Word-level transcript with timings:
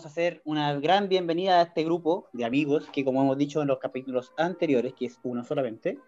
queremos 0.00 0.06
hacer 0.06 0.40
una 0.46 0.80
gran 0.80 1.08
bienvenida 1.08 1.58
a 1.58 1.62
este 1.62 1.84
grupo 1.84 2.28
de 2.32 2.46
amigos 2.46 2.88
que, 2.90 3.04
como 3.04 3.22
hemos 3.22 3.36
dicho 3.36 3.60
en 3.60 3.68
los 3.68 3.78
capítulos 3.78 4.32
anteriores, 4.38 4.94
que 4.94 5.06
es 5.06 5.18
uno 5.24 5.44
solamente, 5.44 5.98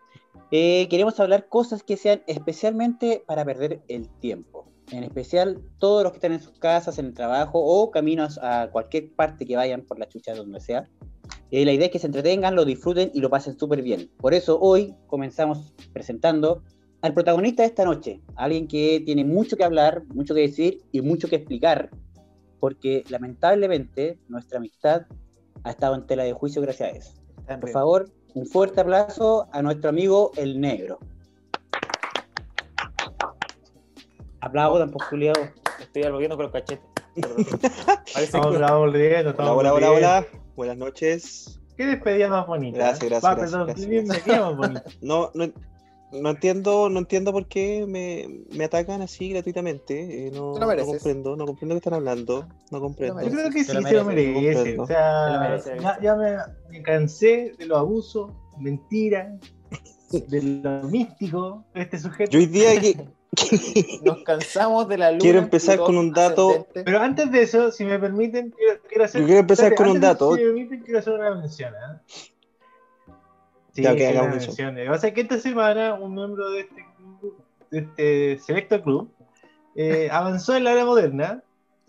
eh, 0.51 0.89
queremos 0.89 1.21
hablar 1.21 1.49
cosas 1.49 1.83
que 1.83 1.99
sean 1.99 2.23
especialmente 2.27 3.23
para 3.27 3.45
perder 3.45 3.83
el 3.89 4.09
tiempo. 4.21 4.67
En 4.93 5.05
especial 5.05 5.61
todos 5.79 6.05
los 6.05 6.13
que 6.13 6.19
están 6.19 6.33
en 6.33 6.41
sus 6.41 6.59
casas, 6.59 6.99
en 6.99 7.07
el 7.07 7.15
trabajo 7.15 7.61
o 7.63 7.91
caminos 7.91 8.39
a 8.43 8.71
cualquier 8.71 9.13
parte 9.13 9.45
que 9.45 9.57
vayan 9.57 9.83
por 9.83 9.99
la 9.99 10.09
chucha 10.09 10.35
donde 10.35 10.61
sea. 10.61 10.89
Eh, 11.51 11.67
la 11.67 11.73
idea 11.73 11.87
es 11.87 11.93
que 11.93 11.99
se 11.99 12.07
entretengan, 12.07 12.55
lo 12.55 12.65
disfruten 12.65 13.11
y 13.13 13.21
lo 13.21 13.29
pasen 13.29 13.59
súper 13.59 13.83
bien. 13.83 14.11
Por 14.19 14.33
eso 14.33 14.59
hoy 14.59 14.95
comenzamos 15.07 15.75
presentando 15.93 16.63
al 17.03 17.13
protagonista 17.13 17.63
de 17.63 17.69
esta 17.69 17.85
noche, 17.85 18.21
alguien 18.37 18.69
que 18.69 19.03
tiene 19.05 19.25
mucho 19.25 19.57
que 19.57 19.65
hablar, 19.65 20.05
mucho 20.15 20.35
que 20.35 20.43
decir 20.43 20.79
y 20.93 21.03
mucho 21.03 21.29
que 21.29 21.37
explicar, 21.37 21.91
porque 22.63 23.03
lamentablemente 23.09 24.21
nuestra 24.29 24.59
amistad 24.59 25.03
ha 25.65 25.71
estado 25.71 25.97
en 25.97 26.07
tela 26.07 26.23
de 26.23 26.33
juicio 26.33 26.63
gracias 26.63 26.89
a 26.89 26.97
eso. 26.97 27.13
Por 27.61 27.71
favor, 27.71 28.09
un 28.35 28.47
fuerte 28.47 28.81
aplauso 28.81 29.49
a 29.51 29.63
nuestro 29.63 29.91
amigo 29.91 30.31
el 30.37 30.61
negro. 30.61 31.01
Aplaudan, 34.41 34.93
Julio. 34.93 35.33
Estoy 35.81 36.09
volviendo 36.09 36.37
con 36.37 36.45
los 36.45 36.53
cachetes. 36.53 36.87
estamos 38.17 38.57
volviendo, 38.57 39.35
hola, 39.37 39.55
hola, 39.55 39.75
hola, 39.75 39.91
hola. 39.91 40.27
Buenas 40.55 40.77
noches. 40.77 41.61
Qué 41.77 41.85
despedida 41.85 42.29
más 42.29 42.47
bonita. 42.47 42.79
Gracias, 42.79 43.11
gracias. 43.11 43.25
Va, 43.25 43.35
gracias, 43.35 43.77
perdón, 43.77 44.07
gracias, 44.07 44.41
Más 44.41 44.57
bonita. 44.57 44.85
No, 45.01 45.33
no, 45.35 45.53
no 46.13 46.31
entiendo, 46.31 46.89
no 46.89 47.01
entiendo 47.01 47.33
por 47.33 47.47
qué 47.47 47.87
me, 47.87 48.45
me 48.57 48.65
atacan 48.65 49.03
así 49.03 49.31
gratuitamente. 49.31 50.27
Eh, 50.27 50.31
no, 50.33 50.59
no, 50.59 50.87
comprendo, 50.87 51.37
no 51.37 51.47
comprendo 51.47 51.75
qué 51.75 51.79
están 51.79 51.95
hablando. 51.95 52.47
No 52.71 52.81
comprendo. 52.81 53.23
Yo 53.23 53.31
creo 53.31 53.51
que 53.51 53.65
sí 53.65 53.73
se 53.73 53.93
lo 53.93 54.05
merece. 54.05 54.79
O 54.79 54.87
sea, 54.87 55.59
ya, 55.81 55.99
ya 56.01 56.17
me, 56.17 56.37
me, 56.71 56.83
cansé 56.83 57.55
de 57.59 57.67
los 57.67 57.79
abusos, 57.79 58.31
mentiras, 58.59 59.41
de 60.11 60.43
lo 60.43 60.83
místico 60.89 61.65
de 61.75 61.83
este 61.83 61.99
sujeto. 61.99 62.31
Yo 62.31 62.39
hoy 62.39 62.47
día 62.47 62.81
que. 62.81 62.97
Nos 64.05 64.23
cansamos 64.25 64.87
de 64.89 64.99
la 64.99 65.13
luz. 65.13 65.23
Quiero 65.23 65.39
empezar 65.39 65.79
con 65.79 65.97
un 65.97 66.13
dato. 66.13 66.67
Pero 66.75 67.01
antes 67.01 67.33
de 67.33 67.43
eso, 67.43 67.71
si 67.71 67.83
me 67.85 67.99
permiten, 67.99 68.51
quiero, 68.51 68.81
quiero 68.87 69.05
hacer. 69.05 69.23
Yo 69.23 69.27
quiero 69.27 69.41
empezar 69.41 69.75
con 69.75 69.89
un 69.89 70.01
dato. 70.01 70.35
Si 70.35 70.43
me 70.43 70.47
permiten, 70.49 70.81
quiero 70.81 70.99
hacer 70.99 71.15
una 71.15 71.35
mención. 71.35 71.73
¿eh? 71.73 72.32
Sí, 73.73 73.83
que 73.83 74.07
hagamos 74.07 74.47
O 74.49 74.99
sea 74.99 75.15
que 75.15 75.23
esta 75.23 75.39
semana 75.39 75.95
un 75.95 76.15
miembro 76.15 76.51
de 76.51 76.61
este, 76.61 76.85
de 77.71 77.79
este 77.79 78.39
selecto 78.39 78.83
club 78.83 79.11
eh, 79.75 80.09
avanzó 80.13 80.55
en 80.57 80.65
la 80.65 80.73
era 80.73 80.85
moderna 80.85 81.43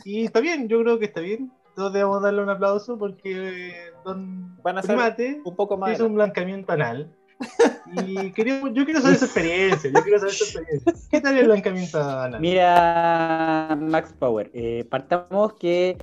y 0.05 0.25
está 0.25 0.39
bien, 0.39 0.67
yo 0.67 0.81
creo 0.81 0.99
que 0.99 1.05
está 1.05 1.21
bien. 1.21 1.51
Todos 1.75 1.93
debemos 1.93 2.21
darle 2.21 2.43
un 2.43 2.49
aplauso 2.49 2.97
porque 2.97 3.69
eh, 3.69 3.91
Don 4.05 4.61
Van 4.61 4.77
a 4.77 4.81
Primate 4.81 5.41
un 5.43 5.55
poco 5.55 5.77
más 5.77 5.93
hizo 5.93 6.05
un 6.05 6.15
blancamiento 6.15 6.71
anal. 6.73 7.11
Y 7.95 8.31
yo 8.31 8.85
quiero 8.85 9.01
saber 9.01 9.17
su 9.17 9.25
experiencia, 9.25 9.91
yo 9.93 10.01
quiero 10.01 10.17
saber 10.17 10.33
su 10.33 10.43
experiencia. 10.45 10.93
¿Qué 11.11 11.21
tal 11.21 11.37
el 11.37 11.45
blancamiento 11.45 12.01
anal? 12.01 12.41
Mira, 12.41 13.77
Max 13.79 14.15
Power, 14.17 14.49
eh, 14.53 14.83
partamos 14.89 15.53
que, 15.53 15.97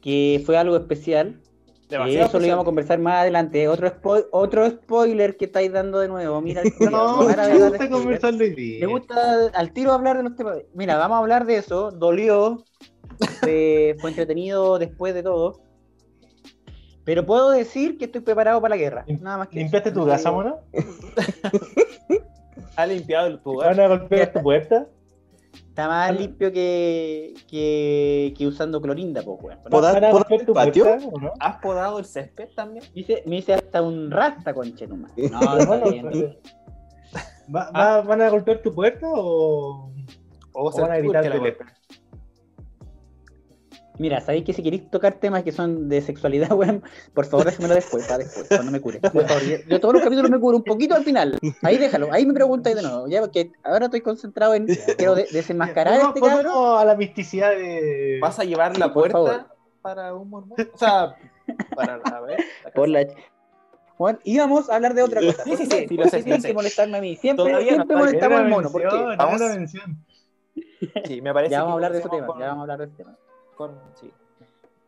que 0.00 0.42
fue 0.46 0.56
algo 0.56 0.76
especial 0.76 1.42
eso 1.90 2.38
lo 2.38 2.46
íbamos 2.46 2.62
a 2.62 2.64
conversar 2.64 2.98
más 2.98 3.22
adelante. 3.22 3.68
Otro, 3.68 3.92
otro 4.30 4.68
spoiler 4.68 5.36
que 5.36 5.46
estáis 5.46 5.72
dando 5.72 6.00
de 6.00 6.08
nuevo. 6.08 6.40
Mira, 6.40 6.62
no, 6.90 7.26
me 7.26 7.68
gusta 7.68 7.88
conversarlo 7.88 8.44
Me 8.56 8.86
gusta 8.86 9.48
al 9.54 9.72
tiro 9.72 9.92
hablar 9.92 10.18
de 10.18 10.24
los 10.24 10.36
temas. 10.36 10.58
Mira, 10.74 10.96
vamos 10.96 11.16
a 11.16 11.20
hablar 11.20 11.46
de 11.46 11.56
eso. 11.56 11.90
Dolió. 11.90 12.64
fue 13.40 13.96
entretenido 14.04 14.78
después 14.78 15.14
de 15.14 15.22
todo. 15.22 15.68
Pero 17.08 17.24
puedo 17.24 17.50
decir 17.50 17.96
que 17.96 18.04
estoy 18.04 18.20
preparado 18.20 18.60
para 18.60 18.74
la 18.74 18.76
guerra. 18.76 19.06
Nada 19.20 19.38
más 19.38 19.48
que 19.48 19.60
¿Limpiaste 19.60 19.92
tu 19.92 20.04
casa, 20.04 20.30
mono? 20.30 20.58
¿Ha 22.76 22.86
limpiado 22.86 23.38
tu 23.38 23.56
casa? 23.56 23.70
¿Van 23.70 23.80
a 23.80 23.88
golpear 23.88 24.30
tu 24.30 24.42
puerta? 24.42 24.86
Está 25.78 25.86
más 25.86 26.18
limpio 26.18 26.50
que, 26.50 27.34
que, 27.48 28.34
que 28.36 28.46
usando 28.48 28.82
clorinda, 28.82 29.22
pues, 29.22 29.38
weón. 29.40 29.58
¿Podar, 29.70 30.44
tu 30.44 30.52
patio? 30.52 30.84
¿Has 31.38 31.56
podado 31.58 32.00
el 32.00 32.04
césped 32.04 32.48
también? 32.56 32.84
Me 32.92 33.00
hice, 33.02 33.22
me 33.26 33.36
hice 33.36 33.54
hasta 33.54 33.80
un 33.80 34.10
rasta, 34.10 34.52
conchenuma. 34.52 35.08
No, 35.16 35.56
está 35.56 35.88
bien. 35.88 36.36
¿Va, 37.54 37.70
va, 37.70 38.02
¿Van 38.02 38.22
a 38.22 38.28
golpear 38.28 38.60
tu 38.60 38.74
puerta 38.74 39.06
o, 39.08 39.92
o, 40.52 40.80
van 40.80 40.90
a 40.90 40.96
gritar 40.96 41.30
tu 41.30 41.38
puerta? 41.38 41.66
Mira, 43.98 44.20
sabéis 44.20 44.44
que 44.44 44.52
si 44.52 44.62
queréis 44.62 44.88
tocar 44.90 45.14
temas 45.14 45.42
que 45.42 45.50
son 45.50 45.88
de 45.88 46.00
sexualidad, 46.00 46.52
weón, 46.52 46.82
por 47.14 47.26
favor 47.26 47.46
déjamelo 47.46 47.74
después, 47.74 48.06
para 48.06 48.18
después, 48.18 48.46
cuando 48.48 48.70
me 48.70 48.80
cure. 48.80 49.00
Por 49.00 49.26
favor, 49.26 49.42
yo, 49.42 49.80
todos 49.80 49.94
los 49.94 50.02
capítulos 50.02 50.30
me 50.30 50.38
curo 50.38 50.56
un 50.56 50.64
poquito 50.64 50.94
al 50.94 51.04
final. 51.04 51.38
Ahí 51.62 51.78
déjalo, 51.78 52.08
ahí 52.12 52.24
me 52.24 52.32
preguntáis 52.32 52.76
de 52.76 52.82
nuevo, 52.82 53.08
ya 53.08 53.20
porque 53.20 53.52
ahora 53.64 53.86
estoy 53.86 54.00
concentrado 54.00 54.54
en 54.54 54.66
quiero 54.96 55.14
desenmascarar 55.14 55.94
a 55.94 56.02
este 56.08 56.20
cabrón. 56.20 56.78
a 56.78 56.84
la 56.84 56.94
misticidad 56.94 57.50
de. 57.50 58.18
¿Vas 58.20 58.38
a 58.38 58.44
llevar 58.44 58.78
la 58.78 58.92
puerta 58.92 59.48
para 59.82 60.14
un 60.14 60.30
mormón? 60.30 60.58
O 60.72 60.78
sea, 60.78 61.16
para 61.74 61.98
la 61.98 62.20
ver. 62.20 62.38
Por 62.74 62.88
la. 62.88 63.06
Bueno, 63.98 64.20
íbamos 64.22 64.70
a 64.70 64.76
hablar 64.76 64.94
de 64.94 65.02
otra 65.02 65.20
cosa. 65.20 65.42
Sí, 65.42 65.56
sí, 65.56 65.66
sí. 65.66 65.96
¿Por 65.96 66.08
qué 66.08 66.22
tienen 66.22 66.42
que 66.42 66.54
molestarme 66.54 66.98
a 66.98 67.00
mí? 67.00 67.16
Siempre, 67.16 67.64
siempre 67.64 67.96
molestamos 67.96 68.38
al 68.38 68.48
mono. 68.48 68.70
¿Por 68.70 68.82
qué? 68.82 68.96
Vamos 69.16 69.42
a 69.42 69.66
Sí, 71.04 71.20
me 71.20 71.34
parece. 71.34 71.50
Ya 71.50 71.62
vamos 71.62 71.72
a 71.72 71.74
hablar 71.74 71.92
de 71.92 71.98
ese 71.98 72.08
tema. 72.08 72.26
Ya 72.38 72.46
vamos 72.46 72.58
a 72.58 72.62
hablar 72.62 72.78
de 72.78 72.84
ese 72.84 72.94
tema 72.94 73.18
sí. 73.94 74.12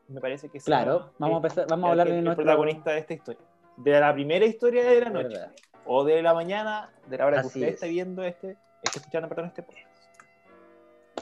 Me 0.09 0.21
parece 0.21 0.49
que 0.49 0.59
Claro, 0.59 1.11
vamos, 1.19 1.35
a, 1.35 1.39
empezar, 1.39 1.67
vamos 1.69 1.87
a 1.87 1.91
hablar 1.91 2.09
de 2.09 2.21
nuestro 2.21 2.45
protagonista 2.45 2.91
de 2.91 2.99
esta 2.99 3.15
historia. 3.15 3.43
De 3.77 4.01
la 4.01 4.13
primera 4.13 4.45
historia 4.45 4.85
de 4.85 5.01
la 5.01 5.11
noche. 5.11 5.39
O 5.87 6.05
de 6.05 6.21
la 6.23 6.35
mañana, 6.35 6.91
de 7.09 7.19
la 7.19 7.27
hora 7.27 7.41
que 7.41 7.47
usted 7.47 7.69
esté 7.69 7.89
viendo 7.89 8.23
este, 8.25 8.57
esté 8.83 8.99
escuchando, 8.99 9.29
perdón, 9.29 9.47
este 9.47 9.63
podcast. 9.63 9.87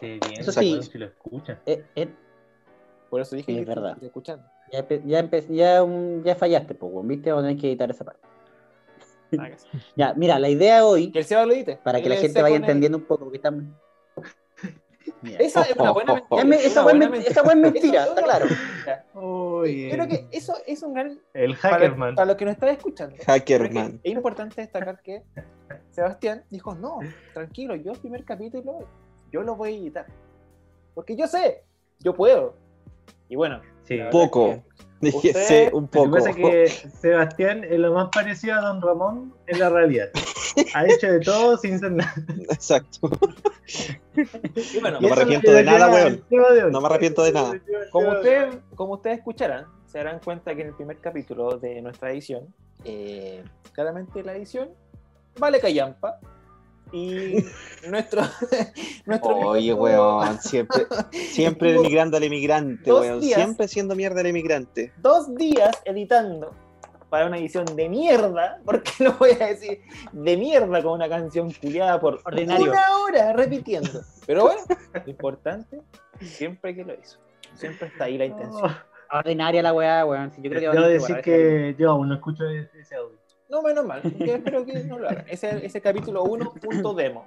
Qué 0.01 0.19
bien, 0.27 0.41
eso 0.41 0.53
sí. 0.53 0.81
Si 0.83 0.99
lo 0.99 1.07
escucha. 1.07 1.61
Eh, 1.67 1.85
eh, 1.97 2.09
Por 3.11 3.21
eso 3.21 3.37
dije 3.37 3.55
que 3.55 3.61
es 3.61 3.67
verdad. 3.67 3.97
escuchando. 4.03 4.45
Ya, 4.73 4.87
ya, 4.89 5.29
ya, 5.49 5.87
ya 6.25 6.35
fallaste, 6.35 6.75
pues, 6.75 7.07
¿viste? 7.07 7.31
Vamos 7.31 7.45
a 7.45 7.49
tener 7.49 7.61
que 7.61 7.69
editar 7.69 7.91
esa 7.91 8.05
parte. 8.05 8.29
ya, 9.97 10.15
mira, 10.15 10.39
la 10.39 10.49
idea 10.49 10.85
hoy. 10.85 11.11
Que 11.11 11.21
el 11.21 11.25
Seba 11.25 11.45
lo 11.45 11.53
edite. 11.53 11.77
Para 11.77 12.01
que 12.01 12.09
la 12.09 12.17
gente 12.17 12.41
vaya 12.41 12.57
entendiendo 12.57 12.99
un 12.99 13.05
poco, 13.05 13.31
que 13.31 13.37
estamos 13.37 13.65
esa 15.39 15.63
es 15.63 15.77
una 15.77 15.93
buena 15.93 16.15
mentira. 16.15 16.57
esa, 16.57 16.83
buena, 16.83 17.09
mentira, 17.57 18.05
está 18.05 18.23
claro. 18.23 18.47
Creo 19.15 20.09
que 20.09 20.27
eso 20.31 20.55
es 20.67 20.83
un 20.83 20.95
gran. 20.95 21.21
El 21.35 21.55
Hackerman. 21.57 21.99
Para, 21.99 22.15
para 22.15 22.27
los 22.27 22.37
que 22.37 22.45
nos 22.45 22.55
están 22.55 22.69
escuchando. 22.71 23.17
Hackerman. 23.27 24.01
Es 24.03 24.13
importante 24.13 24.61
destacar 24.61 25.01
que 25.03 25.23
Sebastián 25.91 26.45
dijo: 26.51 26.75
No, 26.75 26.99
tranquilo, 27.35 27.75
yo 27.77 27.93
el 27.93 27.99
primer 27.99 28.25
capítulo 28.25 28.87
yo 29.31 29.43
lo 29.43 29.57
voy 29.57 29.75
a 29.75 29.77
editar. 29.77 30.07
Porque 30.95 31.17
yo 31.17 31.27
sé, 31.27 31.65
yo 32.01 32.15
puedo. 32.15 32.55
Y 33.29 33.37
bueno, 33.37 33.61
sí, 33.85 34.01
poco. 34.11 34.63
Dije, 35.01 35.71
un 35.73 35.87
poco. 35.87 36.07
Lo 36.07 36.13
que 36.13 36.19
pasa 36.19 36.31
es 36.31 36.37
que 36.37 36.91
Sebastián 37.01 37.65
es 37.65 37.79
lo 37.79 37.93
más 37.95 38.09
parecido 38.13 38.57
a 38.57 38.61
Don 38.61 38.83
Ramón 38.83 39.33
en 39.47 39.59
la 39.61 39.71
realidad. 39.71 40.09
Ha 40.75 40.87
hecho 40.87 41.13
de 41.13 41.21
todo 41.21 41.57
sin 41.57 41.79
ser 41.79 41.93
nada. 41.93 42.15
Exacto. 42.51 43.11
no 44.91 45.01
me 45.01 45.13
arrepiento 45.13 45.53
de 45.53 45.63
nada, 45.63 45.89
weón. 45.91 46.25
No 46.73 46.81
me 46.81 46.87
arrepiento 46.87 47.23
de 47.23 47.33
nada. 47.33 47.61
Como, 47.93 48.11
usted, 48.11 48.59
como 48.75 48.95
ustedes 48.95 49.19
escucharán, 49.19 49.67
se 49.87 49.99
darán 49.99 50.19
cuenta 50.19 50.55
que 50.55 50.63
en 50.63 50.69
el 50.69 50.75
primer 50.75 50.99
capítulo 50.99 51.59
de 51.59 51.81
nuestra 51.81 52.11
edición, 52.11 52.53
eh, 52.85 53.45
claramente 53.73 54.23
la 54.25 54.35
edición 54.35 54.71
vale 55.39 55.61
callampa, 55.61 56.19
y 56.93 57.45
nuestro, 57.89 58.23
nuestro 59.07 59.37
Oye, 59.37 59.73
weón, 59.73 60.41
siempre, 60.41 60.87
siempre 61.13 61.77
emigrando 61.77 62.17
al 62.17 62.25
emigrante, 62.25 62.93
weón. 62.93 63.23
siempre 63.23 63.69
siendo 63.69 63.95
mierda 63.95 64.21
al 64.21 64.27
emigrante. 64.27 64.93
Dos 64.99 65.35
días 65.35 65.77
editando 65.85 66.55
para 67.11 67.27
una 67.27 67.39
edición 67.39 67.65
de 67.65 67.89
mierda, 67.89 68.61
porque 68.65 68.91
lo 68.99 69.13
voy 69.15 69.31
a 69.41 69.47
decir, 69.47 69.81
de 70.13 70.37
mierda 70.37 70.83
con 70.83 70.93
una 70.93 71.09
canción 71.09 71.51
culiada 71.53 71.99
por 71.99 72.21
Ordinario. 72.25 72.71
una 72.71 72.97
hora 72.99 73.33
repitiendo. 73.33 74.03
Pero 74.27 74.43
bueno, 74.43 74.61
lo 74.93 75.11
importante, 75.11 75.81
siempre 76.21 76.75
que 76.75 76.85
lo 76.85 76.93
hizo. 76.95 77.19
Siempre 77.55 77.89
está 77.89 78.05
ahí 78.05 78.19
la 78.19 78.27
intención. 78.27 78.77
Ordinaria 79.11 79.63
la 79.63 79.73
weá, 79.73 80.05
weón. 80.05 80.31
yo 80.37 80.51
creo 80.51 80.71
que 80.73 80.79
Debo 80.79 80.89
decir 80.89 81.17
que 81.23 81.75
yo 81.79 81.93
aún 81.93 82.11
no 82.11 82.17
escucho 82.17 82.45
ese 82.47 82.95
audio. 82.95 83.19
No, 83.49 83.63
menos 83.63 83.85
mal. 83.85 84.03
Yo 84.19 84.35
espero 84.35 84.65
que 84.65 84.85
no 84.85 84.99
lo 84.99 85.09
hagan. 85.09 85.25
Ese, 85.29 85.65
ese 85.65 85.81
capítulo 85.81 86.25
1, 86.25 86.55
punto 86.55 86.95
demo. 86.95 87.27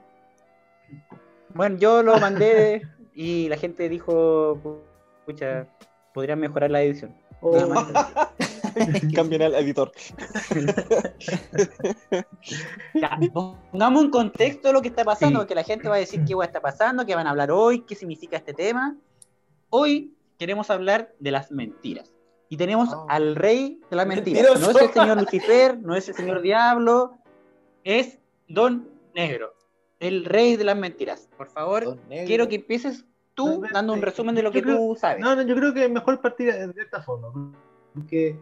Bueno, 1.54 1.78
yo 1.78 2.04
lo 2.04 2.18
mandé 2.20 2.82
y 3.14 3.50
la 3.50 3.58
gente 3.58 3.90
dijo, 3.90 4.84
pucha, 5.26 5.68
podrían 6.14 6.40
mejorar 6.40 6.72
la 6.72 6.84
edición. 6.84 7.16
Oh. 7.42 7.58
Cambien 9.16 9.42
al 9.42 9.56
editor. 9.56 9.92
pongamos 13.34 14.04
en 14.04 14.12
contexto 14.12 14.72
lo 14.72 14.82
que 14.82 14.90
está 14.90 15.04
pasando, 15.04 15.40
porque 15.40 15.56
la 15.56 15.64
gente 15.64 15.90
va 15.90 15.96
a 15.96 16.00
decir 16.00 16.24
qué 16.24 16.36
está 16.44 16.62
pasando, 16.62 17.06
qué 17.06 17.16
van 17.16 17.28
a 17.28 17.32
hablar 17.32 17.52
hoy, 17.52 17.82
qué 17.82 17.96
significa 17.96 18.38
este 18.38 18.54
tema. 18.54 18.96
Hoy 19.70 20.16
queremos 20.38 20.70
hablar 20.70 21.14
de 21.20 21.32
las 21.32 21.52
mentiras. 21.52 22.14
Y 22.52 22.58
tenemos 22.58 22.90
oh. 22.92 23.06
al 23.08 23.38
rey 23.38 23.80
de 23.90 23.96
las 23.96 24.06
mentiras. 24.06 24.60
No 24.60 24.72
es 24.72 24.82
el 24.82 24.90
señor 24.92 25.22
Lucifer, 25.22 25.80
no 25.80 25.96
es 25.96 26.10
el 26.10 26.16
señor 26.16 26.42
Diablo, 26.42 27.18
es 27.86 28.20
Don 28.50 28.90
Negro, 29.16 29.54
el 30.02 30.26
rey 30.26 30.58
de 30.58 30.66
las 30.66 30.76
mentiras. 30.76 31.30
Por 31.38 31.48
favor, 31.48 31.98
quiero 32.10 32.50
que 32.50 32.56
empieces 32.56 33.06
tú 33.36 33.64
dando 33.72 33.94
un 33.94 34.02
resumen 34.02 34.36
de 34.36 34.44
lo 34.44 34.52
que 34.52 34.62
tú 34.62 34.98
sabes. 35.00 35.22
No, 35.22 35.34
no, 35.34 35.44
yo 35.44 35.56
creo 35.56 35.74
que 35.74 35.86
es 35.86 35.90
mejor 35.90 36.20
partir 36.20 36.54
de 36.54 36.82
esta 36.82 37.02
forma. 37.02 37.54
Porque 37.94 38.38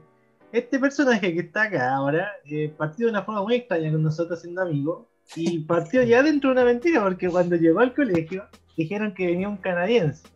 este 0.51 0.79
personaje 0.79 1.31
que 1.31 1.41
está 1.41 1.65
acá 1.65 1.93
ahora 1.93 2.31
eh, 2.45 2.73
partió 2.75 3.05
de 3.05 3.11
una 3.11 3.21
forma 3.21 3.43
muy 3.43 3.57
extraña 3.57 3.91
con 3.91 4.01
nosotros 4.01 4.41
siendo 4.41 4.63
amigos. 4.63 5.05
Y 5.35 5.59
partió 5.67 6.01
ya 6.01 6.23
dentro 6.23 6.49
de 6.49 6.53
una 6.53 6.65
mentira, 6.65 7.03
porque 7.03 7.29
cuando 7.29 7.57
llegó 7.57 7.81
al 7.81 7.93
colegio 7.93 8.47
dijeron 8.75 9.13
que 9.13 9.27
venía 9.27 9.47
un 9.47 9.57
canadiense. 9.57 10.27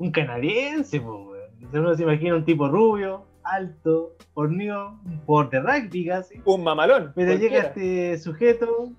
Un 0.00 0.10
canadiense, 0.10 1.00
pues, 1.00 1.29
Uno 1.72 1.94
se 1.94 2.02
imagina 2.02 2.34
un 2.36 2.44
tipo 2.44 2.68
rubio, 2.68 3.24
alto, 3.42 4.16
fornido, 4.34 4.98
un 5.04 5.20
jugador 5.24 5.50
de 5.50 5.60
rugby 5.60 6.06
casi. 6.06 6.40
Un 6.44 6.64
mamalón. 6.64 7.12
Pero 7.14 7.34
llega 7.34 7.58
este 7.58 8.18
sujeto. 8.18 8.92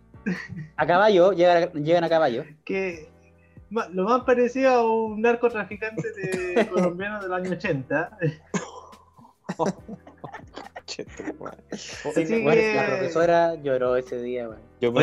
A 0.76 0.86
caballo, 0.86 1.32
llegan, 1.34 2.04
a 2.04 2.10
caballo. 2.10 2.44
Que 2.64 3.10
lo 3.70 4.04
más 4.04 4.24
parecido 4.24 4.70
a 4.72 4.94
un 4.94 5.22
narcotraficante 5.22 6.04
de 6.12 6.68
colombiano 6.74 7.22
del 7.22 7.34
año 7.34 7.52
80. 7.52 8.18
La 12.76 12.86
profesora 12.88 13.56
lloró 13.56 13.96
ese 13.96 14.22
día, 14.22 14.50
Yo, 14.82 14.94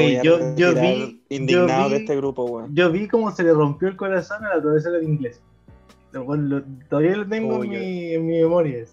yo, 0.54 0.74
vi, 0.74 1.22
indignado 1.30 1.88
de 1.88 1.96
este 1.96 2.16
grupo, 2.16 2.66
Yo 2.72 2.90
vi 2.90 3.08
cómo 3.08 3.30
se 3.30 3.42
le 3.42 3.52
rompió 3.52 3.88
el 3.88 3.96
corazón 3.96 4.44
a 4.44 4.56
la 4.56 4.62
profesora 4.62 4.98
de 4.98 5.04
inglés. 5.04 5.42
Todavía 6.12 7.16
lo 7.16 7.28
tengo 7.28 7.64
en, 7.64 7.70
mi, 7.70 8.14
en 8.14 8.26
mi 8.26 8.40
memoria. 8.40 8.84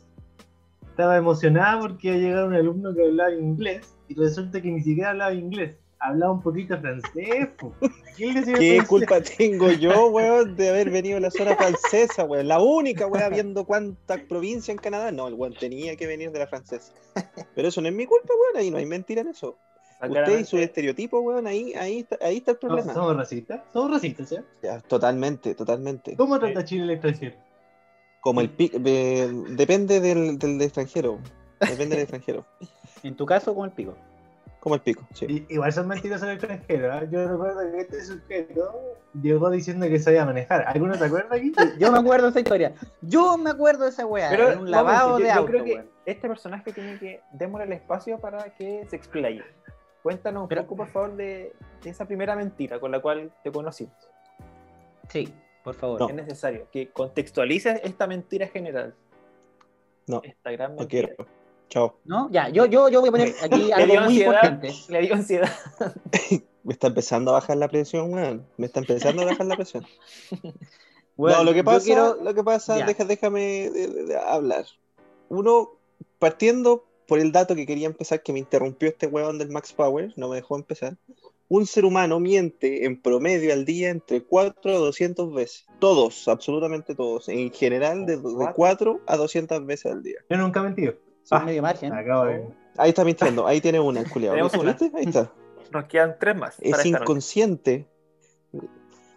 Estaba 0.89 1.17
emocionada 1.17 1.81
porque 1.81 2.07
iba 2.07 2.15
a 2.15 2.19
llegar 2.19 2.47
un 2.47 2.53
alumno 2.53 2.93
que 2.93 3.03
hablaba 3.03 3.33
inglés 3.33 3.95
y 4.07 4.15
resulta 4.15 4.61
que 4.61 4.71
ni 4.71 4.81
siquiera 4.81 5.11
hablaba 5.11 5.33
inglés 5.33 5.75
hablaba 6.05 6.33
un 6.33 6.41
poquito 6.41 6.79
francés. 6.79 7.49
¿Qué 8.15 8.83
culpa 8.87 9.21
tengo 9.21 9.71
yo, 9.71 10.07
weón, 10.07 10.55
de 10.55 10.69
haber 10.69 10.89
venido 10.89 11.17
a 11.17 11.19
la 11.19 11.31
zona 11.31 11.55
francesa, 11.55 12.23
weón? 12.23 12.47
La 12.47 12.59
única, 12.59 13.07
weón, 13.07 13.31
viendo 13.33 13.65
cuántas 13.65 14.21
provincias 14.21 14.69
en 14.69 14.77
Canadá. 14.77 15.11
No, 15.11 15.27
el 15.27 15.33
weón 15.33 15.53
tenía 15.53 15.95
que 15.95 16.07
venir 16.07 16.31
de 16.31 16.39
la 16.39 16.47
francesa. 16.47 16.93
Pero 17.55 17.67
eso 17.67 17.81
no 17.81 17.87
es 17.87 17.93
mi 17.93 18.05
culpa, 18.05 18.33
weón, 18.33 18.57
ahí 18.57 18.71
no 18.71 18.77
hay 18.77 18.85
mentira 18.85 19.21
en 19.21 19.29
eso. 19.29 19.57
Usted 20.01 20.39
y 20.39 20.45
su 20.45 20.57
estereotipo, 20.57 21.19
weón, 21.19 21.47
ahí, 21.47 21.73
ahí, 21.73 21.99
está, 21.99 22.17
ahí 22.21 22.37
está 22.37 22.51
el 22.51 22.57
problema. 22.57 22.93
¿Somos 22.93 23.15
racistas? 23.15 23.61
¿Somos 23.71 23.91
racistas, 23.91 24.31
¿eh? 24.33 24.43
Ya, 24.61 24.79
totalmente, 24.81 25.55
totalmente. 25.55 26.15
¿Cómo 26.15 26.37
trata 26.39 26.65
Chile 26.65 26.83
el 26.83 26.89
extranjero? 26.91 27.35
Como 28.21 28.41
el 28.41 28.49
pic, 28.49 28.73
depende 28.73 29.99
del, 30.01 30.37
del 30.37 30.61
extranjero. 30.61 31.19
Depende 31.59 31.95
del 31.95 31.99
extranjero. 32.03 32.45
En 33.03 33.15
tu 33.15 33.25
caso, 33.25 33.53
como 33.53 33.65
el 33.65 33.71
pico. 33.71 33.95
Como 34.59 34.73
el 34.73 34.81
pico, 34.81 35.07
sí. 35.13 35.45
igual 35.47 35.71
son 35.71 35.87
mentiras 35.87 36.23
en 36.23 36.29
el 36.29 36.35
extranjero. 36.37 36.91
¿eh? 36.91 37.07
Yo 37.11 37.27
recuerdo 37.27 37.71
que 37.71 37.81
este 37.81 38.03
sujeto 38.03 38.95
llegó 39.21 39.51
diciendo 39.51 39.87
que 39.87 39.99
sabía 39.99 40.25
manejar. 40.25 40.65
¿Alguno 40.67 40.97
te 40.97 41.05
acuerda 41.05 41.35
aquí? 41.35 41.53
Yo 41.79 41.91
me 41.91 41.99
acuerdo 41.99 42.25
de 42.25 42.29
esa 42.31 42.39
historia. 42.39 42.73
Yo 43.01 43.37
me 43.37 43.51
acuerdo 43.51 43.83
de 43.83 43.91
esa 43.91 44.07
weá. 44.07 44.27
Pero 44.31 44.59
un 44.59 44.71
lavado 44.71 45.17
de 45.19 45.29
auto. 45.29 45.51
Yo 45.51 45.63
creo 45.63 45.63
que 45.63 45.87
este 46.07 46.27
personaje 46.27 46.73
tiene 46.73 46.97
que 46.97 47.21
démosle 47.33 47.65
el 47.65 47.73
espacio 47.73 48.17
para 48.17 48.49
que 48.55 48.87
se 48.89 48.95
explaye. 48.95 49.43
Cuéntanos 50.05 50.43
un 50.43 50.49
poco, 50.49 50.75
por 50.75 50.87
favor, 50.89 51.15
de, 51.15 51.51
esa 51.83 52.05
primera 52.05 52.35
mentira 52.35 52.79
con 52.79 52.91
la 52.91 53.01
cual 53.01 53.33
te 53.43 53.51
conocimos. 53.51 53.95
Sí, 55.09 55.33
por 55.63 55.73
favor. 55.73 55.99
Es 56.07 56.15
necesario 56.15 56.67
que 56.71 56.91
contextualices 56.91 57.81
esta 57.83 58.05
mentira 58.05 58.47
general. 58.47 58.93
No, 60.05 60.21
esta 60.23 60.51
gran 60.51 60.75
mentira. 60.75 61.07
No 61.09 61.15
quiero. 61.15 61.31
Chao. 61.69 61.99
¿No? 62.05 62.29
Ya, 62.29 62.49
yo, 62.49 62.67
yo, 62.67 62.87
yo 62.89 62.99
voy 62.99 63.09
a 63.09 63.11
poner 63.13 63.33
aquí 63.41 63.71
algo 63.73 64.01
muy 64.01 64.19
importante. 64.19 64.71
Le 64.89 65.01
dio 65.01 65.15
ansiedad. 65.15 65.49
Me 66.63 66.73
está 66.73 66.85
empezando 66.85 67.31
a 67.31 67.39
bajar 67.39 67.57
la 67.57 67.67
presión, 67.67 68.13
weón. 68.13 68.45
Me 68.57 68.67
está 68.67 68.81
empezando 68.81 69.23
a 69.23 69.25
bajar 69.25 69.47
la 69.47 69.55
presión. 69.55 69.87
Bueno, 71.17 71.37
no, 71.37 71.43
lo 71.45 71.53
que 71.53 71.63
pasa, 71.63 72.15
lo 72.21 72.33
que 72.35 72.43
pasa, 72.43 72.75
déjame 72.85 73.71
hablar. 74.27 74.65
Uno, 75.29 75.79
partiendo 76.19 76.85
por 77.07 77.19
el 77.19 77.31
dato 77.31 77.55
que 77.55 77.65
quería 77.65 77.87
empezar, 77.87 78.21
que 78.23 78.33
me 78.33 78.39
interrumpió 78.39 78.89
este 78.89 79.07
weón 79.07 79.37
del 79.37 79.49
Max 79.49 79.73
Power, 79.73 80.13
no 80.15 80.29
me 80.29 80.35
dejó 80.37 80.55
empezar. 80.55 80.97
Un 81.47 81.67
ser 81.67 81.85
humano 81.85 82.19
miente 82.19 82.85
en 82.85 82.99
promedio 82.99 83.53
al 83.53 83.65
día 83.65 83.89
entre 83.89 84.23
4 84.23 84.75
a 84.75 84.77
200 84.77 85.33
veces. 85.33 85.65
Todos, 85.79 86.27
absolutamente 86.27 86.95
todos. 86.95 87.29
En 87.29 87.51
general, 87.51 88.05
de, 88.07 88.17
de 88.17 88.51
4 88.55 89.01
a 89.05 89.17
200 89.17 89.65
veces 89.65 89.91
al 89.91 90.01
día. 90.01 90.17
Yo 90.29 90.37
nunca 90.37 90.61
he 90.61 90.63
mentido. 90.63 90.95
Ah, 91.31 91.39
medio 91.39 91.61
margen. 91.61 91.91
Ahí 92.77 92.89
está 92.89 93.03
mintiendo, 93.03 93.47
ahí 93.47 93.61
tiene 93.61 93.79
una, 93.79 94.03
culiado. 94.03 94.35
¿Viste? 94.63 94.91
Ahí 94.95 95.05
está. 95.05 95.31
Nos 95.71 95.85
quedan 95.85 96.17
tres 96.19 96.35
más. 96.35 96.55
Es 96.61 96.85
inconsciente. 96.85 97.87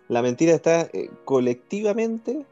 La 0.08 0.22
mentira 0.22 0.54
está 0.54 0.88
eh, 0.92 1.10
colectivamente 1.24 2.46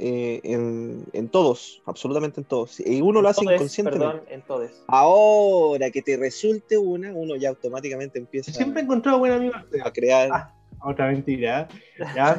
eh, 0.00 0.40
en, 0.44 1.28
todos, 1.28 1.82
absolutamente 1.84 2.40
en 2.40 2.46
todos. 2.46 2.78
Y 2.78 3.00
uno 3.00 3.20
lo 3.20 3.28
hace 3.28 3.44
inconscientemente. 3.44 4.32
en 4.32 4.42
todos. 4.42 4.70
Ahora 4.86 5.90
que 5.90 6.02
te 6.02 6.16
resulte 6.16 6.78
una, 6.78 7.12
uno 7.12 7.34
ya 7.34 7.48
automáticamente 7.48 8.18
empieza 8.18 8.52
Siempre 8.52 8.80
he 8.80 8.84
encontrado 8.84 9.18
buen 9.18 9.32
amigo 9.32 9.54
a 9.82 9.92
crear. 9.92 10.30
Ah, 10.32 10.54
otra 10.84 11.08
mentira. 11.08 11.66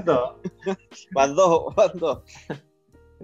Dos. 0.05 0.35
van 1.11 1.35
dos, 1.35 1.75
van 1.75 1.91
dos. 1.95 2.21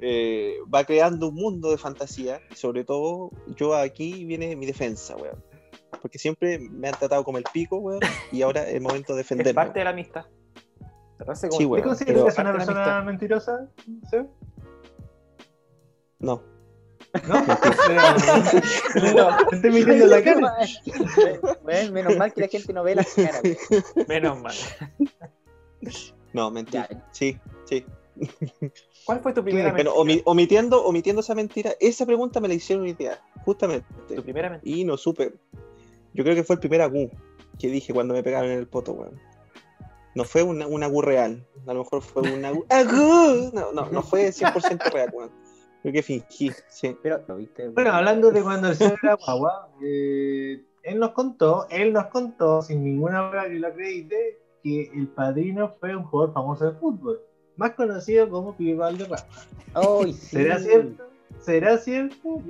Eh, 0.01 0.55
va 0.73 0.83
creando 0.83 1.29
un 1.29 1.35
mundo 1.35 1.71
de 1.71 1.77
fantasía. 1.77 2.41
Y 2.51 2.55
sobre 2.55 2.83
todo, 2.83 3.31
yo 3.55 3.73
aquí 3.73 4.25
viene 4.25 4.55
mi 4.57 4.65
defensa, 4.65 5.15
weón. 5.15 5.41
Porque 6.01 6.19
siempre 6.19 6.59
me 6.59 6.89
han 6.89 6.95
tratado 6.95 7.23
como 7.23 7.37
el 7.37 7.45
pico, 7.53 7.77
weón. 7.77 8.01
Y 8.33 8.41
ahora 8.41 8.67
es 8.67 8.75
el 8.75 8.81
momento 8.81 9.13
de 9.13 9.19
defenderme. 9.19 9.51
Es 9.51 9.55
parte 9.55 9.79
de 9.79 9.85
la 9.85 9.91
amistad. 9.91 10.25
Sí. 11.17 11.49
¿Te 11.49 11.81
consideras 11.81 12.23
que 12.23 12.29
es 12.29 12.37
una 12.37 12.53
persona 12.53 13.01
mentirosa? 13.03 13.67
¿Sí? 14.11 14.17
No. 16.17 16.41
¿No? 17.27 17.35
no, 17.35 17.41
estoy 19.51 19.71
mintiendo 19.71 20.07
la 20.07 20.23
cara. 20.23 20.55
Bueno, 21.63 21.91
menos 21.91 22.17
mal 22.17 22.33
que 22.33 22.41
la 22.41 22.47
gente 22.47 22.73
no 22.73 22.83
ve 22.83 22.95
la 22.95 23.03
cara. 23.03 23.41
Menos 24.07 24.41
mal. 24.41 24.55
No, 26.33 26.51
mentira. 26.51 26.87
Sí, 27.11 27.37
sí. 27.65 27.85
¿Cuál 29.05 29.19
fue 29.19 29.33
tu 29.33 29.43
primera 29.43 29.71
mentira? 29.71 29.91
Bueno, 29.91 30.21
omitiendo, 30.25 30.83
omitiendo 30.83 31.21
esa 31.21 31.35
mentira, 31.35 31.73
esa 31.79 32.05
pregunta 32.05 32.39
me 32.39 32.47
la 32.47 32.55
hicieron 32.55 32.85
hoy 32.85 32.93
día, 32.93 33.21
justamente. 33.43 33.85
¿Tu 34.07 34.23
primera 34.23 34.49
mentira? 34.49 34.77
Y 34.77 34.83
no 34.83 34.97
supe. 34.97 35.33
Yo 36.13 36.23
creo 36.23 36.35
que 36.35 36.43
fue 36.43 36.55
el 36.55 36.61
primer 36.61 36.81
agu 36.81 37.11
que 37.59 37.67
dije 37.67 37.93
cuando 37.93 38.13
me 38.13 38.23
pegaron 38.23 38.49
en 38.49 38.59
el 38.59 38.67
poto, 38.67 38.93
weón. 38.93 39.19
No 40.15 40.23
fue 40.23 40.43
un, 40.43 40.61
un 40.63 40.83
agu 40.83 41.01
real. 41.01 41.45
A 41.67 41.73
lo 41.73 41.83
mejor 41.83 42.01
fue 42.01 42.23
un 42.23 42.43
agu. 42.43 42.65
No, 43.53 43.71
no, 43.71 43.89
no 43.89 44.01
fue 44.01 44.29
100% 44.29 44.91
real, 44.91 45.09
weón. 45.13 45.31
Creo 45.81 45.93
que 45.93 46.01
fingí, 46.01 46.51
sí. 46.67 46.97
Pero 47.03 47.23
lo 47.27 47.35
viste. 47.35 47.69
Bueno, 47.69 47.91
hablando 47.91 48.31
de 48.31 48.41
cuando 48.41 48.69
el 48.69 48.75
señor 48.75 48.97
era 49.03 49.15
guagua, 49.15 49.69
eh, 49.83 50.63
él 50.81 50.99
nos 50.99 51.11
contó, 51.11 51.67
él 51.69 51.93
nos 51.93 52.07
contó, 52.07 52.63
sin 52.63 52.83
ninguna 52.83 53.29
prueba 53.29 53.47
que 53.47 53.59
lo 53.59 53.67
acredite, 53.67 54.39
que 54.63 54.89
el 54.95 55.07
padrino 55.09 55.69
fue 55.79 55.95
un 55.95 56.03
jugador 56.05 56.33
famoso 56.33 56.71
de 56.71 56.79
fútbol 56.79 57.21
más 57.57 57.71
conocido 57.71 58.29
como 58.29 58.55
Pibe 58.55 58.75
Valderrama. 58.75 59.25
Oh, 59.73 60.03
sí. 60.05 60.13
¿Será 60.13 60.59
cierto? 60.59 61.03
¿Será 61.39 61.77
cierto? 61.77 62.41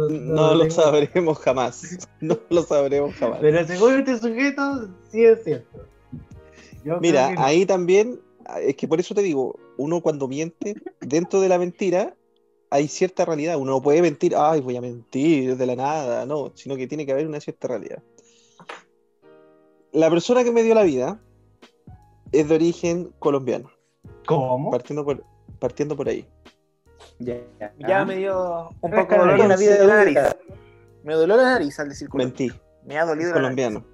no, 0.00 0.54
lo, 0.54 0.70
sabremos 0.70 1.38
jamás. 1.38 2.08
No 2.20 2.38
lo 2.50 2.62
sabremos 2.62 3.14
jamás. 3.14 3.38
Pero 3.40 3.66
según 3.66 3.94
este 3.94 4.18
sujeto, 4.18 4.88
sí 5.10 5.24
es 5.24 5.44
cierto. 5.44 5.86
Mira, 7.00 7.34
ahí 7.38 7.66
también, 7.66 8.20
es 8.60 8.76
que 8.76 8.88
por 8.88 9.00
eso 9.00 9.14
te 9.14 9.22
digo, 9.22 9.58
uno 9.76 10.00
cuando 10.00 10.28
miente, 10.28 10.74
dentro 11.00 11.40
de 11.40 11.48
la 11.48 11.58
mentira, 11.58 12.14
hay 12.70 12.88
cierta 12.88 13.24
realidad. 13.24 13.56
Uno 13.58 13.72
no 13.72 13.82
puede 13.82 14.02
mentir, 14.02 14.34
ay, 14.36 14.60
voy 14.60 14.76
a 14.76 14.80
mentir 14.80 15.56
de 15.56 15.66
la 15.66 15.76
nada, 15.76 16.26
no, 16.26 16.52
sino 16.54 16.76
que 16.76 16.86
tiene 16.86 17.06
que 17.06 17.12
haber 17.12 17.26
una 17.26 17.40
cierta 17.40 17.68
realidad. 17.68 18.02
La 19.92 20.08
persona 20.08 20.42
que 20.42 20.52
me 20.52 20.62
dio 20.62 20.74
la 20.74 20.82
vida 20.82 21.20
es 22.32 22.48
de 22.48 22.54
origen 22.54 23.12
colombiano. 23.18 23.70
¿Cómo? 24.26 24.70
Partiendo 24.70 25.04
por, 25.04 25.22
partiendo 25.58 25.96
por 25.96 26.08
ahí. 26.08 26.26
Ya, 27.18 27.40
ya. 27.78 28.04
me 28.04 28.16
dio 28.16 28.70
un 28.80 28.90
poco 28.90 29.12
de 29.12 29.18
dolor 29.18 29.40
en 29.40 29.48
la 29.48 29.56
vida 29.56 29.76
de 29.76 29.86
la 29.86 29.96
nariz. 29.96 30.18
Me 31.04 31.14
dolió 31.14 31.36
la 31.36 31.42
nariz 31.42 31.78
al 31.78 31.88
decir 31.88 32.08
Mentí. 32.14 32.50
Me 32.84 32.98
ha 32.98 33.04
dolido. 33.04 33.28
Es 33.28 33.34
colombiano. 33.34 33.84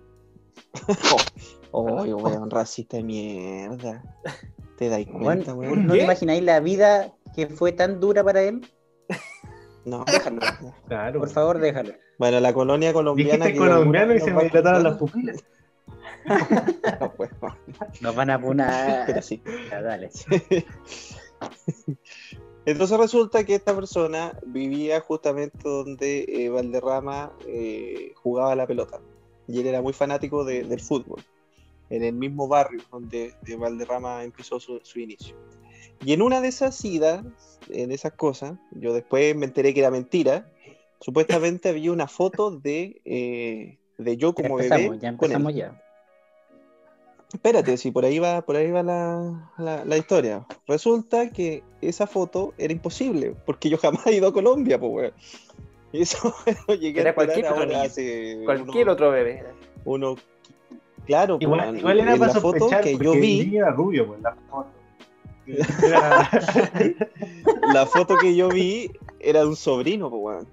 Oh, 1.73 2.03
oh, 2.03 2.03
weón, 2.05 2.51
racista 2.51 2.97
de 2.97 3.03
mierda. 3.05 4.03
¿Te 4.77 4.89
dais 4.89 5.09
cuenta, 5.09 5.55
weón? 5.55 5.87
¿No 5.87 5.95
te 5.95 6.03
imagináis 6.03 6.43
la 6.43 6.61
vida 6.61 7.13
que 7.35 7.47
fue 7.49 7.73
tan 7.73 8.01
dura 8.01 8.23
para 8.23 8.43
él? 8.43 8.63
No, 9.85 10.05
déjalo. 10.05 10.41
Claro. 10.87 11.21
Por 11.21 11.31
favor, 11.31 11.59
déjalo. 11.59 11.95
Bueno, 12.19 12.41
la 12.41 12.53
colonia 12.53 12.93
colombiana. 12.93 13.47
Dijiste 13.47 13.59
colombiano 13.59 14.15
y 14.15 14.21
se 14.21 14.33
me 14.33 14.51
trataron 14.51 14.83
las 14.83 14.99
pupilas. 14.99 15.43
no, 17.01 17.13
pues, 17.17 17.31
Nos 18.01 18.15
van 18.15 18.31
a 18.31 18.35
apunar. 18.35 19.05
Pero 19.07 19.23
sí. 19.23 19.43
Ya, 19.71 19.81
dale. 19.81 20.11
Entonces 22.67 22.99
resulta 22.99 23.45
que 23.45 23.55
esta 23.55 23.75
persona 23.75 24.39
vivía 24.45 25.01
justamente 25.01 25.67
donde 25.67 26.27
eh, 26.29 26.51
Valderrama 26.51 27.33
eh, 27.47 28.13
jugaba 28.17 28.55
la 28.55 28.67
pelota. 28.67 29.01
Y 29.47 29.61
él 29.61 29.67
era 29.69 29.81
muy 29.81 29.95
fanático 29.95 30.45
del 30.45 30.81
fútbol. 30.81 31.23
En 31.91 32.05
el 32.05 32.13
mismo 32.13 32.49
barrio 32.49 32.83
donde 32.91 33.35
Valderrama 33.59 34.25
empezó 34.25 34.61
su, 34.61 34.81
inicio. 34.97 35.37
Y 36.05 36.13
en 36.13 36.23
una 36.23 36.41
de 36.41 36.49
esas 36.49 36.85
idas, 36.85 37.25
en 37.71 37.91
esas 37.93 38.13
cosas, 38.13 38.59
yo 38.73 38.93
después 38.93 39.35
me 39.35 39.47
enteré 39.47 39.75
que 39.75 39.81
era 39.81 39.91
mentira. 39.91 40.51
Supuestamente 41.01 41.71
había 41.71 41.93
una 41.93 42.09
foto 42.09 42.51
de, 42.51 43.01
eh, 43.05 43.79
de 43.97 44.17
yo 44.17 44.35
como 44.35 44.57
bebé. 44.57 44.99
Ya 45.01 45.09
empezamos 45.09 45.55
ya. 45.55 45.81
Espérate, 47.33 47.77
si 47.77 47.91
por 47.91 48.07
ahí 48.07 48.19
va, 48.19 48.41
por 48.41 48.57
ahí 48.57 48.71
va 48.71 48.83
la, 48.83 49.97
historia. 49.99 50.47
Resulta 50.67 51.31
que 51.31 51.63
esa 51.83 52.07
foto 52.07 52.55
era 52.57 52.73
imposible, 52.73 53.35
porque 53.45 53.69
yo 53.69 53.77
jamás 53.77 54.07
he 54.07 54.15
ido 54.15 54.29
a 54.29 54.33
Colombia, 54.33 54.81
pues, 54.81 54.93
weón. 54.93 55.13
Y 55.93 56.03
eso 56.03 56.35
lo 56.69 56.75
llegué 56.75 57.01
era 57.01 57.11
a 57.11 57.15
cualquier, 57.15 57.47
ahora 57.47 57.83
hace 57.83 58.41
cualquier 58.45 58.89
otro 58.89 59.11
bebé. 59.11 59.45
Uno, 59.85 60.17
claro, 61.09 61.39
igual, 61.41 61.77
igual 61.77 61.99
era 61.99 62.17
para 62.17 62.35
la 62.35 62.41
foto 62.41 62.69
que 62.83 62.97
yo 62.97 63.13
vi. 63.13 63.57
Era 63.57 63.73
rubio, 63.73 64.07
pues, 64.07 64.23
la 64.23 64.37
foto. 64.49 64.71
la 67.73 67.87
foto 67.87 68.17
que 68.19 68.37
yo 68.37 68.49
vi 68.49 68.91
era 69.19 69.41
de 69.41 69.47
un 69.47 69.57
sobrino, 69.57 70.11
pues, 70.11 70.23
weón. 70.23 70.47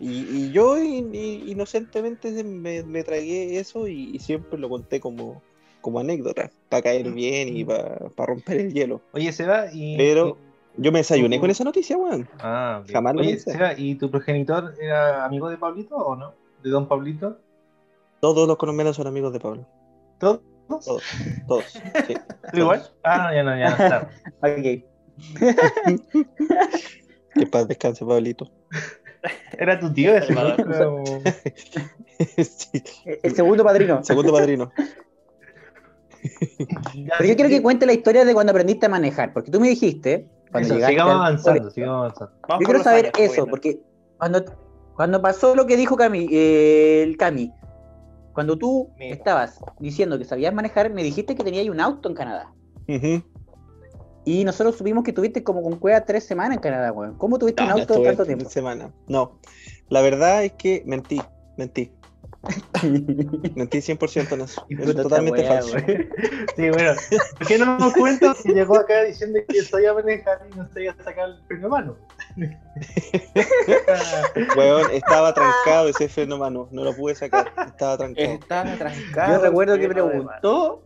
Y, 0.00 0.52
yo 0.52 0.78
inocentemente 0.78 2.44
me, 2.44 2.84
me 2.84 3.02
tragué 3.02 3.58
eso 3.58 3.88
y 3.88 4.16
siempre 4.20 4.58
lo 4.58 4.68
conté 4.68 5.00
como, 5.00 5.42
como 5.80 6.00
anécdota, 6.00 6.50
para 6.68 6.82
caer 6.82 7.10
bien 7.12 7.56
y 7.56 7.64
para 7.64 7.98
romper 8.16 8.60
el 8.60 8.72
hielo. 8.72 9.00
Oye, 9.12 9.32
Seba, 9.32 9.66
y. 9.72 9.96
Pero 9.96 10.36
yo 10.76 10.92
me 10.92 11.00
desayuné 11.00 11.40
con 11.40 11.50
esa 11.50 11.64
noticia, 11.64 11.96
weón. 11.96 12.28
Ah, 12.38 12.82
Jamás 12.88 13.14
lo 13.14 13.22
Oye, 13.22 13.38
Seba, 13.38 13.74
¿y 13.76 13.96
tu 13.96 14.10
progenitor 14.10 14.74
era 14.80 15.24
amigo 15.24 15.48
de 15.48 15.56
Pablito 15.56 15.96
o 15.96 16.16
no? 16.16 16.34
¿De 16.62 16.70
don 16.70 16.86
Pablito? 16.86 17.38
Todos 18.20 18.48
los 18.48 18.56
colombianos 18.56 18.96
son 18.96 19.06
amigos 19.06 19.32
de 19.32 19.40
Pablo. 19.40 19.66
¿Todos? 20.18 20.40
Todos, 20.68 21.02
todos. 21.46 21.64
Sí, 22.06 22.14
igual? 22.52 22.82
Ah, 23.02 23.28
no, 23.28 23.34
ya 23.34 23.42
no, 23.42 23.58
ya 23.58 23.70
no 23.70 23.84
está. 23.84 24.10
ok. 24.42 24.84
que 27.34 27.46
paz 27.50 27.68
descanse, 27.68 28.04
Pablito. 28.04 28.50
Era 29.58 29.80
tu 29.80 29.92
tío 29.92 30.14
ese, 30.14 30.34
¿no? 30.34 30.54
sí. 32.36 32.82
El 33.22 33.34
segundo 33.34 33.64
padrino. 33.64 34.04
Segundo 34.04 34.32
padrino. 34.32 34.70
Pero 36.20 37.24
yo 37.24 37.34
quiero 37.34 37.48
que 37.48 37.62
cuente 37.62 37.86
la 37.86 37.92
historia 37.92 38.24
de 38.24 38.34
cuando 38.34 38.50
aprendiste 38.50 38.86
a 38.86 38.88
manejar, 38.88 39.32
porque 39.32 39.50
tú 39.50 39.60
me 39.60 39.68
dijiste, 39.68 40.28
cuando 40.50 40.74
llegaste 40.74 40.92
sigamos 40.92 41.14
avanzando, 41.14 41.70
sigamos 41.70 41.96
avanzando. 41.96 42.34
Yo 42.60 42.66
quiero 42.66 42.82
saber 42.82 43.12
eso, 43.18 43.46
porque 43.46 43.80
cuando, 44.18 44.44
cuando 44.94 45.22
pasó 45.22 45.54
lo 45.54 45.66
que 45.66 45.76
dijo 45.76 45.96
Cami, 45.96 46.28
eh, 46.30 47.02
el 47.04 47.16
Cami, 47.16 47.52
cuando 48.38 48.56
tú 48.56 48.88
estabas 49.00 49.58
diciendo 49.80 50.16
que 50.16 50.24
sabías 50.24 50.54
manejar, 50.54 50.94
me 50.94 51.02
dijiste 51.02 51.34
que 51.34 51.42
tenías 51.42 51.68
un 51.68 51.80
auto 51.80 52.08
en 52.08 52.14
Canadá. 52.14 52.54
Y 54.24 54.44
nosotros 54.44 54.76
supimos 54.76 55.02
que 55.02 55.12
tuviste 55.12 55.42
como 55.42 55.60
con 55.60 55.74
cueva 55.80 56.04
tres 56.04 56.22
semanas 56.22 56.58
en 56.58 56.60
Canadá, 56.60 56.92
weón. 56.92 57.18
¿Cómo 57.18 57.36
tuviste 57.40 57.64
un 57.64 57.70
auto 57.70 58.00
tanto 58.00 58.24
tiempo? 58.24 58.48
Semana. 58.48 58.92
No, 59.08 59.40
la 59.88 60.02
verdad 60.02 60.44
es 60.44 60.52
que 60.52 60.84
mentí, 60.86 61.20
mentí. 61.56 61.90
Mentí 63.56 63.78
100% 63.78 64.32
en 64.32 64.40
eso. 64.42 64.64
Es 64.68 64.94
totalmente 64.94 65.44
falso. 65.44 65.76
Sí, 66.54 66.70
bueno. 66.70 66.92
¿Por 67.38 67.46
qué 67.48 67.58
no 67.58 67.76
me 67.76 67.92
cuento 67.92 68.32
si 68.34 68.52
llegó 68.52 68.76
acá 68.76 69.02
diciendo 69.02 69.40
que 69.48 69.58
estoy 69.58 69.86
a 69.86 69.94
manejar 69.94 70.46
y 70.48 70.56
no 70.56 70.62
estoy 70.62 70.86
a 70.86 70.94
sacar 70.94 71.30
el 71.30 71.42
freno 71.48 71.68
mano? 71.68 71.96
Weón, 74.56 74.90
estaba 74.92 75.34
trancado 75.34 75.88
ese 75.88 76.08
freno 76.08 76.38
mano. 76.38 76.68
No 76.70 76.84
lo 76.84 76.94
pude 76.94 77.14
sacar. 77.14 77.52
Estaba 77.66 77.96
trancado. 77.96 78.28
Estaba 78.28 78.76
trancado. 78.76 79.32
Yo 79.32 79.42
recuerdo 79.42 79.78
que 79.78 79.88
preguntó. 79.88 80.82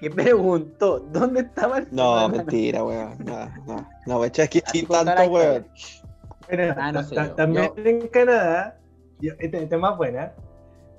Que 0.00 0.10
preguntó, 0.10 0.98
¿dónde 0.98 1.42
estaba 1.42 1.78
el 1.78 1.86
freno 1.86 2.20
No, 2.20 2.28
mentira, 2.28 2.82
weón. 2.82 3.16
No, 3.24 3.46
no. 3.66 3.88
No, 4.06 4.18
me 4.18 4.26
echas 4.26 4.46
aquí 4.46 4.60
tanto, 4.82 5.22
weón. 5.30 5.66
ah, 6.76 6.92
no 6.92 7.02
sé 7.04 7.14
también 7.36 7.72
en 7.76 8.08
Canadá, 8.08 8.80
este, 9.20 9.62
este 9.62 9.74
es 9.76 9.80
más 9.80 9.96
buena 9.96 10.32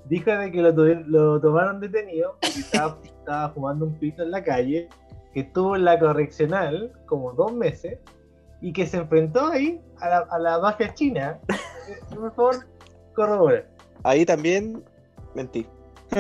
dijo 0.06 0.32
de 0.32 0.52
que 0.52 0.62
lo, 0.62 0.72
lo 0.72 1.40
tomaron 1.40 1.80
detenido 1.80 2.38
porque 2.42 2.60
estaba, 2.60 2.98
estaba, 3.04 3.50
fumando 3.50 3.86
un 3.86 4.00
pito 4.00 4.24
en 4.24 4.32
la 4.32 4.44
calle, 4.44 4.90
que 5.34 5.42
estuvo 5.42 5.76
en 5.76 5.86
la 5.86 6.00
correccional 6.00 6.92
como 7.06 7.34
dos 7.34 7.54
meses 7.54 8.00
y 8.64 8.72
que 8.72 8.88
se 8.88 8.98
enfrentó 8.98 9.48
ahí 9.48 9.80
a 10.00 10.08
la, 10.08 10.20
a 10.20 10.40
la 10.40 10.58
mafia 10.60 10.94
china. 10.94 11.38
Eh, 11.50 12.00
por 12.16 12.34
favor, 12.34 12.66
corrobora. 13.14 13.68
Ahí 14.04 14.26
también 14.26 14.84
mentí. 15.36 15.68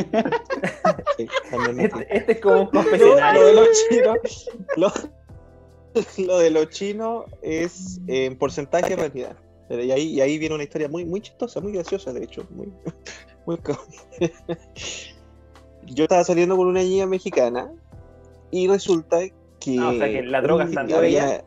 Sí, 1.17 1.27
también 1.51 1.75
mentí. 1.75 1.99
Este, 2.01 2.17
este, 2.17 2.31
es 2.33 2.41
como 2.41 2.61
un 2.61 2.67
confesionario. 2.67 3.41
Lo 3.41 3.47
de 3.47 3.53
los 3.53 3.67
chinos, 3.87 4.17
lo, 4.75 4.91
lo 6.25 6.39
de 6.39 6.49
los 6.49 6.69
chinos 6.69 7.25
es 7.41 8.01
en 8.07 8.37
porcentaje 8.37 8.95
realidad. 8.95 9.37
Y 9.69 9.91
ahí, 9.91 10.03
y 10.09 10.21
ahí 10.21 10.37
viene 10.39 10.55
una 10.55 10.63
historia 10.63 10.89
muy, 10.89 11.05
muy 11.05 11.21
chistosa, 11.21 11.61
muy 11.61 11.71
graciosa, 11.71 12.11
de 12.11 12.23
hecho. 12.23 12.45
Muy, 12.49 12.73
Yo 15.85 16.03
estaba 16.03 16.23
saliendo 16.23 16.57
con 16.57 16.67
una 16.67 16.81
niña 16.81 17.05
mexicana 17.05 17.71
y 18.51 18.67
resulta 18.67 19.19
que. 19.59 19.77
Ah, 19.79 19.89
o 19.89 19.93
sea 19.93 20.07
que 20.07 20.23
la 20.23 20.41
droga 20.41 20.65
está 20.65 20.85
todavía. 20.85 21.45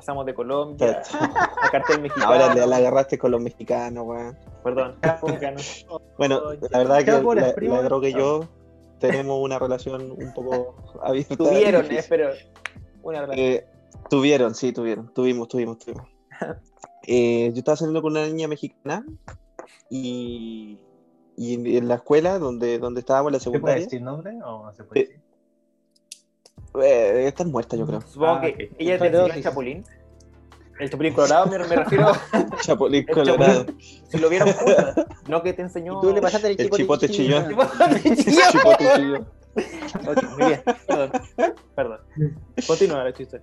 Pasamos 0.00 0.24
de 0.24 0.32
Colombia 0.32 1.02
a 1.62 1.70
cartel 1.70 2.00
mexicano. 2.00 2.32
Ahora 2.32 2.54
la, 2.54 2.76
agarraste 2.76 3.18
con 3.18 3.32
los 3.32 3.42
mexicanos, 3.42 4.06
weón. 4.06 4.38
Perdón, 4.64 4.96
Bueno, 6.16 6.40
la 6.70 6.78
verdad 6.78 7.00
es 7.00 7.04
que 7.04 7.68
la, 7.68 7.82
droga 7.82 8.08
y 8.08 8.14
yo 8.14 8.48
tenemos 8.98 9.38
una 9.42 9.58
relación 9.58 10.10
un 10.12 10.32
poco 10.32 10.74
abierta. 11.02 11.36
Tuvieron, 11.36 11.84
eh, 11.92 12.02
pero. 12.08 12.30
Una 13.02 13.20
relación. 13.26 13.46
Eh, 13.46 13.66
tuvieron, 14.08 14.54
sí, 14.54 14.72
tuvieron. 14.72 15.12
Tuvimos, 15.12 15.48
tuvimos, 15.48 15.78
tuvimos. 15.78 16.08
Eh, 17.06 17.50
yo 17.52 17.58
estaba 17.58 17.76
saliendo 17.76 18.00
con 18.00 18.12
una 18.12 18.26
niña 18.26 18.48
mexicana 18.48 19.04
y, 19.90 20.78
y 21.36 21.76
en, 21.76 21.88
la 21.88 21.96
escuela 21.96 22.38
donde, 22.38 22.78
donde 22.78 23.00
estábamos 23.00 23.32
la 23.32 23.38
secundaria. 23.38 23.82
¿Se 23.82 23.88
puede 23.88 23.98
decir 23.98 24.02
nombre 24.02 24.38
o 24.42 24.64
no 24.64 24.72
se 24.72 24.82
puede 24.82 25.02
decir? 25.02 25.19
Eh, 26.82 27.24
están 27.26 27.50
muertas, 27.50 27.78
yo 27.78 27.86
creo. 27.86 28.00
Supongo 28.02 28.34
ah, 28.34 28.40
que 28.40 28.70
ella 28.78 28.94
es 28.94 29.00
de 29.00 29.42
Chapulín. 29.42 29.84
El 30.78 30.88
Chapulín 30.88 31.12
Colorado 31.12 31.46
me, 31.46 31.58
me 31.58 31.76
refiero. 31.76 32.12
Chapulín 32.62 33.06
Colorado. 33.06 33.66
si 34.08 34.18
lo 34.18 34.28
vieron 34.28 34.52
juntas, 34.52 35.06
no 35.28 35.42
que 35.42 35.52
te 35.52 35.62
enseñó. 35.62 35.98
¿Y 35.98 36.00
tú 36.00 36.14
le 36.14 36.22
pasaste 36.22 36.52
el, 36.52 36.60
el 36.60 36.70
chipote, 36.70 37.08
chillón. 37.08 37.54
El 38.04 38.16
chipote 38.16 38.84
chillón. 38.96 39.26
muy 40.38 40.46
bien, 40.46 40.62
perdón. 40.86 41.12
Perdón. 41.74 42.00
Continúa 42.66 43.04
la 43.04 43.12
chiste. 43.12 43.40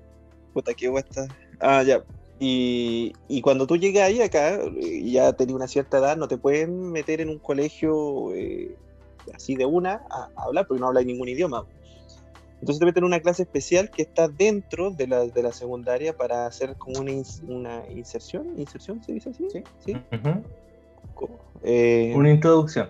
Puta, 0.54 0.74
qué 0.74 0.88
guasta. 0.88 1.28
Ah, 1.60 1.84
ya. 1.84 2.04
Y, 2.40 3.42
cuando 3.42 3.66
tú 3.66 3.78
llegas 3.78 4.04
ahí 4.04 4.22
acá, 4.22 4.60
ya 5.04 5.34
tenías 5.34 5.56
una 5.56 5.68
cierta 5.68 5.98
edad, 5.98 6.18
no 6.18 6.28
te 6.28 6.38
pueden 6.38 6.92
meter 6.92 7.22
en 7.22 7.30
un 7.30 7.40
colegio 7.40 8.34
eh, 8.34 8.76
así 9.34 9.56
de 9.56 9.66
una 9.66 10.04
a, 10.10 10.30
hablar, 10.36 10.68
porque 10.68 10.80
no 10.80 10.88
hablas 10.88 11.06
ningún 11.06 11.30
idioma. 11.30 11.66
Entonces 12.60 12.80
te 12.80 12.86
meten 12.86 13.04
en 13.04 13.08
una 13.08 13.20
clase 13.20 13.44
especial 13.44 13.92
que 13.92 14.02
está 14.02 14.28
dentro 14.28 14.92
de 14.92 15.08
la, 15.08 15.26
de 15.26 15.44
la 15.44 15.52
secundaria 15.52 16.18
para 16.18 16.48
hacer 16.48 16.76
como 16.76 17.00
una, 17.00 17.12
una 17.48 17.84
inserción. 17.90 18.54
¿Inserción 18.58 19.04
se 19.04 19.14
dice 19.14 19.30
así? 19.30 19.48
Sí. 19.86 19.96
Eh, 21.64 22.14
una 22.16 22.32
introducción. 22.32 22.90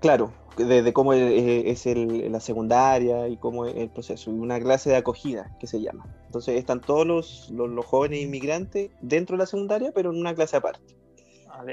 Claro, 0.00 0.32
de, 0.56 0.92
cómo 0.92 1.12
es, 1.12 1.86
el, 1.86 2.32
la 2.32 2.40
secundaria 2.40 3.28
y 3.28 3.36
cómo 3.36 3.66
es 3.66 3.76
el 3.76 3.90
proceso. 3.90 4.30
Y 4.30 4.34
una 4.38 4.58
clase 4.58 4.90
de 4.90 4.96
acogida 4.96 5.56
que 5.60 5.66
se 5.66 5.80
llama. 5.80 6.06
Entonces 6.26 6.56
están 6.56 6.80
todos 6.80 7.06
los, 7.06 7.50
los, 7.50 7.84
jóvenes 7.84 8.22
inmigrantes 8.22 8.90
dentro 9.00 9.36
de 9.36 9.42
la 9.42 9.46
secundaria, 9.46 9.92
pero 9.94 10.10
en 10.10 10.18
una 10.18 10.34
clase 10.34 10.56
aparte. 10.56 10.96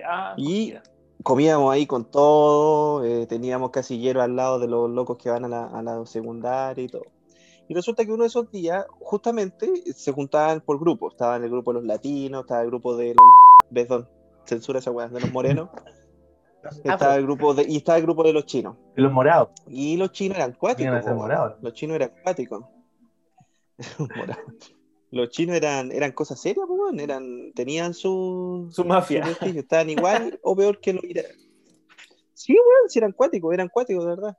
Ah, 0.06 0.34
y 0.38 0.74
comíamos 1.28 1.74
ahí 1.74 1.86
con 1.86 2.06
todo, 2.06 3.04
eh, 3.04 3.28
teníamos 3.28 3.72
casilleros 3.72 4.24
al 4.24 4.38
lado 4.38 4.60
de 4.60 4.68
los 4.70 4.90
locos 4.90 5.18
que 5.18 5.30
van 5.30 5.44
a 5.44 5.50
la, 5.50 5.66
a 5.66 5.84
la 5.84 6.06
secundaria 6.06 6.82
y 6.82 6.88
todo. 6.88 7.04
Y 7.68 7.74
resulta 7.74 8.06
que 8.06 8.14
uno 8.14 8.24
de 8.24 8.28
esos 8.28 8.50
días, 8.50 8.86
justamente, 9.02 9.70
se 9.94 10.14
juntaban 10.14 10.62
por 10.62 10.80
grupos. 10.80 11.16
Estaba 11.16 11.36
en 11.36 11.44
el 11.44 11.50
grupo 11.50 11.74
de 11.74 11.80
los 11.80 11.86
latinos, 11.86 12.44
estaba 12.44 12.62
el 12.62 12.68
grupo 12.68 12.96
de 12.96 13.08
los... 13.08 13.28
¿Ves 13.70 13.90
Censura 14.46 14.80
esa 14.80 14.92
weá, 14.92 15.10
de 15.10 15.20
los 15.20 15.34
morenos. 15.34 15.68
Estaba 16.86 17.18
el 17.18 17.24
grupo 17.24 17.54
de, 17.54 17.66
y 17.68 17.76
estaba 17.76 17.98
el 17.98 18.06
grupo 18.06 18.24
de 18.24 18.32
los 18.32 18.46
chinos. 18.46 18.78
De 18.96 19.02
los 19.02 19.12
morados. 19.12 19.50
Y 19.68 19.98
los 19.98 20.14
chinos 20.14 20.38
eran 20.38 20.54
cuáticos. 20.54 21.04
Los 21.60 21.74
chinos 21.74 21.96
eran 21.98 22.14
cuáticos. 22.24 22.64
los 25.12 25.30
chinos 25.32 25.58
eran, 25.58 25.92
eran 25.92 26.14
cosas 26.14 26.40
serias, 26.40 26.66
pues, 26.92 27.04
eran, 27.04 27.52
tenían 27.54 27.94
su, 27.94 28.70
su 28.72 28.86
mafia. 28.86 29.24
estaban 29.42 29.90
igual 29.90 30.40
o 30.44 30.56
peor 30.56 30.80
que 30.80 30.94
los 30.94 31.04
Sí, 32.34 32.54
weón, 32.54 32.90
sí 32.90 33.00
eran 33.00 33.14
cuáticos, 33.14 33.54
eran 33.54 33.68
cuáticos, 33.68 34.06
de 34.06 34.10
verdad. 34.12 34.38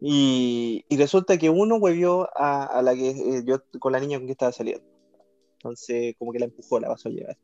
Y, 0.00 0.84
y 0.88 0.96
resulta 0.96 1.36
que 1.36 1.50
uno 1.50 1.76
huevió 1.76 2.28
a, 2.34 2.64
a, 2.64 2.82
la 2.82 2.94
que 2.94 3.10
eh, 3.10 3.42
yo 3.44 3.62
con 3.78 3.92
la 3.92 4.00
niña 4.00 4.18
con 4.18 4.26
que 4.26 4.32
estaba 4.32 4.52
saliendo. 4.52 4.84
Entonces, 5.54 6.14
como 6.18 6.32
que 6.32 6.38
la 6.38 6.46
empujó, 6.46 6.80
la 6.80 6.88
pasó 6.88 7.08
a 7.08 7.12
llevar. 7.12 7.36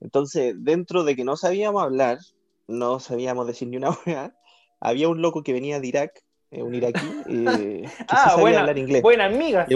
Entonces, 0.00 0.54
dentro 0.58 1.04
de 1.04 1.16
que 1.16 1.24
no 1.24 1.36
sabíamos 1.36 1.82
hablar, 1.82 2.18
no 2.68 3.00
sabíamos 3.00 3.46
decir 3.46 3.68
ni 3.68 3.76
una 3.76 3.90
weá, 4.06 4.34
había 4.80 5.08
un 5.08 5.20
loco 5.20 5.42
que 5.42 5.52
venía 5.52 5.80
de 5.80 5.86
Irak, 5.86 6.24
eh, 6.50 6.62
un 6.62 6.74
iraquí, 6.74 7.06
eh, 7.26 7.82
que 7.82 7.88
ah, 8.08 8.30
sabía 8.30 8.40
buena, 8.42 8.60
hablar 8.60 8.78
inglés. 8.78 9.02
Buena 9.02 9.24
amiga. 9.26 9.66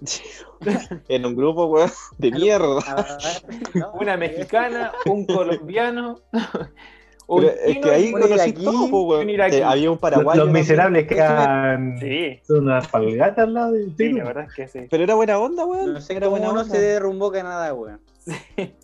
en 1.08 1.26
un 1.26 1.36
grupo, 1.36 1.66
weón, 1.66 1.90
de 2.18 2.30
mierda. 2.30 2.80
Una 4.00 4.16
mexicana, 4.16 4.92
un 5.06 5.26
colombiano. 5.26 6.20
es 6.32 7.78
que 7.78 7.90
ahí 7.90 8.12
conocí 8.12 8.52
todo, 8.52 9.02
weón. 9.02 9.28
había 9.64 9.90
un 9.90 9.98
paraguayo. 9.98 10.44
Los, 10.44 10.52
miserables 10.52 11.06
que 11.06 11.16
eran. 11.16 11.98
Sí. 11.98 12.40
Son 12.46 12.64
unas 12.64 12.88
palgatas 12.88 13.44
al 13.44 13.54
lado 13.54 13.72
del 13.72 13.94
Sí, 13.96 14.12
la 14.12 14.24
verdad 14.24 14.44
es 14.44 14.54
que 14.54 14.68
sí. 14.68 14.86
Pero 14.90 15.04
era 15.04 15.14
buena 15.14 15.38
onda, 15.38 15.64
weón. 15.64 15.94
No 15.94 16.00
sé 16.00 16.16
era 16.16 16.28
buena 16.28 16.50
onda. 16.50 16.64
se 16.64 16.80
derrumbó 16.80 17.30
Canadá, 17.32 17.74
weón. 17.74 18.00
Sí. 18.18 18.74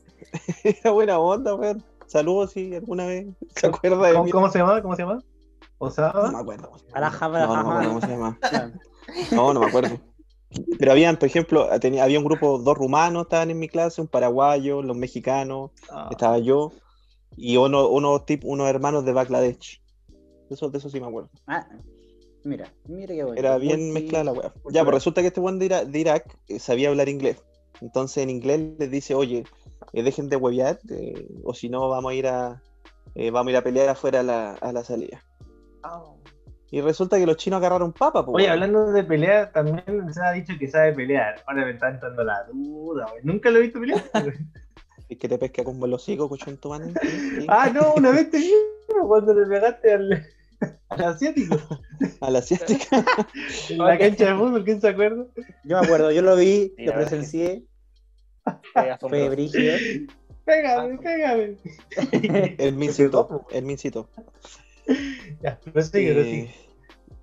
era 0.64 0.90
buena 0.90 1.18
onda, 1.18 1.54
weón. 1.54 1.84
Saludos 2.06 2.52
si 2.52 2.74
alguna 2.74 3.06
vez 3.06 3.26
se 3.56 3.66
acuerda 3.66 4.06
de 4.06 4.14
¿Cómo, 4.14 4.30
¿Cómo 4.30 4.50
se 4.50 4.58
llama? 4.58 4.82
¿Cómo 4.82 4.94
se 4.94 5.02
llama? 5.02 5.18
¿Osama? 5.78 6.12
No 6.14 6.32
me 6.32 6.38
acuerdo. 6.38 6.72
A 6.92 7.00
la 7.00 7.10
jama, 7.10 7.40
no, 7.40 7.46
no 7.46 7.54
me 7.54 7.60
acuerdo 7.60 7.88
cómo 7.88 8.00
se 8.00 8.06
llama. 8.08 8.38
No, 9.32 9.54
no 9.54 9.60
me 9.60 9.66
acuerdo. 9.66 10.13
Pero 10.78 10.92
habían, 10.92 11.16
por 11.16 11.26
ejemplo, 11.26 11.68
tenía, 11.80 12.04
había 12.04 12.18
un 12.18 12.24
grupo, 12.24 12.58
dos 12.58 12.76
rumanos 12.76 13.24
estaban 13.24 13.50
en 13.50 13.58
mi 13.58 13.68
clase, 13.68 14.00
un 14.00 14.08
paraguayo, 14.08 14.82
los 14.82 14.96
mexicanos, 14.96 15.70
ah. 15.90 16.08
estaba 16.10 16.38
yo, 16.38 16.72
y 17.36 17.56
uno, 17.56 17.88
uno 17.88 18.22
tip, 18.22 18.44
unos 18.44 18.68
hermanos 18.68 19.04
de 19.04 19.12
Bangladesh. 19.12 19.80
Eso, 20.50 20.70
de 20.70 20.78
eso 20.78 20.90
sí 20.90 21.00
me 21.00 21.06
acuerdo. 21.06 21.30
Ah, 21.46 21.66
mira, 22.44 22.72
mira 22.86 23.14
qué 23.14 23.24
bueno. 23.24 23.38
Era 23.38 23.58
bien 23.58 23.92
mezclada 23.92 24.24
la 24.24 24.32
weá. 24.32 24.54
Ya, 24.70 24.82
pues 24.84 24.94
resulta 24.94 25.20
que 25.20 25.28
este 25.28 25.40
buen 25.40 25.58
de, 25.58 25.86
Irak, 25.94 26.38
eh, 26.48 26.58
sabía 26.58 26.90
hablar 26.90 27.08
inglés. 27.08 27.42
Entonces 27.80 28.18
en 28.18 28.30
inglés 28.30 28.60
les 28.78 28.90
dice, 28.90 29.14
oye, 29.14 29.44
eh, 29.92 30.02
dejen 30.02 30.28
de 30.28 30.36
huevear, 30.36 30.78
eh, 30.90 31.26
o 31.44 31.54
si 31.54 31.68
no 31.68 31.88
vamos 31.88 32.12
a 32.12 32.14
ir 32.14 32.26
a 32.26 32.62
vamos 33.32 33.48
a 33.48 33.50
ir 33.50 33.56
a 33.56 33.62
pelear 33.62 33.88
afuera 33.88 34.20
a 34.20 34.22
la, 34.22 34.52
a 34.54 34.72
la 34.72 34.82
salida. 34.82 35.22
Oh. 35.84 36.16
Y 36.74 36.80
resulta 36.80 37.20
que 37.20 37.24
los 37.24 37.36
chinos 37.36 37.58
agarraron 37.58 37.92
papa. 37.92 38.24
Oye, 38.26 38.48
hablando 38.48 38.90
de 38.90 39.04
pelear, 39.04 39.52
también 39.52 39.84
se 40.12 40.20
ha 40.20 40.32
dicho 40.32 40.54
que 40.58 40.68
sabe 40.68 40.92
pelear. 40.92 41.36
Ahora 41.46 41.66
me 41.66 41.70
está 41.70 41.88
entrando 41.88 42.24
la 42.24 42.42
duda, 42.52 43.06
Nunca 43.22 43.48
lo 43.50 43.60
he 43.60 43.62
visto 43.62 43.78
pelear. 43.78 44.02
es 45.08 45.16
que 45.16 45.28
te 45.28 45.38
pesca 45.38 45.62
con 45.62 45.80
el 45.80 45.92
hocico, 45.92 46.28
cochón 46.28 46.56
tu 46.56 46.70
mano. 46.70 46.92
Ah, 47.46 47.70
no, 47.72 47.94
una 47.94 48.10
vez 48.10 48.28
te 48.28 48.38
vi 48.38 48.52
cuando 49.06 49.34
le 49.34 49.46
pegaste 49.46 49.92
al, 49.92 50.26
al 50.88 51.04
asiático. 51.04 51.56
Al 52.20 52.34
asiático. 52.34 52.84
en 53.68 53.78
la 53.78 53.96
cancha 53.96 54.24
de 54.24 54.34
fútbol, 54.34 54.64
¿quién 54.64 54.80
se 54.80 54.88
acuerda? 54.88 55.26
Yo 55.62 55.78
me 55.78 55.86
acuerdo, 55.86 56.10
yo 56.10 56.22
lo 56.22 56.34
vi, 56.34 56.74
lo 56.78 56.92
presencié. 56.92 57.66
Fue 58.98 59.28
brígido. 59.28 59.76
Pégame, 60.44 60.98
pégame. 60.98 61.56
El 62.58 62.74
mincito, 62.74 63.46
el 63.52 63.62
mincito. 63.62 64.08
Ya, 65.42 65.60
sigue, 65.82 66.42
eh, 66.42 66.54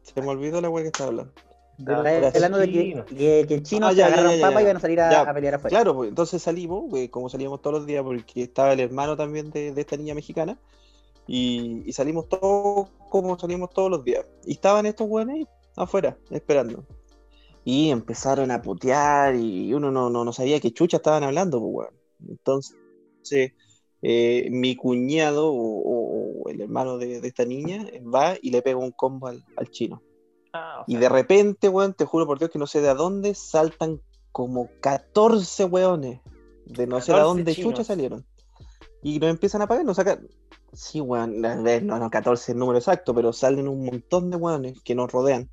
Se 0.01 0.21
me 0.21 0.27
olvidó 0.27 0.61
la 0.61 0.69
wea 0.69 0.83
que 0.83 0.87
estaba 0.87 1.09
hablando. 1.09 1.33
hablando 1.87 2.57
de 2.59 2.71
que, 2.71 3.03
que, 3.07 3.45
que, 3.47 3.53
el 3.55 3.63
chino 3.63 3.87
ah, 3.87 3.93
ya, 3.93 4.07
se 4.07 4.13
agarraron 4.13 4.41
papa 4.41 4.61
y 4.61 4.63
iban 4.63 4.77
a 4.77 4.79
salir 4.79 5.01
a, 5.01 5.33
pelear 5.33 5.55
afuera. 5.55 5.69
Claro, 5.69 5.95
pues, 5.95 6.09
entonces 6.09 6.41
salimos, 6.41 6.85
como 7.09 7.29
salíamos 7.29 7.61
todos 7.61 7.79
los 7.79 7.87
días, 7.87 8.03
porque 8.03 8.43
estaba 8.43 8.73
el 8.73 8.79
hermano 8.79 9.15
también 9.17 9.49
de, 9.51 9.71
de 9.73 9.81
esta 9.81 9.97
niña 9.97 10.13
mexicana, 10.13 10.57
y, 11.27 11.83
y, 11.85 11.93
salimos 11.93 12.29
todos 12.29 12.89
como 13.09 13.37
salimos 13.39 13.69
todos 13.71 13.89
los 13.89 14.03
días. 14.03 14.25
Y 14.45 14.53
estaban 14.53 14.85
estos 14.85 15.07
weones 15.09 15.47
afuera, 15.75 16.17
esperando. 16.29 16.85
Y 17.63 17.89
empezaron 17.89 18.51
a 18.51 18.61
putear, 18.61 19.35
y 19.35 19.73
uno 19.73 19.91
no, 19.91 20.09
no, 20.09 20.25
no 20.25 20.33
sabía 20.33 20.59
qué 20.59 20.71
chucha 20.71 20.97
estaban 20.97 21.23
hablando, 21.23 21.59
pues, 21.59 21.71
weón. 21.73 22.01
Entonces, 22.27 23.53
eh, 24.01 24.47
mi 24.49 24.75
cuñado 24.75 25.51
o, 25.53 26.49
el 26.49 26.61
hermano 26.61 26.97
de, 26.97 27.17
esta 27.17 27.45
niña 27.45 27.85
va 28.13 28.35
y 28.41 28.49
le 28.49 28.61
pega 28.61 28.77
un 28.77 28.91
combo 28.91 29.27
al, 29.27 29.43
chino. 29.69 30.01
Ah, 30.53 30.83
y 30.87 30.97
de 30.97 31.07
repente, 31.07 31.69
weón, 31.69 31.93
te 31.93 32.05
juro 32.05 32.25
por 32.25 32.39
Dios 32.39 32.49
que 32.49 32.59
no 32.59 32.67
sé 32.67 32.81
de 32.81 32.93
dónde 32.93 33.35
saltan 33.35 34.01
como 34.31 34.69
14 34.81 35.65
weones. 35.65 36.19
De 36.65 36.87
no 36.87 36.99
sé 37.01 37.13
de 37.13 37.19
dónde 37.19 37.55
chucha 37.55 37.83
salieron. 37.83 38.25
Y 39.03 39.19
nos 39.19 39.29
empiezan 39.29 39.61
a 39.61 39.67
pagar, 39.67 39.85
nos 39.85 39.97
sacan. 39.97 40.27
Sí, 40.73 41.01
weón, 41.01 41.41
no, 41.41 41.99
no, 41.99 42.09
14 42.09 42.53
el 42.53 42.57
número 42.57 42.79
exacto, 42.79 43.13
pero 43.13 43.33
salen 43.33 43.67
un 43.67 43.85
montón 43.85 44.29
de 44.29 44.37
weones 44.37 44.81
que 44.81 44.95
nos 44.95 45.11
rodean. 45.11 45.49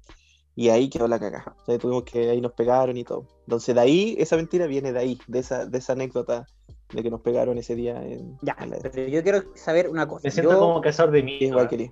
Y 0.55 0.71
ahí 0.71 0.89
quedó 0.89 1.07
la 1.07 1.21
caca. 1.21 1.55
tuvimos 1.79 2.05
que 2.05 2.31
ahí 2.31 2.41
nos 2.41 2.53
pegaron 2.53 2.97
y 2.97 3.05
todo. 3.05 3.27
Entonces, 3.47 3.75
de 3.75 3.81
ahí, 3.81 4.17
esa 4.19 4.37
mentira 4.37 4.67
viene 4.67 4.93
de 4.93 4.99
ahí, 4.99 5.19
de 5.27 5.39
esa, 5.39 5.67
de 5.67 5.79
esa 5.79 5.93
anécdota 5.93 6.47
de 6.93 7.03
que 7.03 7.11
nos 7.11 7.21
pegaron 7.21 7.59
ese 7.59 7.75
día. 7.75 8.03
En, 8.03 8.39
ya, 8.43 8.57
pero 8.93 9.09
yo 9.09 9.23
quiero 9.23 9.43
saber 9.55 9.89
una 9.89 10.07
cosa. 10.09 10.23
Me 10.25 10.31
siento 10.31 10.59
como 10.59 10.81
cazador 10.81 11.13
de 11.13 11.23
mí. 11.23 11.39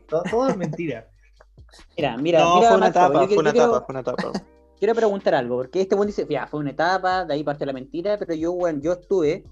Todo, 0.09 0.23
todo, 0.31 0.49
es 0.49 0.57
mentira. 0.57 1.09
mira, 1.97 2.17
mira, 2.17 2.41
no, 2.41 2.57
mira. 2.57 2.69
Fue 2.69 2.77
una 2.79 2.89
etapa, 2.89 3.27
fue 3.27 3.39
una 3.39 3.51
etapa, 3.51 3.83
fue 3.83 3.93
una 3.93 4.01
etapa. 4.01 4.33
Quiero 4.79 4.95
preguntar 4.95 5.35
algo, 5.35 5.57
porque 5.57 5.81
este 5.81 5.95
buen 5.95 6.07
dice, 6.07 6.27
ya, 6.29 6.47
fue 6.47 6.61
una 6.61 6.71
etapa, 6.71 7.25
de 7.25 7.33
ahí 7.33 7.43
parte 7.43 7.65
la 7.65 7.73
mentira, 7.73 8.19
pero 8.19 8.35
yo, 8.35 8.53
bueno, 8.53 8.79
yo 8.83 8.93
estuve, 8.93 9.43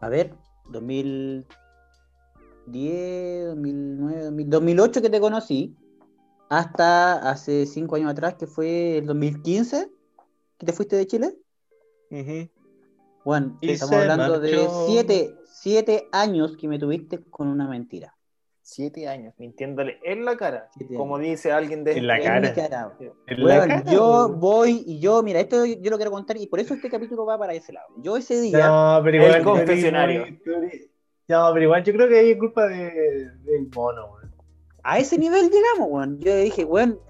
a 0.00 0.08
ver, 0.08 0.34
2010, 0.70 3.46
2009, 3.46 4.44
2008 4.46 5.02
que 5.02 5.10
te 5.10 5.20
conocí, 5.20 5.76
hasta 6.48 7.30
hace 7.30 7.66
cinco 7.66 7.94
años 7.94 8.10
atrás, 8.10 8.34
que 8.34 8.48
fue 8.48 8.98
el 8.98 9.06
2015, 9.06 9.92
que 10.58 10.66
te 10.66 10.72
fuiste 10.72 10.96
de 10.96 11.06
Chile. 11.06 11.36
Uh 12.10 12.48
bueno, 13.26 13.58
estamos 13.60 13.96
hablando 13.96 14.38
de 14.38 14.68
siete, 15.46 16.08
años 16.12 16.56
que 16.56 16.68
me 16.68 16.78
tuviste 16.78 17.24
con 17.28 17.48
una 17.48 17.66
mentira. 17.66 18.14
Siete 18.62 19.08
años, 19.08 19.34
mintiéndole 19.36 19.98
en 20.04 20.24
la 20.24 20.36
cara, 20.36 20.70
como 20.96 21.18
dice 21.18 21.50
alguien 21.50 21.82
de... 21.82 21.98
En 21.98 22.06
la 22.06 22.20
cara. 22.20 22.96
yo 23.90 24.28
voy 24.28 24.84
y 24.86 25.00
yo, 25.00 25.24
mira, 25.24 25.40
esto 25.40 25.64
yo 25.64 25.90
lo 25.90 25.96
quiero 25.96 26.12
contar 26.12 26.36
y 26.36 26.46
por 26.46 26.60
eso 26.60 26.74
este 26.74 26.88
capítulo 26.88 27.26
va 27.26 27.36
para 27.36 27.52
ese 27.52 27.72
lado. 27.72 27.88
Yo 27.98 28.16
ese 28.16 28.40
día... 28.40 28.68
No, 28.68 29.00
pero 29.02 29.16
igual, 29.16 29.34
el 29.34 29.42
confesionario. 29.42 30.26
No, 31.26 31.50
pero 31.52 31.62
igual 31.64 31.82
yo 31.82 31.92
creo 31.94 32.08
que 32.08 32.18
ahí 32.20 32.30
es 32.30 32.38
culpa 32.38 32.68
de, 32.68 33.30
del 33.42 33.68
mono, 33.74 34.06
weón. 34.06 34.32
A 34.84 35.00
ese 35.00 35.18
nivel 35.18 35.50
llegamos, 35.50 35.88
weón. 35.90 36.20
Yo 36.20 36.36
dije, 36.36 36.64
weón, 36.64 37.00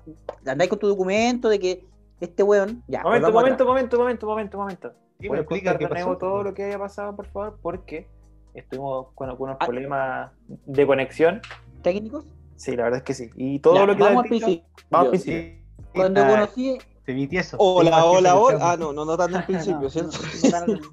andáis 0.47 0.71
con 0.71 0.79
tu 0.79 0.89
documento 0.89 1.51
de 1.51 1.59
que 1.59 1.85
este 2.21 2.43
weón... 2.43 2.83
Ya, 2.89 3.03
momento, 3.03 3.33
momento, 3.33 3.67
momento, 3.67 3.99
momento, 3.99 4.27
momento, 4.27 4.59
momento. 4.59 5.06
Sí, 5.21 5.31
me 5.31 5.39
explica 5.39 5.75
de 5.75 5.89
nuevo 5.89 6.19
todo 6.19 6.43
lo 6.43 6.55
que 6.55 6.65
haya 6.65 6.79
pasado, 6.79 7.17
por 7.17 7.27
favor? 7.27 7.59
Porque 7.63 8.09
estuvimos 8.55 9.09
con 9.15 9.31
algunos 9.31 9.57
ah. 9.59 9.65
problemas 9.65 10.33
de 10.47 10.87
conexión. 10.87 11.41
¿Técnicos? 11.83 12.25
Sí, 12.57 12.77
la 12.77 12.85
verdad 12.85 12.99
es 12.99 13.05
que 13.05 13.15
sí. 13.15 13.31
Y 13.37 13.59
todo 13.61 13.87
lo 13.87 13.97
que 13.97 14.03
vamos 14.03 14.25
al 14.25 14.29
principio. 14.29 14.65
Vamos 14.91 15.07
al 15.07 15.11
principio. 15.11 15.67
Cuando 15.95 16.27
conocí. 16.27 16.79
Te 17.05 17.13
vi 17.13 17.27
tieso. 17.27 17.57
Hola, 17.59 18.05
hola, 18.05 18.37
hola. 18.37 18.59
Ah, 18.61 18.77
no, 18.77 18.93
no, 18.93 19.05
no 19.05 19.17
tan 19.17 19.35
al 19.35 19.47
principio, 19.47 19.89
¿cierto? 19.89 20.19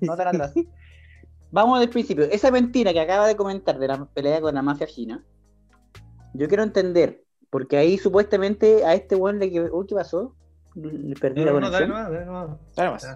No 0.01 0.15
tan 0.15 0.27
atrás. 0.27 0.53
Vamos 1.51 1.79
al 1.79 1.89
principio. 1.89 2.25
Esa 2.25 2.51
mentira 2.51 2.93
que 2.93 2.99
acaba 2.99 3.27
de 3.27 3.35
comentar 3.35 3.77
de 3.77 3.87
la 3.87 4.05
pelea 4.05 4.41
con 4.41 4.55
la 4.55 4.61
mafia 4.61 4.87
china, 4.87 5.23
yo 6.33 6.47
quiero 6.47 6.63
entender, 6.63 7.23
porque 7.49 7.77
ahí 7.77 7.97
supuestamente 7.97 8.85
a 8.85 8.93
este 8.93 9.15
buen 9.15 9.39
le 9.39 9.51
que. 9.51 9.61
Uy, 9.61 9.85
¿qué 9.85 9.95
pasó? 9.95 10.35
Le 10.75 11.15
perdí 11.15 11.43
la 11.43 11.51
conexión. 11.51 11.89
No, 11.89 11.95
dale, 11.95 12.25
no, 12.25 12.59
dale 12.75 12.91
más. 12.91 13.15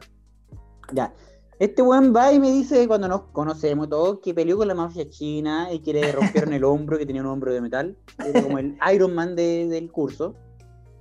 Ya. 0.93 1.13
Este 1.59 1.81
weón 1.81 2.13
va 2.15 2.31
y 2.31 2.39
me 2.39 2.51
dice, 2.51 2.87
cuando 2.87 3.07
nos 3.07 3.21
conocemos 3.31 3.89
todos, 3.89 4.19
que 4.19 4.33
peleó 4.33 4.57
con 4.57 4.67
la 4.67 4.75
mafia 4.75 5.09
china 5.09 5.73
y 5.73 5.79
que 5.79 5.93
le 5.93 6.11
rompieron 6.11 6.53
el 6.53 6.63
hombro, 6.63 6.97
que 6.97 7.05
tenía 7.05 7.21
un 7.21 7.27
hombro 7.27 7.51
de 7.51 7.61
metal. 7.61 7.97
Era 8.23 8.43
como 8.43 8.59
el 8.59 8.77
Iron 8.93 9.15
Man 9.15 9.35
del 9.35 9.91
curso. 9.91 10.35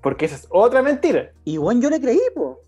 Porque 0.03 0.25
esa 0.25 0.37
es 0.37 0.47
otra 0.51 0.83
mentira. 0.83 1.33
Y 1.45 1.59
bueno, 1.59 1.83
yo 1.83 1.91
le 1.91 2.01
creí, 2.01 2.21
po. 2.35 2.61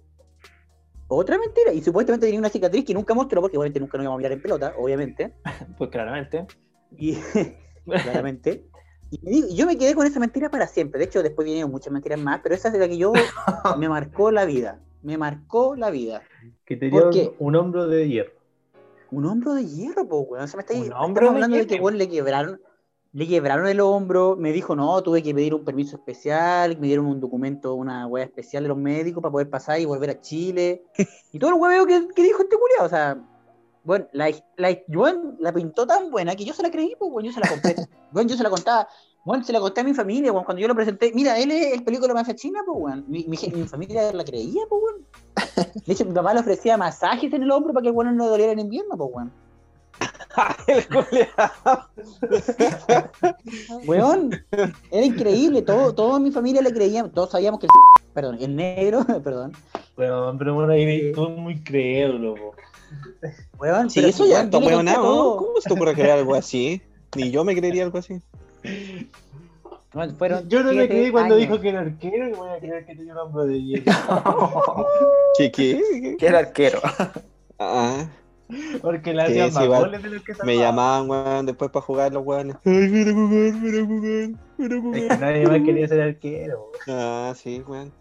Otra 1.06 1.38
mentira. 1.38 1.72
Y 1.72 1.80
supuestamente 1.80 2.26
tenía 2.26 2.40
una 2.40 2.50
cicatriz 2.50 2.84
que 2.84 2.92
nunca 2.92 3.14
mostró, 3.14 3.40
porque 3.40 3.56
obviamente 3.56 3.80
nunca 3.80 3.96
nos 3.96 4.04
íbamos 4.04 4.16
a 4.16 4.18
mirar 4.18 4.32
en 4.32 4.42
pelota, 4.42 4.74
obviamente. 4.76 5.34
pues 5.78 5.88
claramente. 5.88 6.46
Y 6.94 7.14
claramente. 7.86 8.66
Y 9.10 9.56
yo 9.56 9.64
me 9.64 9.78
quedé 9.78 9.94
con 9.94 10.06
esa 10.06 10.20
mentira 10.20 10.50
para 10.50 10.66
siempre. 10.66 10.98
De 10.98 11.06
hecho, 11.06 11.22
después 11.22 11.46
vinieron 11.46 11.70
muchas 11.70 11.90
mentiras 11.90 12.20
más, 12.20 12.40
pero 12.42 12.54
esa 12.54 12.68
es 12.68 12.74
la 12.74 12.86
que 12.86 12.98
yo 12.98 13.14
me 13.78 13.88
marcó 13.88 14.30
la 14.30 14.44
vida 14.44 14.78
me 15.02 15.18
marcó 15.18 15.76
la 15.76 15.90
vida. 15.90 16.22
Que 16.68 16.76
tenía 16.76 17.00
un, 17.02 17.34
un, 17.38 17.56
hombro 17.56 17.86
de 17.86 18.06
hierro. 18.06 18.32
Un 19.10 19.24
hombro 19.24 19.54
de 19.54 19.64
hierro, 19.64 20.06
po, 20.06 20.18
weón. 20.18 20.46
Se 20.48 20.58
me 20.58 20.60
está, 20.60 20.74
¿Un 20.74 20.92
hombro 20.92 21.30
hablando 21.30 21.56
de, 21.56 21.66
que 21.66 21.76
weón 21.76 21.96
le 21.96 22.10
quebraron. 22.10 22.60
le 23.14 23.26
quebraron 23.26 23.66
el 23.68 23.80
hombro, 23.80 24.36
me 24.36 24.52
dijo, 24.52 24.76
no, 24.76 25.02
tuve 25.02 25.22
que 25.22 25.34
pedir 25.34 25.54
un 25.54 25.64
permiso 25.64 25.96
especial, 25.96 26.76
me 26.78 26.88
dieron 26.88 27.06
un 27.06 27.20
documento, 27.20 27.72
una 27.72 28.06
hueá 28.06 28.26
especial 28.26 28.64
de 28.64 28.68
los 28.68 28.76
médicos 28.76 29.22
para 29.22 29.32
poder 29.32 29.48
pasar 29.48 29.80
y 29.80 29.86
volver 29.86 30.10
a 30.10 30.20
Chile. 30.20 30.84
y 31.32 31.38
todo 31.38 31.52
el 31.52 31.56
hueveo 31.56 31.86
que, 31.86 32.06
que 32.14 32.22
dijo 32.22 32.42
este 32.42 32.58
culiado, 32.58 32.84
o 32.84 32.90
sea, 32.90 33.18
bueno, 33.82 34.06
la, 34.12 34.30
la, 34.58 34.78
la 35.38 35.52
pintó 35.54 35.86
tan 35.86 36.10
buena 36.10 36.36
que 36.36 36.44
yo 36.44 36.52
se 36.52 36.62
la 36.62 36.70
creí, 36.70 36.94
pues, 36.98 37.10
bueno, 37.10 37.30
yo 37.30 37.32
se 37.32 37.40
la 37.40 37.48
compré. 37.48 37.76
bueno, 38.12 38.28
yo 38.28 38.36
se 38.36 38.42
la 38.42 38.50
contaba, 38.50 38.86
bueno, 39.28 39.44
se 39.44 39.52
la 39.52 39.60
conté 39.60 39.82
a 39.82 39.84
mi 39.84 39.92
familia, 39.92 40.32
bueno, 40.32 40.46
cuando 40.46 40.62
yo 40.62 40.68
lo 40.68 40.74
presenté, 40.74 41.12
mira, 41.14 41.38
él 41.38 41.50
es 41.50 41.74
el 41.74 41.84
película 41.84 42.14
más 42.14 42.34
china, 42.34 42.60
pues, 42.64 42.78
bueno, 42.80 43.04
mi, 43.06 43.26
mi, 43.28 43.36
familia 43.36 44.10
la 44.10 44.24
creía, 44.24 44.62
pues, 44.70 44.80
bueno. 44.80 45.04
De 45.84 45.92
hecho, 45.92 46.06
mi 46.06 46.12
mamá 46.12 46.32
le 46.32 46.40
ofrecía 46.40 46.78
masajes 46.78 47.30
en 47.34 47.42
el 47.42 47.50
hombro 47.50 47.74
para 47.74 47.82
que 47.82 47.88
el 47.88 47.94
bueno 47.94 48.10
no 48.10 48.26
doliera 48.26 48.52
en 48.52 48.60
invierno, 48.60 48.96
pues, 48.96 49.10
bueno. 49.12 49.30
Weón, 53.86 54.30
era 54.90 55.04
increíble, 55.04 55.60
todo, 55.60 55.94
toda 55.94 56.18
mi 56.18 56.30
familia 56.30 56.62
le 56.62 56.72
creía, 56.72 57.06
todos 57.12 57.32
sabíamos 57.32 57.60
que 57.60 57.66
el 57.66 57.70
perdón, 58.14 58.38
el 58.40 58.56
negro, 58.56 59.04
perdón. 59.22 59.52
Weón, 59.98 60.38
pero 60.38 60.54
bueno, 60.54 60.72
ahí 60.72 61.12
tú 61.12 61.28
muy 61.28 61.60
crédulo, 61.60 62.34
Weón, 63.58 63.90
sí, 63.90 64.00
eso 64.00 64.26
ya 64.26 64.44
está 64.44 64.56
weonado, 64.56 65.36
¿cómo 65.36 65.60
se 65.60 65.68
te 65.68 65.74
ocurre 65.74 65.92
creer 65.92 66.12
algo 66.12 66.34
así? 66.34 66.80
Ni 67.14 67.30
yo 67.30 67.44
me 67.44 67.54
creería 67.54 67.84
algo 67.84 67.98
así. 67.98 68.22
Yo 70.48 70.62
no 70.62 70.72
me 70.72 70.88
creí 70.88 71.10
cuando 71.10 71.36
dijo 71.36 71.60
que 71.60 71.70
era 71.70 71.80
arquero 71.80 72.28
y 72.28 72.32
voy 72.32 72.50
a 72.50 72.58
creer 72.58 72.84
que 72.84 72.94
tenía 72.94 73.14
un 73.14 73.18
hombro 73.18 73.46
de 73.46 73.62
hielo. 73.62 73.84
¿Qué 75.38 75.50
qué? 75.50 76.16
Que 76.18 76.26
era 76.26 76.40
arquero. 76.40 76.80
Ah. 77.58 78.08
Porque 78.80 79.12
la 79.12 79.24
hacían 79.24 79.52
más 79.52 79.66
goles 79.66 80.02
de 80.02 80.08
los 80.10 80.22
que 80.22 80.32
Me 80.44 80.56
llamaban, 80.56 81.08
weón, 81.10 81.46
después 81.46 81.70
para 81.70 81.84
jugar 81.84 82.12
los 82.12 82.24
weones. 82.24 82.56
Ay, 82.64 82.90
quiero 82.90 83.14
jugar, 83.14 83.60
quiero 83.60 83.86
jugar, 83.86 84.30
quiero 84.56 84.82
jugar. 84.82 85.00
Es 85.00 85.08
que 85.08 85.18
nadie 85.18 85.46
más 85.46 85.60
quería 85.60 85.88
ser 85.88 86.00
arquero. 86.00 86.72
Ah, 86.86 87.34
sí, 87.36 87.62
weón. 87.66 87.92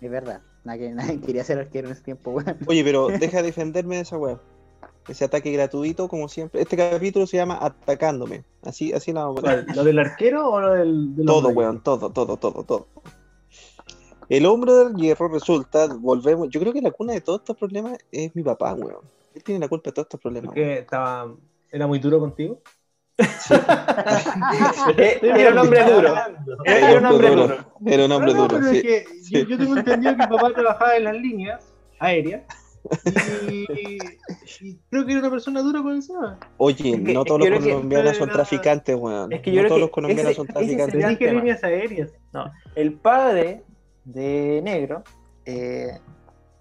Es 0.00 0.10
verdad. 0.10 0.40
Nadie, 0.64 0.92
nadie 0.92 1.20
quería 1.20 1.44
ser 1.44 1.58
arquero 1.58 1.88
en 1.88 1.92
ese 1.92 2.02
tiempo, 2.02 2.30
weón. 2.30 2.56
Oye, 2.66 2.84
pero 2.84 3.08
deja 3.20 3.38
de 3.38 3.44
defenderme 3.44 3.96
de 3.96 4.02
esa 4.02 4.16
weón. 4.16 4.40
Ese 5.08 5.24
ataque 5.24 5.50
gratuito, 5.52 6.08
como 6.08 6.28
siempre. 6.28 6.60
Este 6.60 6.76
capítulo 6.76 7.26
se 7.26 7.36
llama 7.36 7.58
Atacándome. 7.60 8.44
Así, 8.62 8.92
así 8.92 9.12
la 9.12 9.24
vamos 9.24 9.38
a 9.38 9.42
poner. 9.42 9.76
¿Lo 9.76 9.84
del 9.84 9.98
arquero 9.98 10.48
o 10.48 10.60
lo 10.60 10.72
del.? 10.72 11.14
todo, 11.26 11.48
weón, 11.48 11.82
todo, 11.82 12.10
todo, 12.10 12.36
todo, 12.36 12.64
todo. 12.64 12.86
El 14.28 14.46
hombre 14.46 14.72
del 14.72 14.94
hierro 14.94 15.28
resulta, 15.28 15.88
volvemos. 15.88 16.48
Yo 16.50 16.60
creo 16.60 16.72
que 16.72 16.80
la 16.80 16.92
cuna 16.92 17.14
de 17.14 17.20
todos 17.20 17.40
estos 17.40 17.56
problemas 17.56 17.98
es 18.12 18.34
mi 18.36 18.42
papá, 18.42 18.74
weón. 18.74 19.04
Él 19.34 19.42
tiene 19.42 19.60
la 19.60 19.68
culpa 19.68 19.90
de 19.90 19.94
todos 19.94 20.06
estos 20.06 20.20
problemas. 20.20 20.56
Estaba, 20.56 21.34
¿Era 21.72 21.86
muy 21.86 21.98
duro 21.98 22.20
contigo? 22.20 22.60
Sí. 23.18 23.54
era 24.96 25.50
un 25.50 25.58
hombre 25.58 25.84
duro. 25.84 26.14
Era 26.64 26.98
un 26.98 27.06
hombre 27.06 27.30
duro. 27.30 27.58
Era 27.84 28.04
un 28.04 28.12
hombre 28.12 28.34
duro. 28.34 28.62
Sí. 28.62 28.82
yo, 29.30 29.40
yo, 29.40 29.58
tengo 29.58 29.76
entendido 29.76 30.16
que 30.16 30.22
mi 30.22 30.28
papá 30.28 30.52
trabajaba 30.52 30.96
en 30.96 31.04
las 31.04 31.16
líneas 31.16 31.72
aéreas. 31.98 32.44
Y, 33.50 33.98
creo 34.90 35.06
que 35.06 35.12
era 35.12 35.20
una 35.20 35.30
persona 35.30 35.62
dura 35.62 35.82
con 35.82 35.92
el 35.92 36.02
SEBA. 36.02 36.38
Oye, 36.56 36.98
no 36.98 37.24
todos 37.24 37.48
los 37.48 37.60
colombianos 37.60 38.16
son 38.16 38.30
traficantes, 38.30 38.96
weón. 38.96 39.32
Es 39.32 39.40
que 39.40 39.52
yo 39.52 39.62
no 39.62 39.68
todos 39.68 39.80
los 39.80 39.90
colombianos 39.90 40.36
son 40.36 40.46
traficantes. 40.46 41.08
Dije 41.08 41.32
líneas 41.32 41.64
aéreas. 41.64 42.10
No, 42.32 42.50
el 42.74 42.94
padre 42.94 43.62
de 44.04 44.60
negro 44.62 45.02
eh, 45.44 45.98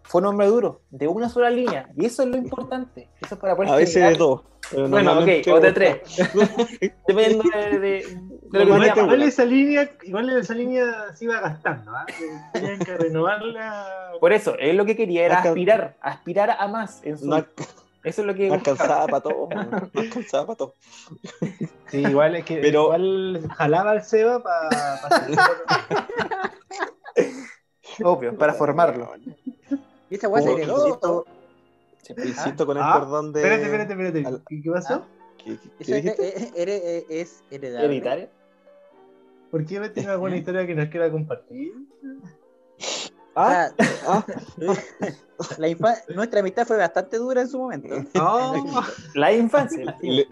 fue 0.10 0.22
un 0.22 0.28
hombre 0.28 0.48
duro, 0.48 0.82
de 0.90 1.08
una 1.08 1.30
sola 1.30 1.52
línea. 1.52 1.88
Y 1.96 2.08
eso 2.08 2.24
es 2.24 2.30
lo 2.30 2.38
importante. 2.38 3.10
Eso 3.22 3.36
es 3.36 3.40
para 3.40 3.56
poder 3.56 3.70
A 3.70 3.76
veces 3.76 4.04
de 4.10 4.16
dos. 4.16 4.42
Bueno, 4.90 5.20
ok, 5.20 5.30
o 5.54 5.60
de 5.60 5.72
tres. 5.72 6.02
Dependiendo 7.08 7.44
de, 7.44 7.80
de, 7.80 8.18
de 8.52 8.64
igual, 8.64 8.92
igual, 8.98 9.22
esa 9.22 9.46
línea, 9.46 9.92
igual 10.02 10.30
esa 10.32 10.56
línea 10.56 11.14
se 11.14 11.26
iba 11.26 11.40
gastando, 11.40 11.92
¿ah? 11.96 12.08
Tenían 12.54 12.80
que 12.80 12.98
renovarla. 12.98 14.14
Por 14.20 14.34
eso, 14.34 14.56
él 14.58 14.78
lo 14.78 14.86
que 14.86 14.96
quería 14.96 15.28
era 15.28 15.42
aspirar, 15.42 15.96
aspirar 16.02 16.58
a 16.60 16.68
más 16.68 17.02
en 17.04 17.16
su. 17.16 17.32
eso 17.32 17.46
es 18.04 18.18
lo 18.18 18.34
que. 18.34 18.48
No 18.48 18.56
alcanzaba 18.56 19.06
para 19.06 19.22
todo. 19.22 19.50
No 19.94 20.02
alcanzaba 20.02 20.48
para 20.48 20.58
todo. 20.58 20.74
Sí, 21.90 22.00
igual 22.00 22.36
es 22.36 22.46
que 22.46 22.58
Pero... 22.58 22.86
igual 22.86 23.48
jalaba 23.56 23.94
el 23.94 24.02
Seba 24.02 24.42
para. 24.42 24.70
Pa 25.02 26.52
Obvio, 28.04 28.36
para 28.36 28.54
formarlo. 28.54 29.12
Y 30.10 30.16
esa 30.16 30.28
weá 30.28 30.42
se 30.42 30.52
heredó. 30.54 31.26
Insisto 32.18 32.66
con 32.66 32.78
el 32.78 32.84
ah, 32.84 33.00
perdón 33.00 33.34
de. 33.34 33.42
Espérate, 33.42 33.64
espérate, 33.66 34.20
espérate. 34.20 34.44
¿Qué, 34.48 34.72
pasó? 34.72 34.94
Ah, 34.94 35.08
¿Qué, 35.38 35.58
qué, 35.86 37.06
es, 37.10 37.44
heredable. 37.52 37.86
¿Hereditario? 37.86 38.30
¿Por 39.52 39.66
qué 39.66 39.80
me 39.80 39.90
tiene 39.90 40.10
alguna 40.10 40.38
historia 40.38 40.66
que 40.66 40.76
nos 40.76 40.90
quiera 40.90 41.12
compartir? 41.12 41.74
Ah, 43.36 43.70
ah, 44.08 44.26
la 45.58 45.98
nuestra 46.16 46.40
amistad 46.40 46.66
fue 46.66 46.78
bastante 46.78 47.18
dura 47.18 47.42
en 47.42 47.48
su 47.48 47.60
momento. 47.60 48.04
No. 48.16 48.84
La 49.16 49.32
infancia. 49.32 49.96
Le, 50.02 50.28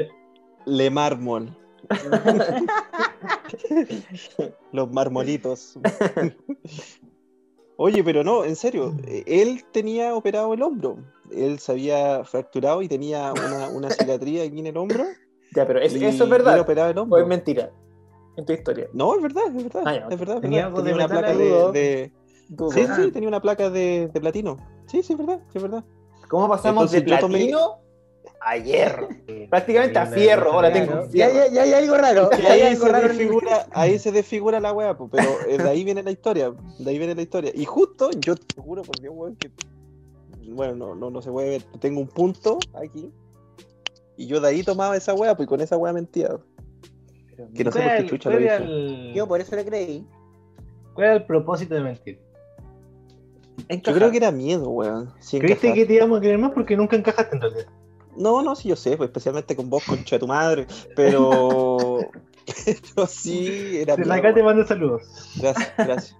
le 0.66 0.90
mármol. 0.90 1.56
Los 4.72 4.92
marmolitos. 4.92 5.80
Oye, 7.78 8.04
pero 8.04 8.24
no, 8.24 8.44
en 8.44 8.56
serio, 8.56 8.96
él 9.26 9.64
tenía 9.72 10.16
operado 10.16 10.54
el 10.54 10.64
hombro. 10.64 10.98
Él 11.32 11.60
se 11.60 11.72
había 11.72 12.24
fracturado 12.24 12.82
y 12.82 12.88
tenía 12.88 13.32
una, 13.34 13.70
una 13.70 13.90
cicatriz 13.92 14.42
aquí 14.42 14.60
en 14.60 14.68
el 14.68 14.78
hombro. 14.78 15.06
Ya, 15.56 15.66
pero 15.66 15.80
¿eso 15.80 15.96
es 15.96 16.30
verdad? 16.30 16.66
¿O 17.10 17.18
es 17.18 17.28
mentira? 17.28 17.72
En 18.36 18.46
tu 18.46 18.54
historia. 18.54 18.88
No, 18.94 19.16
es 19.16 19.22
verdad, 19.22 19.44
es 19.56 19.64
verdad. 19.64 19.84
Ah, 19.86 20.08
es 20.10 20.20
verdad, 20.20 20.42
tenía, 20.42 20.68
una 20.68 21.08
placa 21.08 21.34
de. 21.34 22.12
Sí, 22.72 22.88
sí, 22.96 23.12
tenía 23.12 23.28
una 23.28 23.42
placa 23.42 23.70
de, 23.70 24.10
de, 24.14 24.22
platino. 24.22 24.58
Sí, 24.86 25.04
sí, 25.04 25.14
es 25.14 25.20
verdad, 25.20 25.42
es 25.54 25.62
verdad. 25.62 25.84
¿Cómo 26.30 26.48
pasamos 26.48 26.92
de 26.92 27.02
platino 27.02 27.80
a 28.42 28.58
hierro. 28.58 29.10
Prácticamente 29.50 30.00
a 30.00 30.06
fierro, 30.06 30.54
ahora 30.54 30.72
tengo. 30.72 31.08
Ya, 31.12 31.32
ya, 31.32 31.48
ya, 31.48 31.64
hay 31.64 31.74
algo 31.74 31.98
raro. 31.98 32.30
ahí, 32.50 32.76
se 32.76 32.92
desfigura, 32.92 33.68
ahí 33.72 34.00
se 34.00 34.12
desfigura 34.12 34.60
la 34.60 34.74
weá, 34.74 34.98
pero 34.98 35.30
eh, 35.48 35.58
de 35.58 35.70
ahí 35.70 35.84
viene 35.84 36.04
la 36.04 36.12
historia. 36.12 36.54
De 36.80 36.90
ahí 36.90 36.98
viene 36.98 37.16
la 37.16 37.22
historia. 37.22 37.52
Y 37.54 37.66
justo, 37.66 38.12
yo 38.20 38.36
te 38.36 38.62
juro 38.62 38.84
por 38.84 39.00
Dios, 39.00 39.14
weón, 39.16 39.36
que. 39.36 39.52
Bueno, 40.50 40.76
no, 40.76 40.96
no, 40.96 41.10
no 41.10 41.22
se 41.22 41.32
puede 41.32 41.50
ver. 41.50 41.64
Tengo 41.80 42.00
un 42.00 42.08
punto 42.08 42.58
aquí. 42.74 43.12
Y 44.16 44.28
yo 44.28 44.40
de 44.40 44.48
ahí 44.48 44.64
tomaba 44.64 44.96
esa 44.96 45.14
weá, 45.14 45.36
pues 45.36 45.48
con 45.48 45.62
esa 45.62 45.78
weá 45.78 45.94
mentía. 45.94 46.30
Que 47.54 47.64
no 47.64 47.72
sé 47.72 47.82
por 47.82 47.98
qué 47.98 48.06
chucha 48.08 48.30
lo 48.32 48.40
hizo. 48.40 49.14
Yo 49.14 49.28
por 49.28 49.42
eso 49.42 49.56
le 49.56 49.66
creí. 49.66 50.08
¿Cuál 50.94 51.08
era 51.08 51.16
el 51.18 51.26
propósito 51.26 51.76
de 51.76 51.82
mentir? 51.82 52.28
Yo 53.70 53.94
creo 53.94 54.12
que 54.12 54.18
era 54.18 54.32
miedo, 54.32 54.70
weón. 54.70 55.14
¿Creíste 55.30 55.74
que 55.74 55.86
te 55.86 55.94
íbamos 55.94 56.18
a 56.18 56.22
creer 56.22 56.38
más 56.38 56.52
porque 56.52 56.78
nunca 56.78 56.96
encajaste 56.96 57.36
en 57.36 57.42
realidad? 57.42 57.68
No, 58.18 58.42
no, 58.42 58.56
sí, 58.56 58.70
yo 58.70 58.76
sé, 58.76 58.98
pues, 58.98 59.10
especialmente 59.10 59.56
con 59.56 59.70
vos, 59.70 59.84
concha 59.84 60.16
de 60.16 60.20
tu 60.20 60.28
madre, 60.28 60.68
pero. 60.96 62.00
pero 62.96 63.08
sí, 63.08 63.78
era. 63.78 63.96
Desde 63.96 64.14
acá 64.14 64.34
te 64.34 64.44
mando 64.44 64.66
saludos. 64.66 65.04
Gracias, 65.36 65.74
gracias. 65.78 66.18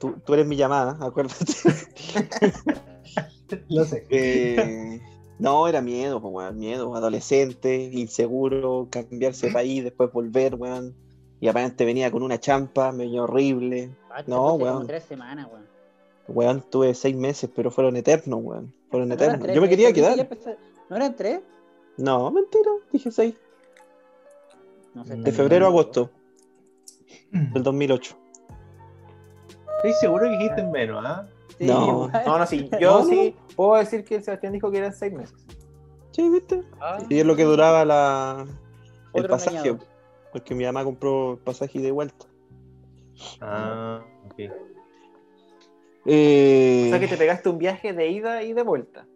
Tú, 0.00 0.14
tú, 0.24 0.34
eres 0.34 0.46
mi 0.46 0.56
llamada, 0.56 0.96
acuérdate. 1.00 1.44
Lo 3.68 3.84
sé. 3.84 4.06
Eh, 4.10 5.00
no, 5.38 5.68
era 5.68 5.80
miedo, 5.80 6.20
pues, 6.20 6.34
weón, 6.34 6.58
miedo. 6.58 6.94
Adolescente, 6.94 7.90
inseguro, 7.92 8.88
cambiarse 8.90 9.48
de 9.48 9.52
país, 9.52 9.84
después 9.84 10.12
volver, 10.12 10.54
weón. 10.54 10.94
Y 11.40 11.48
aparte 11.48 11.84
venía 11.84 12.10
con 12.10 12.22
una 12.22 12.40
champa, 12.40 12.92
medio 12.92 13.24
horrible. 13.24 13.90
Ah, 14.10 14.22
no, 14.26 14.54
weón. 14.54 14.86
tres 14.86 15.04
semanas, 15.04 15.48
weón. 15.50 15.66
Weón, 16.28 16.64
tuve 16.68 16.94
seis 16.94 17.16
meses, 17.16 17.50
pero 17.54 17.70
fueron 17.70 17.96
eternos, 17.96 18.40
weón. 18.42 18.74
Fueron 18.90 19.12
eternos. 19.12 19.54
Yo 19.54 19.60
me 19.60 19.68
quería 19.68 19.92
quedar. 19.92 20.28
¿No 20.88 20.96
eran 20.96 21.14
tres? 21.14 21.40
No, 21.96 22.30
mentira, 22.30 22.70
dije 22.92 23.10
seis. 23.10 23.34
de 24.94 25.32
febrero 25.32 25.66
a 25.66 25.68
agosto 25.68 26.10
del 27.32 27.62
2008. 27.62 28.16
Estoy 29.76 29.92
seguro 29.94 30.24
que 30.24 30.30
dijiste 30.30 30.60
en 30.60 30.70
menos, 30.70 31.04
¿ah? 31.06 31.28
no. 31.60 32.08
no, 32.08 32.38
no, 32.38 32.46
sí. 32.46 32.68
Yo 32.80 33.04
sí 33.04 33.36
puedo 33.54 33.76
decir 33.76 34.04
que 34.04 34.20
Sebastián 34.20 34.52
dijo 34.52 34.70
que 34.70 34.78
eran 34.78 34.92
seis 34.92 35.12
meses. 35.12 35.36
Sí, 36.12 36.28
¿viste? 36.28 36.64
Ah. 36.80 36.98
Y 37.08 37.18
es 37.18 37.26
lo 37.26 37.36
que 37.36 37.44
duraba 37.44 37.84
la, 37.84 38.46
el 39.14 39.26
pasaje. 39.26 39.76
Porque 40.32 40.54
mi 40.54 40.64
mamá 40.64 40.84
compró 40.84 41.32
el 41.32 41.38
pasaje 41.38 41.78
de 41.80 41.90
vuelta. 41.90 42.26
Ah, 43.40 44.00
ok. 44.26 44.52
Eh, 46.10 46.84
o 46.86 46.90
sea 46.90 47.00
que 47.00 47.08
te 47.08 47.16
pegaste 47.18 47.48
un 47.50 47.58
viaje 47.58 47.92
de 47.92 48.08
ida 48.08 48.42
y 48.42 48.54
de 48.54 48.62
vuelta. 48.62 49.06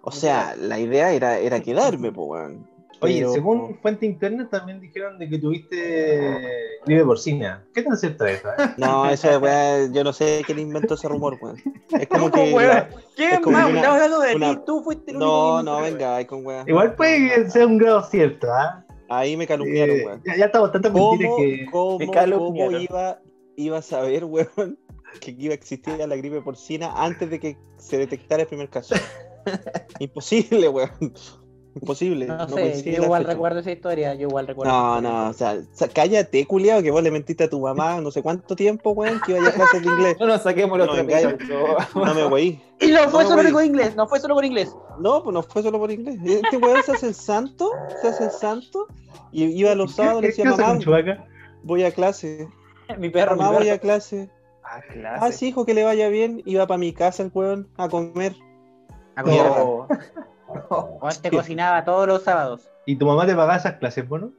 O 0.00 0.10
sea, 0.10 0.56
la 0.56 0.78
idea 0.80 1.12
era, 1.12 1.38
era 1.38 1.60
quedarme, 1.62 2.10
pues, 2.10 2.28
weón. 2.28 2.66
Oye, 3.00 3.28
según 3.28 3.78
fuente 3.80 4.06
interna 4.06 4.48
también 4.50 4.80
dijeron 4.80 5.18
de 5.18 5.28
que 5.28 5.38
tuviste 5.38 6.80
gripe 6.84 7.04
porcina. 7.04 7.64
¿Qué 7.72 7.82
tan 7.82 7.96
cierto 7.96 8.26
es 8.26 8.40
eso? 8.40 8.48
Eh? 8.48 8.74
No, 8.76 9.08
eso 9.08 9.38
weá, 9.38 9.86
yo 9.92 10.02
no 10.02 10.12
sé 10.12 10.42
quién 10.44 10.58
inventó 10.58 10.94
ese 10.94 11.06
rumor, 11.06 11.38
weón. 11.40 11.62
Es 11.92 12.08
como 12.08 12.30
que. 12.32 12.56
¿Qué 13.14 13.38
más? 13.46 13.68
Estamos 13.68 13.86
hablando 13.86 14.20
de 14.20 14.34
ti, 14.34 14.60
tú 14.66 14.82
fuiste 14.82 15.12
el 15.12 15.18
No, 15.18 15.62
no, 15.62 15.80
venga, 15.80 16.16
hay 16.16 16.24
con 16.24 16.44
weá. 16.44 16.64
Igual 16.66 16.94
puede 16.96 17.48
ser 17.50 17.66
un 17.66 17.78
grado 17.78 18.02
cierto, 18.02 18.48
¿ah? 18.52 18.84
Ahí 19.08 19.36
me 19.36 19.46
calumniaron, 19.46 19.96
eh, 19.96 20.04
weón. 20.04 20.22
Ya, 20.26 20.36
ya 20.36 20.44
estamos 20.46 20.72
tantas 20.72 20.92
mentiras 20.92 21.32
que. 21.36 21.66
¿Cómo, 21.70 21.98
me 21.98 22.06
cómo 22.06 22.70
iba, 22.72 23.20
iba 23.54 23.78
a 23.78 23.82
saber, 23.82 24.24
weón, 24.24 24.76
que 25.20 25.34
iba 25.38 25.52
a 25.52 25.54
existir 25.54 25.96
la 25.98 26.16
gripe 26.16 26.40
porcina 26.40 26.92
antes 26.96 27.30
de 27.30 27.40
que 27.40 27.56
se 27.78 27.98
detectara 27.98 28.42
el 28.42 28.48
primer 28.48 28.68
caso? 28.68 28.94
Imposible, 29.98 30.68
weón. 30.68 31.14
Imposible. 31.74 32.26
No, 32.26 32.48
sé, 32.48 32.82
yo 32.82 33.04
igual 33.04 33.24
recuerdo 33.24 33.60
esa 33.60 33.70
historia, 33.70 34.14
yo 34.14 34.26
igual 34.28 34.46
recuerdo. 34.46 34.72
No, 34.72 35.00
no, 35.00 35.28
o 35.28 35.32
sea, 35.32 35.60
cállate, 35.92 36.44
culiado, 36.46 36.82
que 36.82 36.90
vos 36.90 37.02
le 37.02 37.10
mentiste 37.10 37.44
a 37.44 37.50
tu 37.50 37.60
mamá 37.60 38.00
no 38.00 38.10
sé 38.10 38.22
cuánto 38.22 38.56
tiempo, 38.56 38.90
weón, 38.90 39.20
que 39.24 39.32
iba 39.32 39.46
a 39.46 39.52
clases 39.52 39.82
de 39.82 39.88
inglés. 39.88 40.16
No 40.18 40.26
nos 40.26 40.42
saquemos 40.42 40.76
los 40.78 40.86
no, 40.88 42.04
no 42.04 42.14
me 42.14 42.24
voy. 42.24 42.60
Y 42.80 42.88
no 42.88 43.08
fue 43.10 43.24
solo 43.24 43.52
por 43.52 43.64
inglés, 43.64 43.94
no 43.94 44.08
fue 44.08 44.18
solo 44.18 44.34
por 44.34 44.44
inglés. 44.44 44.74
No, 44.98 45.22
pues 45.22 45.34
no 45.34 45.42
fue 45.42 45.62
solo 45.62 45.78
por 45.78 45.90
inglés. 45.90 46.18
Este 46.24 46.56
weón 46.56 46.82
se 46.82 46.92
hace 46.92 47.08
el 47.08 47.14
santo, 47.14 47.70
se 48.00 48.08
hace 48.08 48.24
el 48.24 48.30
santo, 48.30 48.88
y 49.30 49.44
iba 49.44 49.72
a 49.72 49.74
los 49.74 49.94
sábados 49.94 50.20
y 50.20 50.22
le 50.22 50.28
decía, 50.28 50.44
mamá, 50.46 50.78
voy 51.62 51.84
a 51.84 51.92
clase. 51.92 52.48
Mi 52.98 53.10
perro, 53.10 53.36
mamá, 53.36 53.58
voy 53.58 53.68
a 53.68 53.78
clase. 53.78 54.30
Ah, 54.70 54.80
clase. 54.82 55.24
Ah, 55.24 55.32
sí, 55.32 55.48
hijo, 55.48 55.64
que 55.64 55.74
le 55.74 55.84
vaya 55.84 56.08
bien. 56.08 56.42
Iba 56.44 56.66
para 56.66 56.78
mi 56.78 56.92
casa 56.92 57.22
el 57.22 57.30
weón 57.32 57.68
a 57.76 57.88
comer. 57.88 58.34
A 59.16 59.22
comer. 59.22 59.46
te 61.22 61.30
cocinaba 61.30 61.84
todos 61.84 62.06
los 62.06 62.22
sábados. 62.22 62.68
¿Y 62.86 62.96
tu 62.96 63.06
mamá 63.06 63.26
te 63.26 63.32
pagaba 63.32 63.56
esas 63.56 63.74
clases, 63.74 64.06
bueno? 64.08 64.32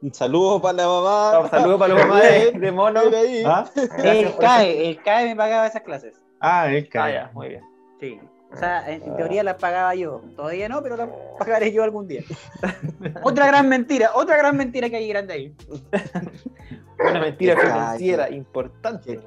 Un 0.00 0.14
saludo 0.14 0.62
para 0.62 0.74
la 0.74 0.86
mamá. 0.86 1.40
Un 1.40 1.50
saludo 1.50 1.78
para 1.78 1.94
la 1.94 2.06
mamá 2.06 2.20
de, 2.20 2.72
mono. 2.72 3.00
¿Ah? 3.46 3.68
El 3.98 4.36
CAE, 4.36 4.90
el 4.90 5.02
CAE 5.02 5.26
me 5.26 5.36
pagaba 5.36 5.66
esas 5.66 5.82
clases. 5.82 6.22
Ah, 6.40 6.70
el 6.70 6.88
CAE. 6.88 7.18
Ah, 7.18 7.30
muy 7.34 7.48
bien. 7.48 7.64
Sí. 8.00 8.20
O 8.52 8.56
sea, 8.56 8.90
en, 8.90 9.16
teoría 9.16 9.42
las 9.42 9.56
pagaba 9.56 9.94
yo. 9.94 10.22
Todavía 10.34 10.68
no, 10.68 10.82
pero 10.82 10.96
las 10.96 11.08
pagaré 11.38 11.72
yo 11.72 11.82
algún 11.84 12.08
día. 12.08 12.22
otra 13.22 13.46
gran 13.46 13.68
mentira, 13.68 14.10
otra 14.14 14.36
gran 14.36 14.56
mentira 14.56 14.88
que 14.88 14.96
hay 14.96 15.08
grande 15.08 15.34
ahí. 15.34 15.54
Una 16.98 17.20
mentira 17.20 17.56
financiera 17.56 18.30
importante. 18.30 19.20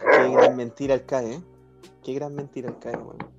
Qué, 0.00 0.30
gran 0.30 0.56
mentira 0.56 0.94
el 0.94 1.04
CAE, 1.04 1.34
¿eh? 1.34 1.40
Qué 2.02 2.14
gran 2.14 2.34
mentira 2.34 2.68
el 2.68 2.78
CAE, 2.78 2.96
bueno. 2.96 3.30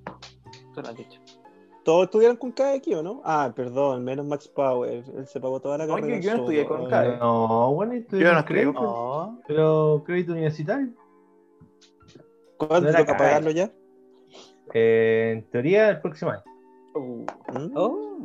¿Todos 1.84 2.06
estudiaron 2.06 2.38
con 2.38 2.52
CAE 2.52 2.78
aquí 2.78 2.93
o 2.93 3.04
no? 3.04 3.22
Ah, 3.26 3.52
perdón, 3.54 4.04
menos 4.06 4.26
Max 4.26 4.48
Power. 4.48 5.04
Él 5.17 5.28
se 5.28 5.41
pagó 5.41 5.60
toda 5.60 5.78
la 5.78 5.88
carrera. 5.88 6.19
yo 6.19 6.32
no 6.36 6.39
estudié 6.43 6.65
con 6.65 6.89
CAE. 6.89 7.17
No, 7.17 7.74
bueno, 7.74 7.93
yo 8.10 8.34
no 8.34 8.39
escribí. 8.39 8.72
No. 8.72 9.41
Pero 9.48 10.04
crédito 10.06 10.32
universitario. 10.32 10.93
¿Cuándo 12.56 12.91
no 12.91 12.98
toca 12.98 13.17
pagarlo 13.17 13.52
ya? 13.52 13.69
Eh, 14.73 15.32
en 15.34 15.43
teoría, 15.49 15.89
el 15.89 16.02
próximo 16.02 16.32
año. 16.32 16.43
Uh. 16.95 17.26
Oh, 17.76 18.19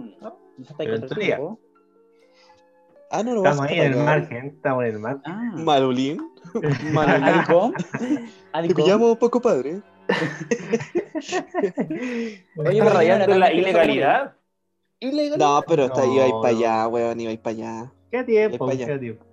Pero 0.77 0.96
en 0.96 1.07
teoría. 1.07 1.38
Ah, 3.11 3.22
no 3.22 3.35
lo 3.35 3.42
Estamos 3.42 3.66
ahí 3.66 3.81
en 3.81 3.92
el 3.92 4.05
margen, 4.05 4.46
estamos 4.46 4.85
en 4.85 4.94
el 4.94 4.98
margen. 4.98 5.22
Ah. 5.24 5.53
Malolín. 5.57 6.20
Malolín. 6.92 7.74
Te 8.68 8.74
pillamos 8.74 9.16
poco 9.16 9.40
padre. 9.40 9.81
Oye, 12.57 12.85
rayando 12.85 13.38
la 13.38 13.53
ilegalidad. 13.53 14.35
No, 15.38 15.62
pero 15.66 15.85
está, 15.85 16.05
iba 16.07 16.24
a 16.24 16.29
ir 16.29 16.35
para 16.42 16.48
allá, 16.48 16.88
weón, 16.88 17.20
iba 17.20 17.31
a 17.31 17.33
ir 17.33 17.40
para 17.40 17.57
allá. 17.57 17.92
¿Qué 18.11 18.24
tiempo? 18.24 18.68
¿Qué 18.68 18.98
tiempo? 18.98 19.24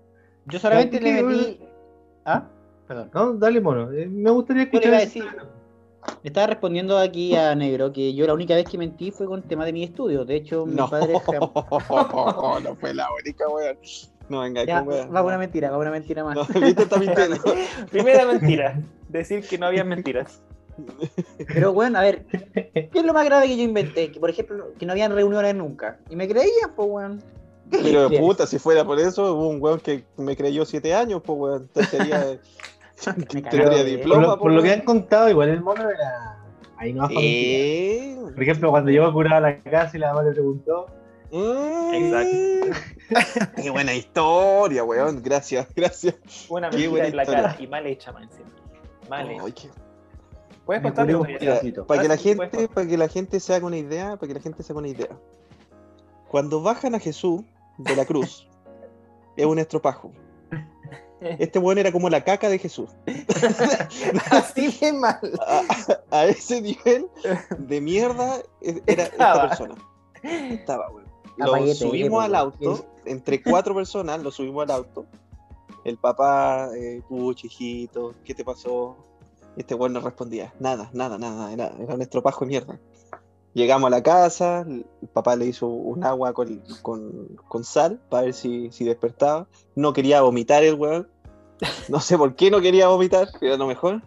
Yo 0.45 0.59
solamente 0.59 1.01
le 1.01 1.23
metí. 1.23 1.59
¿Ah? 2.25 2.47
Perdón. 2.87 3.09
No, 3.13 3.33
dale, 3.33 3.61
mono. 3.61 3.91
Eh, 3.91 4.07
me 4.07 4.29
gustaría 4.29 4.63
escuchar. 4.63 4.91
Le, 4.91 4.99
decir... 4.99 5.25
estaba 6.23 6.47
respondiendo 6.47 6.97
aquí 6.97 7.35
a 7.35 7.55
Negro 7.55 7.93
que 7.93 8.13
yo 8.13 8.25
la 8.27 8.33
única 8.33 8.55
vez 8.55 8.65
que 8.65 8.77
mentí 8.77 9.11
fue 9.11 9.27
con 9.27 9.41
el 9.41 9.47
tema 9.47 9.65
de 9.65 9.73
mi 9.73 9.83
estudio. 9.83 10.25
De 10.25 10.35
hecho, 10.35 10.65
mi 10.65 10.75
padre. 10.75 11.13
no 12.63 12.75
fue 12.79 12.93
la 12.93 13.07
única, 13.21 13.47
weón. 13.47 13.77
No, 14.27 14.41
venga, 14.41 14.63
ya, 14.63 14.81
va 14.81 15.21
una 15.21 15.37
mentira, 15.37 15.69
va 15.69 15.77
una 15.77 15.91
mentira 15.91 16.23
más. 16.23 16.35
No, 16.35 16.47
Primera 17.91 18.25
mentira, 18.25 18.81
decir 19.09 19.47
que 19.47 19.57
no 19.57 19.67
había 19.67 19.83
mentiras. 19.83 20.41
Pero 21.47 21.73
bueno, 21.73 21.99
a 21.99 22.01
ver, 22.01 22.25
¿qué 22.25 22.89
es 22.91 23.03
lo 23.03 23.13
más 23.13 23.23
grave 23.25 23.47
que 23.47 23.55
yo 23.55 23.63
inventé? 23.63 24.11
Que 24.11 24.19
por 24.19 24.29
ejemplo, 24.29 24.73
que 24.77 24.85
no 24.85 24.91
habían 24.91 25.13
reuniones 25.13 25.55
nunca. 25.55 25.99
Y 26.09 26.15
me 26.15 26.27
creían, 26.27 26.73
pues 26.75 26.89
weón. 26.89 27.23
Pero 27.69 28.09
puta, 28.09 28.45
si 28.45 28.59
fuera 28.59 28.83
por 28.83 28.99
eso, 28.99 29.35
hubo 29.35 29.47
un 29.47 29.61
weón 29.61 29.79
que 29.79 30.03
me 30.17 30.35
creyó 30.35 30.65
siete 30.65 30.93
años, 30.93 31.21
pues 31.23 31.39
weón. 31.39 31.61
Entonces 31.63 31.91
sería. 31.91 32.39
diploma. 33.85 34.37
Por, 34.37 34.51
lo, 34.51 34.61
que 34.61 34.71
han 34.71 34.81
contado, 34.81 35.29
igual 35.29 35.49
el 35.49 35.61
mono 35.61 35.89
era. 35.89 36.37
Ahí 36.77 36.93
no 36.93 37.07
eh... 37.11 38.17
Por 38.33 38.43
ejemplo, 38.43 38.69
cuando 38.69 38.91
yo 38.91 39.11
curaba 39.13 39.39
la 39.39 39.59
casa 39.59 39.95
y 39.95 39.99
la 39.99 40.09
mamá 40.09 40.23
le 40.23 40.31
preguntó. 40.31 40.87
Exacto. 41.31 43.51
Qué 43.61 43.69
buena 43.69 43.93
historia, 43.93 44.83
weón. 44.83 45.21
Gracias, 45.23 45.67
gracias. 45.75 46.15
Buena 46.49 46.69
mentira 46.69 47.07
en 47.07 47.15
la 47.15 47.25
cara 47.25 47.55
y 47.59 47.67
mal 47.67 47.85
hecha, 47.85 48.11
más 48.11 48.23
encima. 48.23 48.49
Mal 49.09 49.29
hecha. 49.47 49.69
Puedes 50.65 50.81
contar 50.81 51.05
para 51.85 52.01
que 52.01 52.07
la 52.07 52.17
gente, 52.17 52.67
para 52.67 52.87
que 52.87 52.97
la 52.97 53.07
gente 53.07 53.39
se 53.39 53.53
haga 53.53 53.67
una 53.67 53.77
idea, 53.77 54.17
para 54.17 54.27
que 54.27 54.33
la 54.33 54.39
gente 54.39 54.63
se 54.63 54.73
haga 54.73 54.79
una 54.79 54.87
idea. 54.87 55.15
Cuando 56.27 56.61
bajan 56.61 56.95
a 56.95 56.99
Jesús 56.99 57.41
de 57.77 57.95
la 57.95 58.05
cruz, 58.05 58.47
es 59.37 59.45
un 59.45 59.59
estropajo. 59.59 60.11
Este 61.21 61.59
bueno 61.59 61.81
era 61.81 61.91
como 61.91 62.09
la 62.09 62.23
caca 62.23 62.49
de 62.49 62.59
Jesús. 62.59 62.89
Así 64.31 64.67
de 64.79 64.93
mal. 64.93 65.19
A, 66.11 66.25
ese 66.25 66.61
nivel 66.61 67.07
de 67.57 67.81
mierda 67.81 68.41
era 68.61 69.03
esta 69.03 69.47
persona. 69.47 69.75
Estaba, 70.23 70.89
bueno. 70.89 71.05
Lo 71.37 71.73
subimos 71.73 72.23
al 72.23 72.35
auto, 72.35 72.85
entre 73.05 73.43
cuatro 73.43 73.75
personas, 73.75 74.21
lo 74.21 74.31
subimos 74.31 74.63
al 74.63 74.71
auto. 74.71 75.05
El 75.83 75.97
papá, 75.97 76.69
eh, 76.75 77.01
hijito, 77.43 78.15
¿qué 78.23 78.33
te 78.33 78.43
pasó? 78.43 78.97
Este 79.57 79.75
weón 79.75 79.93
no 79.93 79.99
respondía. 79.99 80.53
Nada, 80.59 80.89
nada, 80.93 81.17
nada. 81.17 81.51
Era, 81.51 81.73
era 81.79 81.95
un 81.95 82.01
estropajo 82.01 82.45
de 82.45 82.49
mierda. 82.49 82.79
Llegamos 83.55 83.87
a 83.87 83.89
la 83.89 84.03
casa, 84.03 84.65
el 84.67 84.85
papá 85.13 85.37
le 85.37 85.45
hizo 85.45 85.67
un 85.67 86.03
agua 86.03 86.33
con, 86.33 87.63
sal 87.63 88.01
para 88.09 88.23
ver 88.23 88.33
si, 88.33 88.69
despertaba. 88.81 89.47
No 89.75 89.93
quería 89.93 90.21
vomitar 90.21 90.61
el 90.63 90.75
weón. 90.75 91.07
No 91.87 92.01
sé 92.01 92.17
por 92.17 92.35
qué 92.35 92.51
no 92.51 92.59
quería 92.59 92.89
vomitar, 92.89 93.29
era 93.39 93.55
lo 93.55 93.65
mejor. 93.65 94.01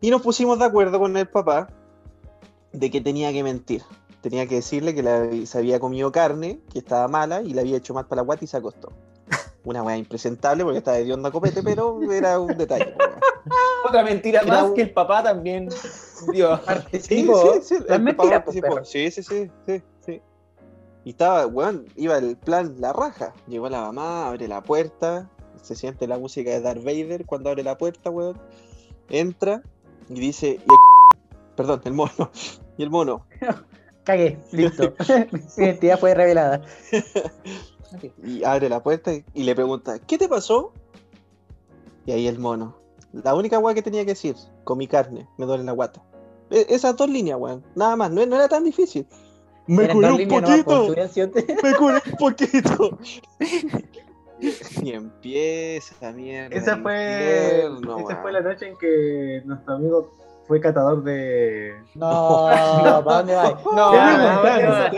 Y 0.00 0.10
nos 0.10 0.22
pusimos 0.22 0.56
de 0.60 0.66
acuerdo 0.66 1.00
con 1.00 1.16
el 1.16 1.26
papá 1.26 1.68
de 2.72 2.92
que 2.92 3.00
tenía 3.00 3.32
que 3.32 3.42
mentir. 3.42 3.82
Tenía 4.20 4.46
que 4.46 4.54
decirle 4.54 4.94
que 4.94 5.44
se 5.44 5.58
había 5.58 5.80
comido 5.80 6.12
carne, 6.12 6.60
que 6.72 6.78
estaba 6.78 7.08
mala 7.08 7.42
y 7.42 7.54
le 7.54 7.62
había 7.62 7.78
hecho 7.78 7.92
mal 7.92 8.06
para 8.06 8.22
la 8.22 8.26
guata 8.26 8.44
y 8.44 8.46
se 8.46 8.56
acostó. 8.56 8.92
Una 9.64 9.82
weá 9.82 9.96
impresentable 9.96 10.62
porque 10.62 10.78
estaba 10.78 10.98
de 10.98 11.12
onda 11.12 11.32
copete, 11.32 11.60
pero 11.60 12.00
era 12.12 12.38
un 12.38 12.56
detalle. 12.56 12.94
Otra 13.84 14.04
mentira 14.04 14.44
más 14.44 14.70
que 14.70 14.82
el 14.82 14.92
papá 14.92 15.24
también 15.24 15.70
dio. 16.32 16.60
Sí, 16.92 17.00
sí, 17.00 17.24
sí, 17.62 17.76
Sí, 18.84 19.10
sí, 19.10 19.22
sí, 19.22 19.50
sí, 19.66 19.82
sí. 20.04 20.22
Y 21.04 21.10
estaba, 21.10 21.46
weón, 21.46 21.86
iba 21.96 22.18
el 22.18 22.36
plan 22.36 22.74
la 22.78 22.92
raja. 22.92 23.32
Llegó 23.46 23.68
la 23.68 23.82
mamá, 23.82 24.28
abre 24.28 24.48
la 24.48 24.62
puerta, 24.62 25.30
se 25.62 25.76
siente 25.76 26.06
la 26.06 26.18
música 26.18 26.50
de 26.50 26.60
Darth 26.60 26.82
Vader 26.82 27.26
cuando 27.26 27.50
abre 27.50 27.62
la 27.62 27.78
puerta, 27.78 28.10
weón. 28.10 28.38
Entra 29.08 29.62
y 30.08 30.18
dice, 30.20 30.60
perdón, 31.56 31.82
el 31.84 31.92
mono. 31.92 32.30
Y 32.78 32.82
el 32.82 32.90
mono. 32.90 33.24
Cagué, 34.04 34.38
listo. 34.52 34.92
Mi 35.56 35.64
identidad 35.64 35.98
fue 35.98 36.14
revelada. 36.14 36.60
Y 38.22 38.44
abre 38.44 38.68
la 38.68 38.82
puerta 38.82 39.12
y, 39.32 39.42
le 39.42 39.54
pregunta, 39.54 39.98
¿qué 39.98 40.18
te 40.18 40.28
pasó? 40.28 40.74
Y 42.04 42.12
ahí 42.12 42.26
el 42.26 42.38
mono. 42.38 42.76
La 43.12 43.34
única 43.34 43.58
weá 43.58 43.74
que 43.74 43.82
tenía 43.82 44.02
que 44.04 44.12
decir, 44.12 44.36
comí 44.64 44.86
carne, 44.86 45.28
me 45.38 45.46
duele 45.46 45.64
la 45.64 45.72
guata. 45.72 46.02
E, 46.50 46.66
esas 46.68 46.96
dos 46.96 47.08
líneas, 47.08 47.38
weón. 47.38 47.64
Nada 47.74 47.96
más, 47.96 48.10
no, 48.10 48.22
era 48.22 48.48
tan 48.48 48.64
difícil. 48.64 49.06
Me 49.66 49.88
curé 49.88 50.12
un 50.12 50.28
poquito. 50.28 50.88
me 51.62 51.74
curé 51.74 52.02
un 52.06 52.16
poquito. 52.18 52.98
y 54.82 54.92
empieza, 54.92 56.12
mierda. 56.12 56.56
Esa 56.56 56.76
fue, 56.76 57.66
esa 57.66 58.16
fue 58.22 58.32
la 58.32 58.40
noche 58.40 58.68
en 58.68 58.78
que 58.78 59.42
nuestro 59.44 59.74
amigo 59.74 60.10
fue 60.46 60.60
catador 60.60 61.02
de. 61.02 61.74
No, 61.94 62.46
¿para 62.48 63.02
dónde 63.02 63.34
vas? 63.34 63.54
No, 63.64 63.92
¿dónde 63.92 64.66
vas? 64.68 64.92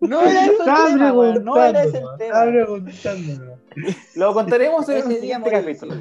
No 0.00 0.22
era 0.22 0.44
ese 0.44 0.56
tema, 0.64 1.34
no 1.40 1.56
era 1.56 1.82
ese 1.84 2.02
tema. 2.18 3.49
Lo 4.14 4.34
contaremos 4.34 4.88
en 4.88 5.10
el 5.10 5.20
siguiente 5.20 5.50
capítulo. 5.50 5.94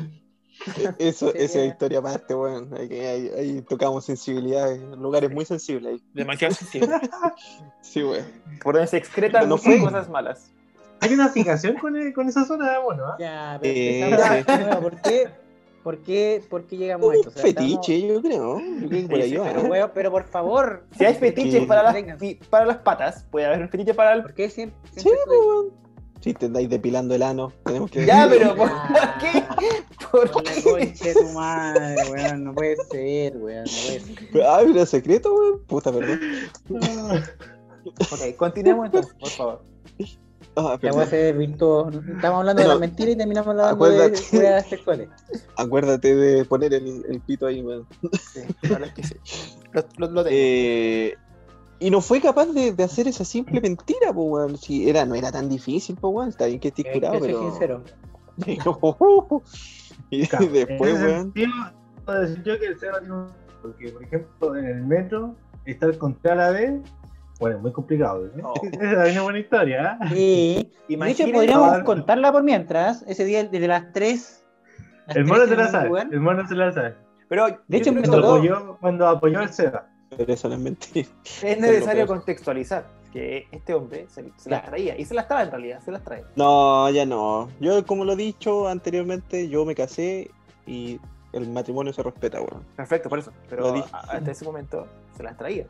Eso, 0.99 1.34
esa 1.34 1.63
historia 1.63 1.99
aparte, 1.99 2.36
weón. 2.36 2.73
Ahí, 2.73 3.63
tocamos 3.67 4.05
sensibilidades, 4.05 4.82
lugares 4.97 5.32
muy 5.32 5.45
sensibles. 5.45 6.01
Demasiado 6.13 6.53
sensibles. 6.53 6.99
sí, 7.82 8.03
weón. 8.03 8.25
Por 8.62 8.75
donde 8.75 8.88
se 8.88 8.97
excretan 8.97 9.47
no 9.47 9.58
fue... 9.58 9.79
cosas 9.79 10.10
malas. 10.10 10.51
Hay 11.01 11.13
una 11.13 11.29
fijación 11.29 11.77
con, 11.77 12.12
con 12.12 12.27
esa 12.27 12.43
zona, 12.43 12.79
bueno. 12.79 13.03
¿eh? 13.12 13.15
Ya, 13.19 13.58
pero 13.62 13.73
eh, 13.73 14.79
¿por 14.82 15.01
qué? 15.01 15.29
¿Por 15.82 15.97
qué, 15.99 16.43
¿Por 16.49 16.65
qué 16.65 16.75
llegamos 16.75 17.10
a 17.10 17.15
esto? 17.15 17.32
fetiche, 17.32 18.05
yo 18.05 18.21
creo. 18.21 18.60
Yo 18.60 18.89
creo 18.89 19.01
que 19.01 19.08
por 19.08 19.21
ahí 19.21 19.38
pero, 19.69 19.93
pero, 19.93 20.12
por 20.12 20.25
favor. 20.25 20.84
Si 20.97 21.05
hay 21.05 21.15
fetiches 21.15 21.65
para 21.65 21.84
las, 21.84 21.95
para 22.49 22.65
las 22.65 22.77
patas, 22.77 23.25
puede 23.32 23.45
haber 23.45 23.62
un 23.62 23.69
fetiche 23.69 23.93
para 23.93 24.13
el. 24.13 24.23
¿Por 24.23 24.34
qué 24.34 24.49
siempre? 24.49 24.77
siempre 24.91 25.23
sí. 25.23 25.73
Si 26.21 26.34
te 26.34 26.47
andáis 26.47 26.69
depilando 26.69 27.15
el 27.15 27.23
ano, 27.23 27.53
tenemos 27.63 27.89
que. 27.89 28.05
Ya, 28.05 28.27
pero 28.29 28.55
¿por, 28.55 28.69
qué? 29.19 29.43
¿Por 30.12 30.43
qué? 30.93 31.13
tu 31.13 31.29
madre, 31.34 31.95
weón. 32.12 32.43
No 32.43 32.53
puede 32.53 32.75
ser, 32.91 33.38
weón. 33.38 33.63
No 33.63 33.71
puede 33.86 33.99
ser. 33.99 34.45
Ah, 34.45 34.62
mira, 34.65 34.86
secreto, 34.86 35.34
weón. 35.34 35.63
Puta, 35.65 35.91
perdón. 35.91 36.19
ok, 38.12 38.36
continuemos 38.38 38.88
entonces, 38.88 39.13
por 39.19 39.29
favor. 39.29 39.62
Ah, 40.55 40.77
virtuoso. 40.77 42.01
Estamos 42.15 42.39
hablando 42.39 42.62
de 42.62 42.67
la 42.67 42.77
mentira 42.77 43.12
y 43.12 43.15
terminamos 43.15 43.47
hablando 43.47 43.73
Acuérdate. 43.73 44.19
de 44.19 44.27
cuidadas 44.29 44.67
sexuales. 44.67 45.10
Acuérdate 45.55 46.15
de 46.15 46.45
poner 46.45 46.73
el, 46.73 47.05
el 47.08 47.21
pito 47.21 47.45
ahí, 47.45 47.62
weón. 47.62 47.88
Sí, 48.34 48.41
que 48.93 49.03
sí. 49.03 49.15
Lo, 49.97 50.10
lo, 50.10 50.25
eh, 50.27 51.15
y 51.79 51.89
no 51.89 52.01
fue 52.01 52.21
capaz 52.21 52.47
de, 52.47 52.73
de, 52.73 52.83
hacer 52.83 53.07
esa 53.07 53.23
simple 53.25 53.61
mentira, 53.61 54.13
pues, 54.13 54.27
weón. 54.29 54.57
Si 54.57 54.89
era, 54.89 55.05
no 55.05 55.15
era 55.15 55.31
tan 55.31 55.49
difícil, 55.49 55.95
pues, 55.99 56.13
weón. 56.13 56.29
Está 56.29 56.45
bien 56.45 56.59
que 56.59 56.69
estés 56.69 56.85
curado, 56.93 57.13
que 57.15 57.27
pero. 57.27 57.41
sincero. 57.41 57.83
y 60.09 60.27
claro, 60.27 60.45
después, 60.47 60.93
weón. 61.01 61.33
Yo 61.35 62.59
que 62.59 62.65
el 62.65 62.79
Seba 62.79 62.99
tiene 62.99 63.15
un. 63.15 63.27
Porque, 63.61 63.89
por 63.89 64.03
ejemplo, 64.03 64.55
en 64.55 64.65
el 64.65 64.83
metro, 64.85 65.35
estar 65.65 65.97
contra 65.97 66.33
la 66.33 66.51
vez 66.51 66.79
bueno, 67.39 67.59
muy 67.59 67.71
complicado. 67.71 68.25
¿eh? 68.27 68.41
Oh. 68.43 68.53
es 68.63 69.13
una 69.13 69.21
buena 69.23 69.39
historia. 69.39 69.97
¿eh? 70.01 70.07
Sí. 70.09 70.71
De 70.95 71.11
hecho, 71.11 71.31
podríamos 71.31 71.79
contarla 71.79 72.31
por 72.31 72.43
mientras. 72.43 73.03
Ese 73.07 73.25
día, 73.25 73.45
desde 73.45 73.67
las 73.67 73.91
3. 73.93 74.45
el 75.07 75.25
mono 75.25 75.45
se 75.45 75.55
la 75.55 75.67
sabe. 75.67 76.01
El 76.11 76.19
mono 76.19 76.47
se 76.47 76.55
la 76.55 76.71
sabe. 76.71 76.95
Pero, 77.29 77.47
de 77.67 77.77
hecho, 77.77 77.93
me 77.93 78.01
tocó. 78.01 78.35
Apoyó, 78.35 78.77
cuando 78.81 79.07
apoyó 79.07 79.39
el 79.41 79.49
SEBA. 79.49 79.87
Pero 80.15 80.33
eso 80.33 80.49
no 80.49 80.55
es 80.55 80.61
mentira. 80.61 81.07
Es 81.43 81.59
necesario 81.59 82.07
contextualizar 82.07 82.85
que 83.11 83.47
este 83.51 83.73
hombre 83.73 84.07
se, 84.09 84.31
las 84.45 84.65
traía. 84.65 84.97
Y 84.97 85.05
se 85.05 85.13
las 85.13 85.27
trae 85.27 85.45
en 85.45 85.51
realidad, 85.51 85.81
se 85.83 85.91
las 85.91 86.03
trae. 86.03 86.23
No, 86.35 86.89
ya 86.89 87.05
no. 87.05 87.49
Yo, 87.59 87.85
como 87.85 88.05
lo 88.05 88.13
he 88.13 88.15
dicho 88.15 88.67
anteriormente, 88.67 89.49
yo 89.49 89.65
me 89.65 89.75
casé 89.75 90.29
y 90.65 90.99
el 91.33 91.49
matrimonio 91.49 91.93
se 91.93 92.03
respeta, 92.03 92.39
bueno. 92.39 92.63
Perfecto, 92.75 93.09
por 93.09 93.19
eso. 93.19 93.31
Pero 93.49 93.83
hasta 93.91 94.31
ese 94.31 94.45
momento 94.45 94.87
se 95.15 95.23
las 95.23 95.37
traía. 95.37 95.65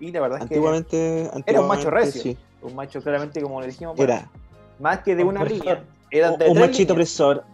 Y 0.00 0.12
la 0.12 0.20
verdad 0.20 0.38
es 0.42 0.48
que 0.48 0.54
antiguamente, 0.54 1.30
era 1.46 1.60
un 1.60 1.68
macho 1.68 1.90
recio. 1.90 2.36
Un 2.62 2.74
macho 2.74 3.00
claramente, 3.02 3.40
como 3.40 3.60
le 3.60 3.68
dijimos, 3.68 3.98
era. 3.98 4.30
más 4.78 5.00
que 5.00 5.14
de 5.14 5.24
una 5.24 5.44
línea. 5.44 5.84
Era 6.10 6.32
de 6.32 6.48
un 6.48 6.58
machito 6.58 6.92
opresor. 6.92 7.44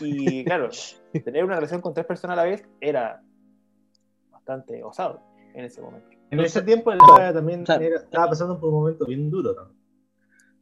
Y 0.00 0.44
claro, 0.44 0.70
tener 1.24 1.44
una 1.44 1.56
relación 1.56 1.80
con 1.80 1.94
tres 1.94 2.06
personas 2.06 2.34
a 2.34 2.42
la 2.42 2.44
vez 2.44 2.64
era 2.80 3.22
bastante 4.30 4.82
osado 4.82 5.22
en 5.56 5.64
ese 5.64 5.80
momento. 5.80 6.08
En 6.30 6.40
ese 6.40 6.62
tiempo 6.62 6.92
también 7.32 7.64
estaba 7.94 8.28
pasando 8.28 8.60
por 8.60 8.68
un 8.68 8.74
momento 8.76 9.06
bien 9.06 9.30
duro. 9.30 9.72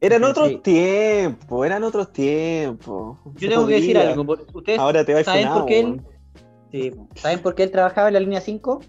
Eran 0.00 0.22
otros 0.24 0.62
tiempos, 0.62 1.66
eran 1.66 1.82
otros 1.82 2.12
tiempos. 2.12 3.18
Yo 3.36 3.48
tengo 3.48 3.66
que 3.66 3.74
decir 3.74 3.98
algo. 3.98 4.36
¿Ustedes 4.52 4.78
Ahora 4.78 5.04
te 5.04 5.14
va 5.14 5.24
¿saben, 5.24 5.48
por 5.48 5.66
qué 5.66 5.80
él, 5.80 6.02
sí, 6.70 6.92
¿Saben 7.14 7.40
por 7.40 7.54
qué 7.54 7.64
él 7.64 7.70
trabajaba 7.70 8.08
en 8.08 8.14
la 8.14 8.20
línea 8.20 8.40
5? 8.40 8.82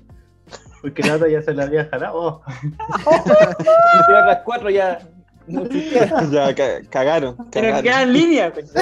Porque 0.81 1.01
nada 1.01 1.27
ya 1.27 1.41
se 1.41 1.53
la 1.53 1.63
había 1.63 1.85
jalado. 1.85 2.41
las 4.09 4.41
cuatro 4.43 4.69
ya. 4.69 4.99
ya 6.31 6.53
cagaron. 6.89 7.37
Pero 7.51 7.81
quedan 7.81 8.09
en 8.09 8.13
línea. 8.13 8.53
Pues. 8.53 8.73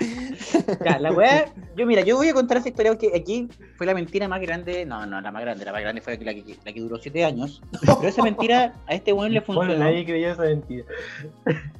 ya, 0.84 0.98
la 0.98 1.12
weá, 1.12 1.52
yo 1.76 1.86
mira, 1.86 2.02
yo 2.02 2.16
voy 2.16 2.28
a 2.28 2.34
contar 2.34 2.58
esa 2.58 2.68
historia 2.68 2.92
porque 2.92 3.12
aquí 3.14 3.48
fue 3.76 3.86
la 3.86 3.94
mentira 3.94 4.28
más 4.28 4.40
grande, 4.40 4.84
no, 4.84 5.06
no, 5.06 5.20
la 5.20 5.30
más 5.30 5.42
grande, 5.42 5.64
la 5.64 5.72
más 5.72 5.80
grande 5.80 6.00
fue 6.00 6.18
la 6.18 6.34
que, 6.34 6.56
la 6.64 6.72
que 6.72 6.80
duró 6.80 6.98
siete 6.98 7.24
años, 7.24 7.62
pero 7.80 8.08
esa 8.08 8.22
mentira 8.22 8.74
a 8.86 8.94
este 8.94 9.12
weón 9.12 9.32
le 9.32 9.40
funcionó. 9.40 9.68
Bueno, 9.68 9.84
nadie 9.84 10.04
creyó 10.04 10.32
esa 10.32 10.42
mentira. 10.42 10.84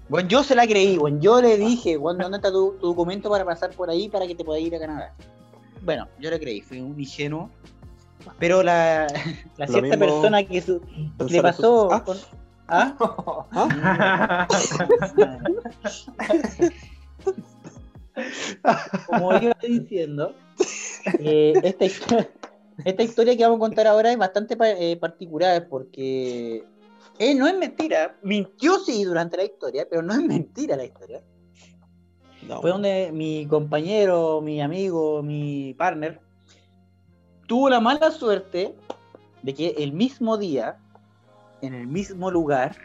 Bueno, 0.08 0.28
yo 0.28 0.42
se 0.42 0.54
la 0.54 0.66
creí, 0.66 0.96
bueno, 0.96 1.18
yo 1.20 1.40
le 1.40 1.56
dije, 1.56 1.96
bueno, 1.96 2.24
¿dónde 2.24 2.38
está 2.38 2.50
tu, 2.50 2.76
tu, 2.80 2.88
documento 2.88 3.30
para 3.30 3.44
pasar 3.44 3.70
por 3.70 3.90
ahí 3.90 4.08
para 4.08 4.26
que 4.26 4.34
te 4.34 4.44
puedas 4.44 4.62
ir 4.62 4.74
a 4.74 4.80
Canadá? 4.80 5.14
Bueno, 5.82 6.08
yo 6.18 6.30
le 6.30 6.40
creí, 6.40 6.60
fui 6.60 6.80
un 6.80 6.98
ingenuo 6.98 7.50
pero 8.38 8.62
la, 8.62 9.06
la 9.56 9.66
cierta 9.66 9.96
persona 9.96 10.44
que 10.44 10.62
le 11.28 11.42
pasó. 11.42 11.90
¿Ah? 11.92 12.04
¿Ah? 12.68 12.94
¿Ah? 13.52 14.48
Como 19.06 19.38
yo 19.40 19.50
estoy 19.50 19.80
diciendo, 19.80 20.34
eh, 21.20 21.54
esta, 21.62 21.84
historia, 21.84 22.30
esta, 22.84 23.02
historia 23.02 23.36
que 23.36 23.42
vamos 23.42 23.56
a 23.56 23.60
contar 23.60 23.86
ahora 23.86 24.10
es 24.10 24.18
bastante 24.18 24.56
eh, 24.60 24.96
particular 24.96 25.68
porque 25.68 26.64
eh, 27.18 27.34
no 27.34 27.46
es 27.46 27.56
mentira. 27.56 28.16
Mintió 28.22 28.78
sí 28.80 29.04
durante 29.04 29.36
la 29.36 29.44
historia, 29.44 29.86
pero 29.88 30.02
no 30.02 30.12
es 30.12 30.22
mentira 30.22 30.76
la 30.76 30.84
historia. 30.84 31.22
Fue 32.60 32.70
donde 32.70 33.10
mi 33.12 33.46
compañero, 33.46 34.40
mi 34.40 34.62
amigo, 34.62 35.22
mi 35.22 35.74
partner 35.74 36.20
tuvo 37.48 37.68
la 37.68 37.80
mala 37.80 38.10
suerte 38.12 38.74
de 39.42 39.54
que 39.54 39.74
el 39.78 39.92
mismo 39.92 40.38
día, 40.38 40.76
en 41.62 41.74
el 41.74 41.86
mismo 41.86 42.30
lugar 42.30 42.76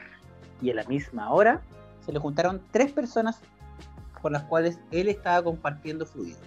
y 0.62 0.72
a 0.72 0.74
la 0.74 0.84
misma 0.86 1.32
hora, 1.32 1.62
se 2.06 2.12
le 2.12 2.20
juntaron 2.20 2.62
tres 2.72 2.92
personas 2.92 3.40
con 4.24 4.34
las 4.34 4.44
cuales 4.44 4.80
él 4.92 5.10
estaba 5.10 5.44
compartiendo 5.44 6.08
fluidos. 6.08 6.42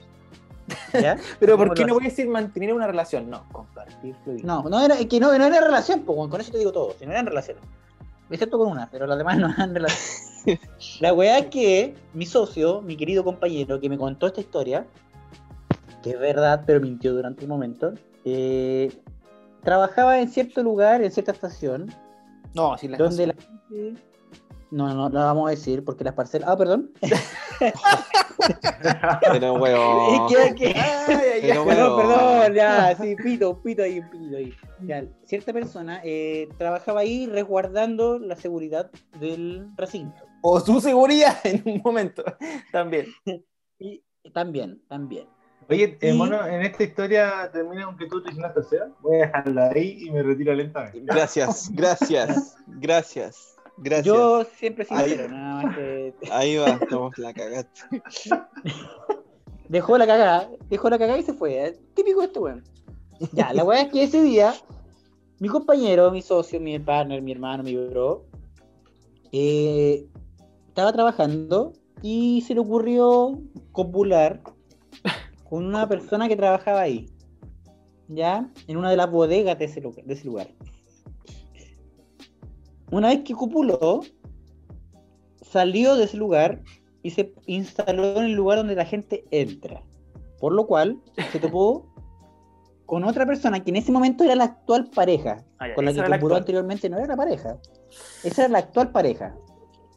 ¿Ya? 0.93 1.17
Pero 1.39 1.57
¿por 1.57 1.75
qué 1.75 1.85
no 1.85 1.95
voy 1.95 2.07
a 2.07 2.09
decir 2.09 2.27
mantener 2.27 2.75
una 2.75 2.89
relación? 2.89 3.31
No, 3.31 3.45
compartir 3.53 4.17
fluidos. 4.25 4.43
No, 4.43 4.65
no 4.65 4.85
era, 4.85 4.97
que 4.97 5.21
no, 5.21 5.29
no 5.39 5.45
era 5.45 5.61
relación, 5.61 6.01
pues, 6.01 6.29
con 6.29 6.41
eso 6.41 6.51
te 6.51 6.59
digo 6.59 6.73
todo, 6.73 6.97
si 6.99 7.07
no 7.07 7.13
eran 7.13 7.27
relaciones. 7.27 7.63
Excepto 8.29 8.59
con 8.59 8.73
una, 8.73 8.91
pero 8.91 9.07
las 9.07 9.17
demás 9.17 9.39
no 9.39 9.49
eran 9.49 9.73
relaciones. 9.73 10.43
la 11.01 11.13
weá 11.13 11.39
es 11.39 11.47
que 11.47 11.95
mi 12.15 12.27
socio, 12.27 12.83
mi 12.83 12.97
querido 12.97 13.23
compañero 13.23 13.79
que 13.79 13.89
me 13.89 13.99
contó 13.99 14.27
esta 14.27 14.41
historia, 14.41 14.87
que 16.03 16.11
es 16.11 16.19
verdad, 16.19 16.65
pero 16.67 16.81
mintió 16.81 17.13
durante 17.15 17.45
un 17.45 17.51
momento, 17.51 17.93
eh, 18.25 18.93
trabajaba 19.63 20.19
en 20.19 20.29
cierto 20.29 20.63
lugar, 20.63 21.03
en 21.03 21.13
cierta 21.13 21.33
estación. 21.33 21.93
No, 22.55 22.77
si 22.79 22.89
la 22.89 22.97
donde 22.97 23.29
la 23.29 23.35
gente... 23.35 24.03
No, 24.71 24.93
no, 24.93 25.09
no 25.09 25.21
vamos 25.21 25.47
a 25.49 25.51
decir 25.51 25.85
porque 25.85 26.05
las 26.05 26.15
parcelas. 26.15 26.49
Ah, 26.49 26.57
perdón. 26.57 26.91
Pero 29.33 29.55
huevo. 29.55 30.29
Perdón, 30.29 31.97
perdón, 31.97 32.55
ya, 32.55 32.97
sí, 32.97 33.17
pito, 33.17 33.61
pito 33.63 33.83
ahí, 33.83 34.01
pito 34.01 34.37
ahí. 34.37 34.55
Ya, 34.83 35.05
cierta 35.25 35.53
persona 35.53 36.01
eh, 36.05 36.49
trabajaba 36.59 37.01
ahí 37.01 37.27
resguardando 37.27 38.19
la 38.19 38.37
seguridad 38.37 38.91
del 39.21 39.69
recinto. 39.77 40.25
O 40.43 40.61
su 40.61 40.81
seguridad 40.81 41.37
en 41.45 41.63
un 41.65 41.81
momento, 41.85 42.25
también. 42.73 43.07
Y 43.79 44.03
también, 44.33 44.81
también. 44.89 45.29
Oye, 45.69 45.99
eh, 46.01 46.15
mono, 46.15 46.47
en 46.47 46.63
esta 46.63 46.83
historia 46.83 47.51
termina 47.53 47.85
con 47.85 47.99
que 47.99 48.07
tú 48.07 48.23
te 48.23 48.33
la 48.33 48.55
tercera. 48.55 48.89
Voy 49.03 49.17
a 49.17 49.27
dejarla 49.27 49.69
ahí 49.69 49.99
y 50.01 50.11
me 50.11 50.23
retiro 50.23 50.55
lentamente. 50.55 51.01
Gracias, 51.05 51.71
gracias, 51.73 52.57
gracias. 52.67 53.56
Gracias. 53.79 54.07
Yo 54.07 54.45
siempre 54.57 54.85
sincero, 54.85 55.25
ahí, 55.25 55.31
nada 55.31 55.63
más 55.63 55.77
que... 55.77 56.15
Ahí 56.31 56.57
va, 56.57 56.71
estamos 56.71 57.19
la 57.19 57.35
cagaste. 57.35 57.81
Dejó 59.69 59.99
la 59.99 60.07
cagada, 60.07 60.49
dejó 60.69 60.89
la 60.91 60.99
cagada 60.99 61.19
y 61.19 61.23
se 61.23 61.35
fue. 61.35 61.67
¿eh? 61.67 61.79
Típico 61.95 62.21
de 62.21 62.27
este 62.27 62.39
weón. 62.39 62.65
Ya, 63.33 63.53
la 63.53 63.65
weá 63.65 63.83
es 63.83 63.93
que 63.93 64.05
ese 64.05 64.23
día, 64.23 64.55
mi 65.41 65.49
compañero, 65.49 66.11
mi 66.11 66.23
socio, 66.23 66.61
mi 66.61 66.79
partner, 66.79 67.23
mi 67.23 67.33
hermano, 67.33 67.63
mi 67.63 67.75
bro, 67.75 68.25
eh, 69.33 70.07
estaba 70.69 70.93
trabajando 70.93 71.73
y 72.03 72.43
se 72.47 72.55
le 72.55 72.61
ocurrió 72.61 73.41
copular 73.73 74.43
con 75.49 75.65
una 75.65 75.89
persona 75.89 76.29
que 76.29 76.37
trabajaba 76.37 76.83
ahí, 76.83 77.07
ya, 78.09 78.51
en 78.67 78.77
una 78.77 78.91
de 78.91 78.97
las 78.97 79.11
bodegas 79.11 79.59
de 79.59 79.65
ese, 79.65 79.81
lugar. 80.25 80.49
Una 82.91 83.09
vez 83.09 83.25
que 83.25 83.35
copuló, 83.35 84.03
salió 85.43 85.97
de 85.97 86.05
ese 86.05 86.17
lugar 86.17 86.63
y 87.03 87.11
se 87.11 87.33
instaló 87.47 88.17
en 88.19 88.25
el 88.25 88.33
lugar 88.33 88.59
donde 88.59 88.75
la 88.75 88.85
gente 88.85 89.25
entra. 89.31 89.83
Por 90.39 90.53
lo 90.53 90.67
cual 90.67 91.01
se 91.33 91.39
topó 91.39 91.87
con 92.87 93.05
otra 93.05 93.27
persona 93.27 93.63
que 93.63 93.71
en 93.71 93.77
ese 93.77 93.93
momento 93.93 94.25
era 94.25 94.35
la 94.35 94.45
actual 94.45 94.91
pareja. 94.91 95.45
Ah, 95.59 95.75
con 95.75 95.85
la 95.85 95.93
que 95.93 96.03
copuló 96.03 96.37
anteriormente 96.37 96.89
no 96.89 96.99
era 96.99 97.07
la 97.07 97.17
pareja. 97.17 97.59
Esa 98.23 98.43
era 98.43 98.53
la 98.53 98.59
actual 98.59 98.93
pareja. 98.93 99.35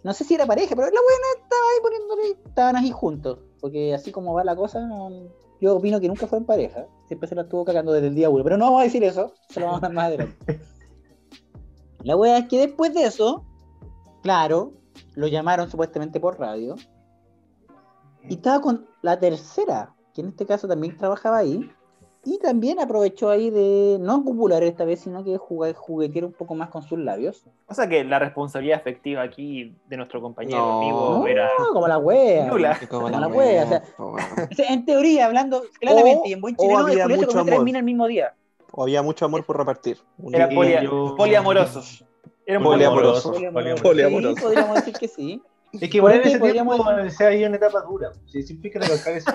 no 0.04 0.14
sé 0.14 0.24
si 0.24 0.34
era 0.34 0.46
pareja, 0.46 0.76
pero 0.76 0.88
la 0.88 1.02
buena 1.02 1.44
estaba 1.44 1.62
ahí 1.74 1.82
poniéndole, 1.82 2.48
estaban 2.48 2.76
ahí 2.76 2.92
juntos. 2.92 3.40
Porque 3.60 3.94
así 3.94 4.12
como 4.12 4.34
va 4.34 4.44
la 4.44 4.56
cosa, 4.56 4.88
yo 5.62 5.76
opino 5.76 6.00
que 6.00 6.08
nunca 6.08 6.26
fue 6.26 6.40
en 6.40 6.46
pareja. 6.46 6.88
Siempre 7.08 7.28
se 7.28 7.36
la 7.36 7.44
estuvo 7.44 7.66
cagando 7.66 7.92
desde 7.92 8.08
el 8.08 8.16
día 8.16 8.30
uno. 8.30 8.44
Pero 8.44 8.58
no 8.58 8.66
vamos 8.66 8.82
a 8.82 8.86
decir 8.86 9.04
eso, 9.04 9.34
se 9.50 9.60
lo 9.60 9.68
vamos 9.68 9.84
a 9.84 9.88
dar 9.88 9.94
más 9.94 10.06
adelante. 10.06 10.60
La 12.04 12.16
wea 12.16 12.38
es 12.38 12.48
que 12.48 12.60
después 12.60 12.94
de 12.94 13.04
eso, 13.04 13.44
claro, 14.24 14.74
lo 15.16 15.28
llamaron 15.28 15.70
supuestamente 15.70 16.20
por 16.20 16.40
radio. 16.40 16.76
Y 18.28 18.36
estaba 18.36 18.62
con 18.62 18.88
la 19.02 19.20
tercera, 19.20 19.94
que 20.14 20.22
en 20.22 20.30
este 20.30 20.46
caso 20.46 20.68
también 20.68 20.98
trabajaba 20.98 21.38
ahí. 21.38 21.70
Y 22.26 22.38
también 22.40 22.82
aprovechó 22.82 23.30
ahí 23.30 23.50
de 23.50 23.98
no 24.00 24.24
popular 24.26 24.62
esta 24.64 24.84
vez, 24.84 25.00
sino 25.00 25.24
que 25.24 25.38
jugar, 25.38 25.74
juguetear 25.74 26.26
un 26.26 26.34
poco 26.34 26.54
más 26.54 26.70
con 26.70 26.84
sus 26.84 27.00
labios. 27.00 27.46
O 27.68 27.74
sea 27.74 27.88
que 27.88 28.04
la 28.04 28.20
responsabilidad 28.20 28.78
efectiva 28.78 29.22
aquí 29.22 29.74
de 29.88 29.98
nuestro 29.98 30.22
compañero 30.22 30.80
amigo 30.80 31.26
era. 31.28 31.50
como 31.72 31.88
la 31.88 31.98
wea. 31.98 32.50
Como, 32.90 33.10
la, 33.10 33.28
wea. 33.30 33.84
O 33.98 34.18
sea, 34.54 34.68
en 34.70 34.86
teoría, 34.86 35.28
hablando 35.28 35.64
claramente 35.80 36.28
y 36.30 36.34
en 36.34 36.42
buen 36.42 36.58
chileno, 36.58 36.80
había 36.80 37.08
mucho 37.08 37.40
amor. 37.40 37.54
termina 37.54 37.80
el 37.80 37.86
mismo 37.86 38.06
día. 38.06 38.34
O 38.72 38.84
había 38.84 39.02
mucho 39.02 39.26
amor 39.26 39.46
por 39.46 39.58
repartir. 39.58 39.98
Era 40.32 40.50
poliamoroso. 40.50 41.82
Era 42.46 42.60
poliamoroso. 42.60 43.32
Poliamoroso. 43.32 43.84
poliamoroso. 43.84 44.36
Sí, 44.36 44.42
podríamos 44.42 44.76
decir 44.76 44.94
que 44.94 45.08
sí. 45.08 45.42
Es 45.74 45.90
que 45.90 45.98
igual 45.98 46.16
en 46.16 46.28
ese 46.28 46.40
podríamos... 46.40 46.76
tiempo 46.76 47.10
se 47.12 47.26
había 47.26 47.48
una 47.48 47.58
etapa 47.58 47.82
dura. 47.82 48.12
Si 48.26 48.44
siempre 48.44 48.72
que 48.72 48.80
recalcar 48.80 49.18
eso. 49.18 49.32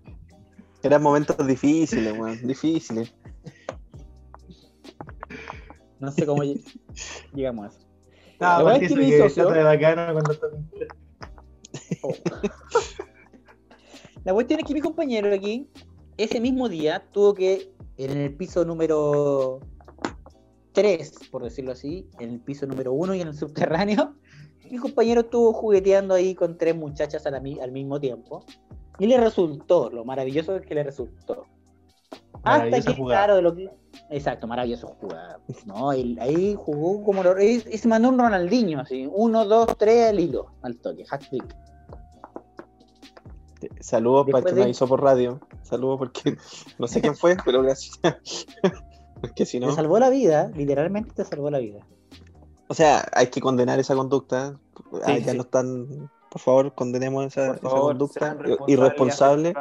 Eran 0.82 1.02
momentos 1.02 1.44
difíciles, 1.44 2.16
weón, 2.16 2.46
difíciles. 2.46 3.12
No 5.98 6.12
sé 6.12 6.24
cómo 6.24 6.44
llegamos 7.34 7.64
a 7.64 7.68
eso. 7.68 7.80
No, 8.38 8.62
la 8.62 8.76
es 8.76 8.88
que 8.88 8.94
mi 8.94 9.18
socio... 9.18 9.50
de 9.50 9.64
bacano 9.64 10.12
cuando 10.12 10.38
oh. 12.02 12.14
La 14.24 14.32
cuestión 14.32 14.60
es 14.60 14.66
que 14.66 14.74
mi 14.74 14.80
compañero 14.80 15.34
aquí, 15.34 15.68
ese 16.16 16.40
mismo 16.40 16.68
día, 16.68 17.04
tuvo 17.12 17.34
que, 17.34 17.72
en 17.98 18.16
el 18.16 18.34
piso 18.34 18.64
número 18.64 19.60
3, 20.72 21.12
por 21.30 21.42
decirlo 21.42 21.72
así, 21.72 22.08
en 22.20 22.30
el 22.30 22.40
piso 22.40 22.66
número 22.66 22.92
1 22.92 23.16
y 23.16 23.20
en 23.20 23.28
el 23.28 23.34
subterráneo, 23.34 24.14
mi 24.70 24.78
compañero 24.78 25.22
estuvo 25.22 25.52
jugueteando 25.52 26.14
ahí 26.14 26.34
con 26.34 26.56
tres 26.56 26.76
muchachas 26.76 27.26
al 27.26 27.72
mismo 27.72 28.00
tiempo. 28.00 28.44
Y 28.98 29.06
le 29.06 29.16
resultó, 29.18 29.90
lo 29.90 30.04
maravilloso 30.04 30.56
es 30.56 30.66
que 30.66 30.74
le 30.74 30.82
resultó. 30.82 31.46
Hasta 32.42 32.80
que, 32.80 32.94
claro, 32.94 33.36
de 33.36 33.42
lo 33.42 33.54
que. 33.54 33.70
Exacto, 34.10 34.46
maravilloso 34.46 34.88
jugada. 35.00 35.40
No, 35.66 35.90
ahí 35.90 36.56
jugó 36.56 37.02
como 37.04 37.22
lo. 37.22 37.36
Es, 37.36 37.86
mandó 37.86 38.08
un 38.08 38.18
Ronaldinho, 38.18 38.80
así. 38.80 39.08
Uno, 39.10 39.44
dos, 39.44 39.76
tres 39.76 40.08
al 40.08 40.20
hilo, 40.20 40.52
al 40.62 40.76
toque, 40.78 41.04
hat 41.10 41.22
trick. 41.28 41.56
Saludos 43.80 44.26
para 44.30 44.38
el 44.38 44.54
que 44.54 44.60
me 44.64 44.70
hizo 44.70 44.86
por 44.86 45.02
radio. 45.02 45.40
Saludos 45.62 45.98
porque 45.98 46.36
no 46.78 46.86
sé 46.86 47.00
quién 47.00 47.16
fue, 47.16 47.36
pero 47.44 47.62
gracias. 47.62 47.98
porque 49.20 49.46
si 49.46 49.60
no. 49.60 49.68
Te 49.68 49.74
salvó 49.74 49.98
la 49.98 50.10
vida, 50.10 50.50
literalmente 50.54 51.12
te 51.14 51.24
salvó 51.24 51.50
la 51.50 51.58
vida. 51.58 51.80
O 52.68 52.74
sea, 52.74 53.08
hay 53.12 53.28
que 53.28 53.40
condenar 53.40 53.78
esa 53.78 53.94
conducta. 53.94 54.58
Ah, 55.04 55.18
ya 55.18 55.34
no 55.34 55.42
están 55.42 56.10
por 56.28 56.40
favor, 56.40 56.74
condenemos 56.74 57.24
esa, 57.26 57.58
conducta 57.58 58.36
irresponsable. 58.66 59.54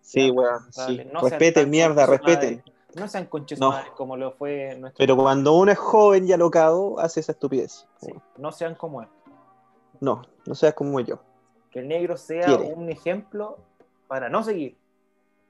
Sí, 0.00 0.30
weón, 0.30 0.62
sí. 0.70 1.02
respeten, 1.20 1.70
mierda, 1.70 2.06
respeten. 2.06 2.62
No 2.94 3.08
sean 3.08 3.26
conches 3.26 3.58
no. 3.58 3.74
como 3.96 4.16
lo 4.16 4.32
fue 4.32 4.76
nuestro. 4.78 4.98
Pero 4.98 5.16
cuando 5.16 5.54
uno 5.54 5.72
es 5.72 5.78
joven 5.78 6.28
y 6.28 6.32
alocado, 6.32 7.00
hace 7.00 7.20
esa 7.20 7.32
estupidez. 7.32 7.86
no 8.36 8.52
sean 8.52 8.76
como 8.76 9.02
él. 9.02 9.08
No, 10.00 10.22
no 10.46 10.54
seas 10.54 10.74
como 10.74 11.00
yo. 11.00 11.18
Que 11.74 11.80
el 11.80 11.88
negro 11.88 12.16
sea 12.16 12.54
un 12.54 12.88
ejemplo 12.88 13.58
para 14.06 14.28
no 14.28 14.44
seguir. 14.44 14.76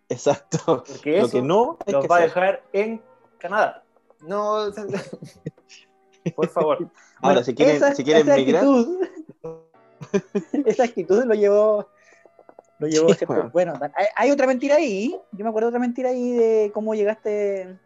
Exacto. 0.09 0.83
Porque 0.89 1.18
eso 1.18 1.27
lo 1.27 1.33
que 1.33 1.43
no 1.43 1.79
nos 1.87 2.07
va 2.07 2.16
a 2.16 2.20
dejar 2.20 2.62
en 2.72 3.03
Canadá. 3.37 3.85
No. 4.22 4.72
Por 6.35 6.49
favor. 6.49 6.89
Ahora, 7.20 7.45
si 7.45 7.55
quieren, 7.55 7.95
si 7.95 8.03
quieren 8.03 8.27
migrar. 8.37 8.64
esa 10.64 10.85
actitud 10.85 11.25
lo 11.25 11.35
llevó. 11.35 11.91
Lo 12.79 12.89
llevó 12.89 13.09
bueno. 13.53 13.75
hay, 14.16 14.31
otra 14.31 14.47
mentira 14.47 14.77
ahí. 14.77 15.14
Yo 15.33 15.45
me 15.45 15.51
acuerdo 15.51 15.68
otra 15.68 15.79
mentira 15.79 16.09
ahí 16.09 16.33
de 16.33 16.70
cómo 16.72 16.95
llegaste 16.95 17.79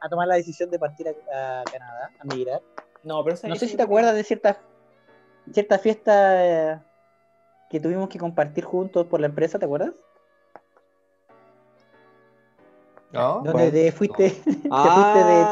a 0.00 0.08
tomar 0.08 0.26
la 0.26 0.34
decisión 0.34 0.70
de 0.70 0.78
partir 0.80 1.06
a, 1.08 1.62
Canadá, 1.70 2.10
a 2.18 2.24
migrar. 2.24 2.62
No, 3.04 3.22
pero 3.22 3.36
no 3.44 3.54
sé 3.54 3.68
si 3.68 3.76
te 3.76 3.82
acuerdas 3.84 4.16
de 4.16 4.24
cierta, 4.24 4.58
cierta 5.52 5.78
fiesta 5.78 6.74
eh, 6.74 6.80
que 7.72 7.80
tuvimos 7.80 8.10
que 8.10 8.18
compartir 8.18 8.64
juntos 8.64 9.06
por 9.06 9.18
la 9.18 9.28
empresa, 9.28 9.58
¿te 9.58 9.64
acuerdas? 9.64 9.92
No. 13.12 13.40
Donde 13.42 13.70
te 13.70 13.90
fuiste, 13.92 14.30
te 14.44 14.44
fuiste 14.44 14.68
de. 14.68 15.42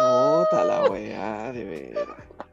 Ah, 0.00 0.46
puta 0.50 0.64
la 0.64 0.90
weá, 0.90 1.52
de 1.52 1.64
veras. 1.64 2.08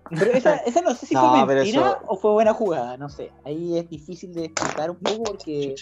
Pero 0.10 0.32
esa, 0.34 0.58
esa 0.58 0.82
no 0.82 0.94
sé 0.94 1.06
si 1.06 1.16
fue 1.16 1.46
mentira 1.46 2.02
o 2.08 2.18
fue 2.18 2.32
buena 2.32 2.54
jugada, 2.54 2.98
no 2.98 3.08
sé. 3.08 3.32
Ahí 3.46 3.78
es 3.78 3.90
difícil 3.90 4.34
de 4.34 4.48
explicar 4.48 4.92
un 4.92 4.98
poco 4.98 5.24
porque. 5.24 5.76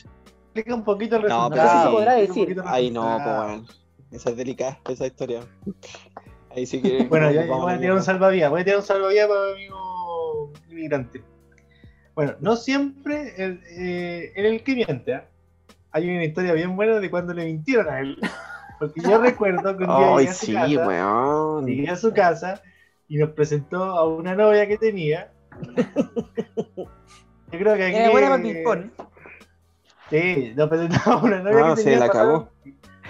Explica 0.53 0.75
un 0.75 0.83
poquito 0.83 1.15
el 1.15 1.23
resultado. 1.23 1.49
No, 1.49 1.55
pero 1.55 1.81
sí, 1.81 1.95
podrá 1.95 2.13
decir. 2.13 2.61
Ahí 2.65 2.91
no, 2.91 3.19
pues 3.23 3.37
bueno. 3.37 3.65
Esa 4.11 4.29
es 4.29 4.37
delicada, 4.37 4.79
esa 4.87 5.07
historia. 5.07 5.41
Ahí 6.51 6.67
sí 6.67 6.79
que. 6.79 7.05
Bueno, 7.05 7.31
ya 7.31 7.47
voy 7.47 7.73
a 7.73 7.79
tirar 7.79 7.95
un 7.95 8.03
salvavidas. 8.03 8.51
Voy 8.51 8.61
a 8.61 8.63
tirar 8.63 8.79
un 8.79 8.85
salvavidas 8.85 9.27
para 9.27 9.45
mi 9.45 9.51
amigo 9.53 10.53
inmigrante. 10.69 11.32
Bueno, 12.15 12.35
no 12.39 12.55
siempre 12.55 13.33
el, 13.37 13.61
eh, 13.71 14.31
en 14.35 14.45
el 14.45 14.63
que 14.63 14.75
miente. 14.75 15.13
¿eh? 15.13 15.23
Hay 15.91 16.09
una 16.09 16.23
historia 16.23 16.53
bien 16.53 16.75
buena 16.75 16.99
de 16.99 17.09
cuando 17.09 17.33
le 17.33 17.45
mintieron 17.45 17.89
a 17.89 17.99
él. 17.99 18.17
Porque 18.79 19.01
yo 19.01 19.19
recuerdo 19.19 19.77
que 19.77 19.83
un 19.83 19.97
día 19.97 20.17
llegué 20.17 20.29
a 20.29 20.33
su 20.33 20.45
sí, 20.45 20.53
casa. 20.53 20.87
Weón. 20.87 21.65
Llegué 21.65 21.89
a 21.89 21.95
su 21.95 22.13
casa 22.13 22.61
y 23.07 23.17
nos 23.17 23.29
presentó 23.29 23.83
a 23.83 24.07
una 24.07 24.35
novia 24.35 24.67
que 24.67 24.77
tenía. 24.77 25.31
Yo 26.75 27.59
creo 27.59 27.75
que 27.75 27.83
aquí. 27.83 27.95
Era 27.95 28.09
buena 28.09 28.29
para 28.63 28.83
Sí, 30.09 30.53
nos 30.55 30.69
presentó 30.69 31.11
a 31.11 31.17
una 31.17 31.39
novia 31.39 31.59
no, 31.59 31.75
que 31.75 31.83
tenía. 31.83 31.93
Se 31.93 31.99
la 31.99 32.05
acabó. 32.05 32.49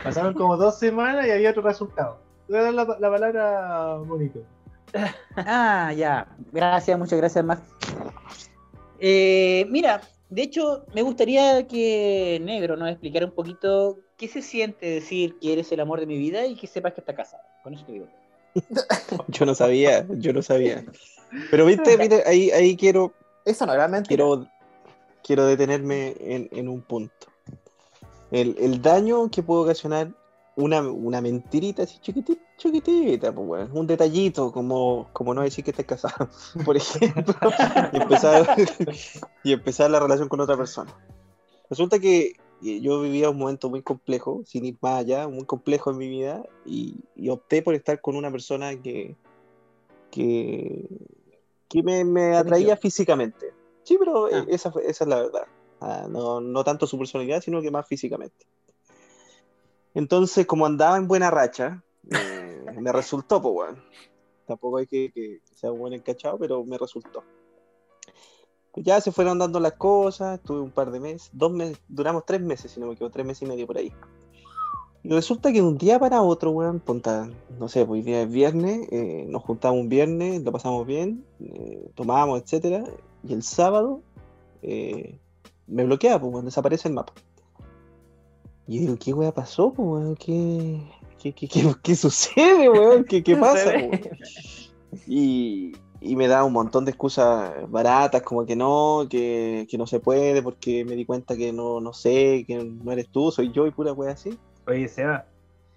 Pasaron 0.03 0.33
como 0.33 0.57
dos 0.57 0.77
semanas 0.77 1.25
y 1.27 1.31
había 1.31 1.51
otro 1.51 1.63
resultado. 1.63 2.19
Voy 2.49 2.57
a 2.57 2.63
dar 2.63 2.73
la, 2.73 2.83
la 2.99 3.09
palabra 3.09 3.95
bonito. 3.97 4.39
Ah, 5.35 5.91
ya. 5.95 6.27
Gracias, 6.51 6.99
muchas 6.99 7.17
gracias, 7.17 7.43
más. 7.43 7.59
Eh, 9.05 9.65
mira, 9.69 9.99
de 10.29 10.43
hecho, 10.43 10.85
me 10.93 11.01
gustaría 11.01 11.67
que 11.67 12.39
Negro 12.41 12.77
nos 12.77 12.89
explicara 12.89 13.25
un 13.25 13.33
poquito 13.33 13.99
qué 14.15 14.29
se 14.29 14.41
siente 14.41 14.85
decir 14.85 15.37
que 15.41 15.51
eres 15.51 15.69
el 15.73 15.81
amor 15.81 15.99
de 15.99 16.05
mi 16.05 16.17
vida 16.17 16.45
y 16.45 16.55
que 16.55 16.67
sepas 16.67 16.93
que 16.93 17.01
está 17.01 17.13
casado. 17.13 17.43
Con 17.63 17.73
eso 17.73 17.85
te 17.85 17.91
digo. 17.91 18.07
yo 19.27 19.45
no 19.45 19.55
sabía, 19.55 20.07
yo 20.07 20.31
no 20.31 20.41
sabía. 20.41 20.85
Pero 21.51 21.65
viste, 21.65 21.97
viste 21.97 22.23
ahí, 22.25 22.49
ahí 22.51 22.77
quiero. 22.77 23.11
Eso 23.43 23.65
no 23.65 23.73
realmente. 23.73 24.07
Quiero, 24.07 24.47
quiero 25.21 25.47
detenerme 25.47 26.15
en, 26.21 26.47
en 26.53 26.69
un 26.69 26.81
punto. 26.81 27.27
El, 28.31 28.55
el, 28.57 28.81
daño 28.81 29.29
que 29.29 29.43
puede 29.43 29.63
ocasionar 29.63 30.13
una, 30.55 30.81
una 30.81 31.19
mentirita 31.19 31.83
así 31.83 31.99
chiquitita, 31.99 32.41
chiquitita, 32.63 33.33
pues, 33.33 33.69
un 33.73 33.87
detallito, 33.87 34.51
como, 34.51 35.09
como 35.11 35.33
no 35.33 35.41
decir 35.41 35.63
que 35.63 35.71
estás 35.71 35.85
casado, 35.85 36.29
por 36.65 36.77
ejemplo, 36.77 37.35
y 37.91 37.97
empezar, 37.97 38.55
y 39.43 39.51
empezar 39.51 39.91
la 39.91 39.99
relación 39.99 40.29
con 40.29 40.39
otra 40.39 40.55
persona. 40.55 40.95
Resulta 41.69 41.99
que 41.99 42.33
yo 42.61 43.01
vivía 43.01 43.29
un 43.29 43.37
momento 43.37 43.69
muy 43.69 43.81
complejo, 43.81 44.43
sin 44.45 44.63
ir 44.65 44.77
más 44.79 44.99
allá, 44.99 45.27
muy 45.27 45.45
complejo 45.45 45.91
en 45.91 45.97
mi 45.97 46.07
vida, 46.07 46.43
y, 46.65 46.95
opté 47.29 47.61
por 47.61 47.75
estar 47.75 47.99
con 47.99 48.15
una 48.15 48.31
persona 48.31 48.79
que, 48.81 49.15
que, 50.09 50.87
que 51.67 51.83
me, 51.83 52.37
atraía 52.37 52.77
físicamente. 52.77 53.53
Sí, 53.83 53.97
pero 53.99 54.27
ah. 54.27 54.45
esa, 54.47 54.71
esa 54.85 55.03
es 55.03 55.07
la 55.07 55.17
verdad. 55.17 55.47
Ah, 55.81 56.07
no, 56.09 56.39
no, 56.39 56.63
tanto 56.63 56.87
su 56.87 56.97
personalidad, 56.97 57.41
sino 57.41 57.61
que 57.61 57.69
más 57.69 57.85
físicamente. 57.85 58.45
Entonces, 59.93 60.45
como 60.45 60.65
andaba 60.65 60.95
en 60.95 61.09
buena 61.09 61.29
racha, 61.29 61.83
me 62.81 62.91
resultó, 62.91 63.41
pues 63.41 63.53
bueno. 63.53 63.83
Tampoco 64.45 64.77
hay 64.77 64.87
que, 64.87 65.11
que 65.13 65.41
sea 65.55 65.71
un 65.71 65.79
buen 65.79 65.93
encachado, 65.93 66.37
pero 66.37 66.63
me 66.65 66.77
resultó 66.77 67.23
ya 68.81 68.99
se 69.01 69.11
fueron 69.11 69.37
dando 69.37 69.59
las 69.59 69.73
cosas, 69.73 70.41
tuve 70.41 70.61
un 70.61 70.71
par 70.71 70.91
de 70.91 70.99
meses, 70.99 71.29
dos 71.33 71.51
meses, 71.51 71.79
duramos 71.87 72.25
tres 72.25 72.41
meses, 72.41 72.71
si 72.71 72.79
no 72.79 72.87
me 72.87 72.93
equivoco, 72.93 73.13
tres 73.13 73.25
meses 73.25 73.43
y 73.43 73.45
medio 73.45 73.67
por 73.67 73.77
ahí. 73.77 73.91
Y 75.03 75.09
resulta 75.09 75.51
que 75.51 75.61
de 75.61 75.67
un 75.67 75.77
día 75.77 75.99
para 75.99 76.21
otro, 76.21 76.51
weón, 76.51 76.79
ponta, 76.79 77.29
no 77.59 77.67
sé, 77.67 77.85
pues 77.85 78.05
día 78.05 78.21
es 78.21 78.31
viernes, 78.31 78.87
eh, 78.89 79.25
nos 79.27 79.43
juntamos 79.43 79.81
un 79.81 79.89
viernes, 79.89 80.43
lo 80.43 80.51
pasamos 80.51 80.87
bien, 80.87 81.25
eh, 81.41 81.89
tomamos, 81.93 82.41
etcétera, 82.41 82.83
y 83.27 83.33
el 83.33 83.43
sábado 83.43 84.01
eh, 84.61 85.19
me 85.67 85.83
bloquea, 85.83 86.19
pues, 86.19 86.33
weón, 86.33 86.45
desaparece 86.45 86.87
el 86.87 86.95
mapa. 86.95 87.13
Y 88.65 88.75
yo 88.75 88.81
digo, 88.81 88.95
¿qué 88.97 89.13
weón 89.13 89.33
pasó, 89.33 89.71
pues, 89.73 89.87
weón? 89.87 90.15
¿Qué, 90.15 90.81
qué, 91.31 91.47
qué, 91.47 91.47
qué, 91.83 91.95
sucede, 91.95 92.69
weón? 92.69 93.05
¿Qué, 93.05 93.23
qué 93.23 93.37
pasa, 93.37 93.73
Y, 95.07 95.73
y 96.01 96.15
me 96.15 96.27
da 96.27 96.43
un 96.43 96.53
montón 96.53 96.83
de 96.85 96.91
excusas 96.91 97.51
baratas, 97.69 98.21
como 98.21 98.45
que 98.45 98.55
no, 98.55 99.07
que, 99.09 99.67
no 99.77 99.87
se 99.87 99.99
puede, 99.99 100.41
porque 100.43 100.83
me 100.83 100.95
di 100.95 101.05
cuenta 101.05 101.35
que 101.35 101.53
no, 101.53 101.79
no 101.79 101.93
sé, 101.93 102.43
que 102.45 102.63
no 102.63 102.91
eres 102.91 103.07
tú, 103.09 103.31
soy 103.31 103.51
yo 103.51 103.65
y 103.65 103.71
pura 103.71 103.93
wea 103.93 104.11
así. 104.11 104.37
Oye, 104.67 104.87
Seba, 104.87 105.25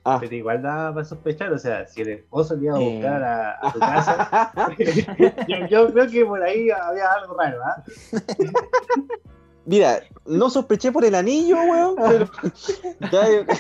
ah. 0.05 0.19
pero 0.21 0.35
igual 0.35 0.63
da 0.63 0.93
para 0.93 1.05
sospechar, 1.05 1.53
o 1.53 1.59
sea, 1.59 1.87
si 1.87 2.03
el 2.03 2.09
esposo 2.09 2.57
te 2.59 2.65
iba 2.65 2.77
a 2.77 2.81
eh. 2.81 2.93
buscar 2.93 3.23
a, 3.23 3.73
tu 3.73 3.79
casa, 3.79 4.53
yo, 5.71 5.93
creo 5.93 6.09
que 6.09 6.25
por 6.25 6.43
ahí 6.43 6.71
había 6.71 7.13
algo 7.13 7.37
raro, 7.39 7.61
¿ah? 7.65 7.85
Mira, 9.65 10.01
no 10.27 10.49
sospeché 10.51 10.93
por 10.93 11.05
el 11.05 11.15
anillo, 11.15 11.57
weón, 11.57 11.97
pero 11.97 12.31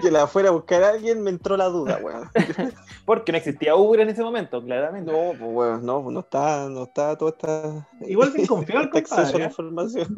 que 0.00 0.10
la 0.10 0.26
fuera 0.26 0.48
a 0.48 0.52
buscar 0.52 0.82
a 0.82 0.90
alguien 0.90 1.22
me 1.22 1.30
entró 1.30 1.56
la 1.56 1.66
duda, 1.66 1.98
weón. 2.02 2.30
Porque 3.04 3.32
no 3.32 3.38
existía 3.38 3.74
Uber 3.76 4.00
en 4.00 4.10
ese 4.10 4.22
momento, 4.22 4.62
claramente. 4.62 5.10
No, 5.10 5.30
pues 5.38 5.40
weón, 5.40 5.86
no, 5.86 6.10
no 6.10 6.20
está, 6.20 6.68
no 6.68 6.84
está 6.84 7.16
toda 7.16 7.30
esta. 7.30 7.88
Igual 8.00 8.32
que 8.32 8.46
confió 8.46 8.80
el 8.80 8.90
acceso 8.92 9.36
a 9.36 9.38
la 9.38 9.44
¿eh? 9.44 9.48
información. 9.48 10.16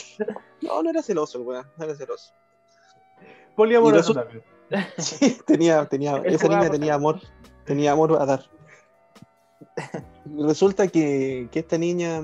no, 0.62 0.82
no 0.82 0.90
era 0.90 1.02
celoso, 1.02 1.40
weón, 1.42 1.66
no 1.76 1.84
era 1.84 1.94
celoso. 1.94 2.32
Poliamoroso 3.56 4.14
también. 4.14 4.42
Sí, 4.98 5.38
tenía, 5.46 5.84
tenía, 5.86 6.18
esa 6.18 6.46
niña 6.46 6.70
tenía 6.70 6.94
amor, 6.94 7.20
tenía 7.64 7.92
amor 7.92 8.20
a 8.20 8.26
dar. 8.26 8.44
Resulta 10.24 10.86
que, 10.88 11.48
que 11.50 11.60
esta 11.60 11.78
niña 11.78 12.22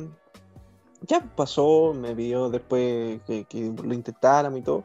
ya 1.07 1.21
pasó, 1.21 1.93
me 1.95 2.15
pidió 2.15 2.49
después 2.49 3.21
que, 3.27 3.73
lo 3.83 3.95
intentáramos 3.95 4.61
y 4.61 4.63
todo. 4.63 4.85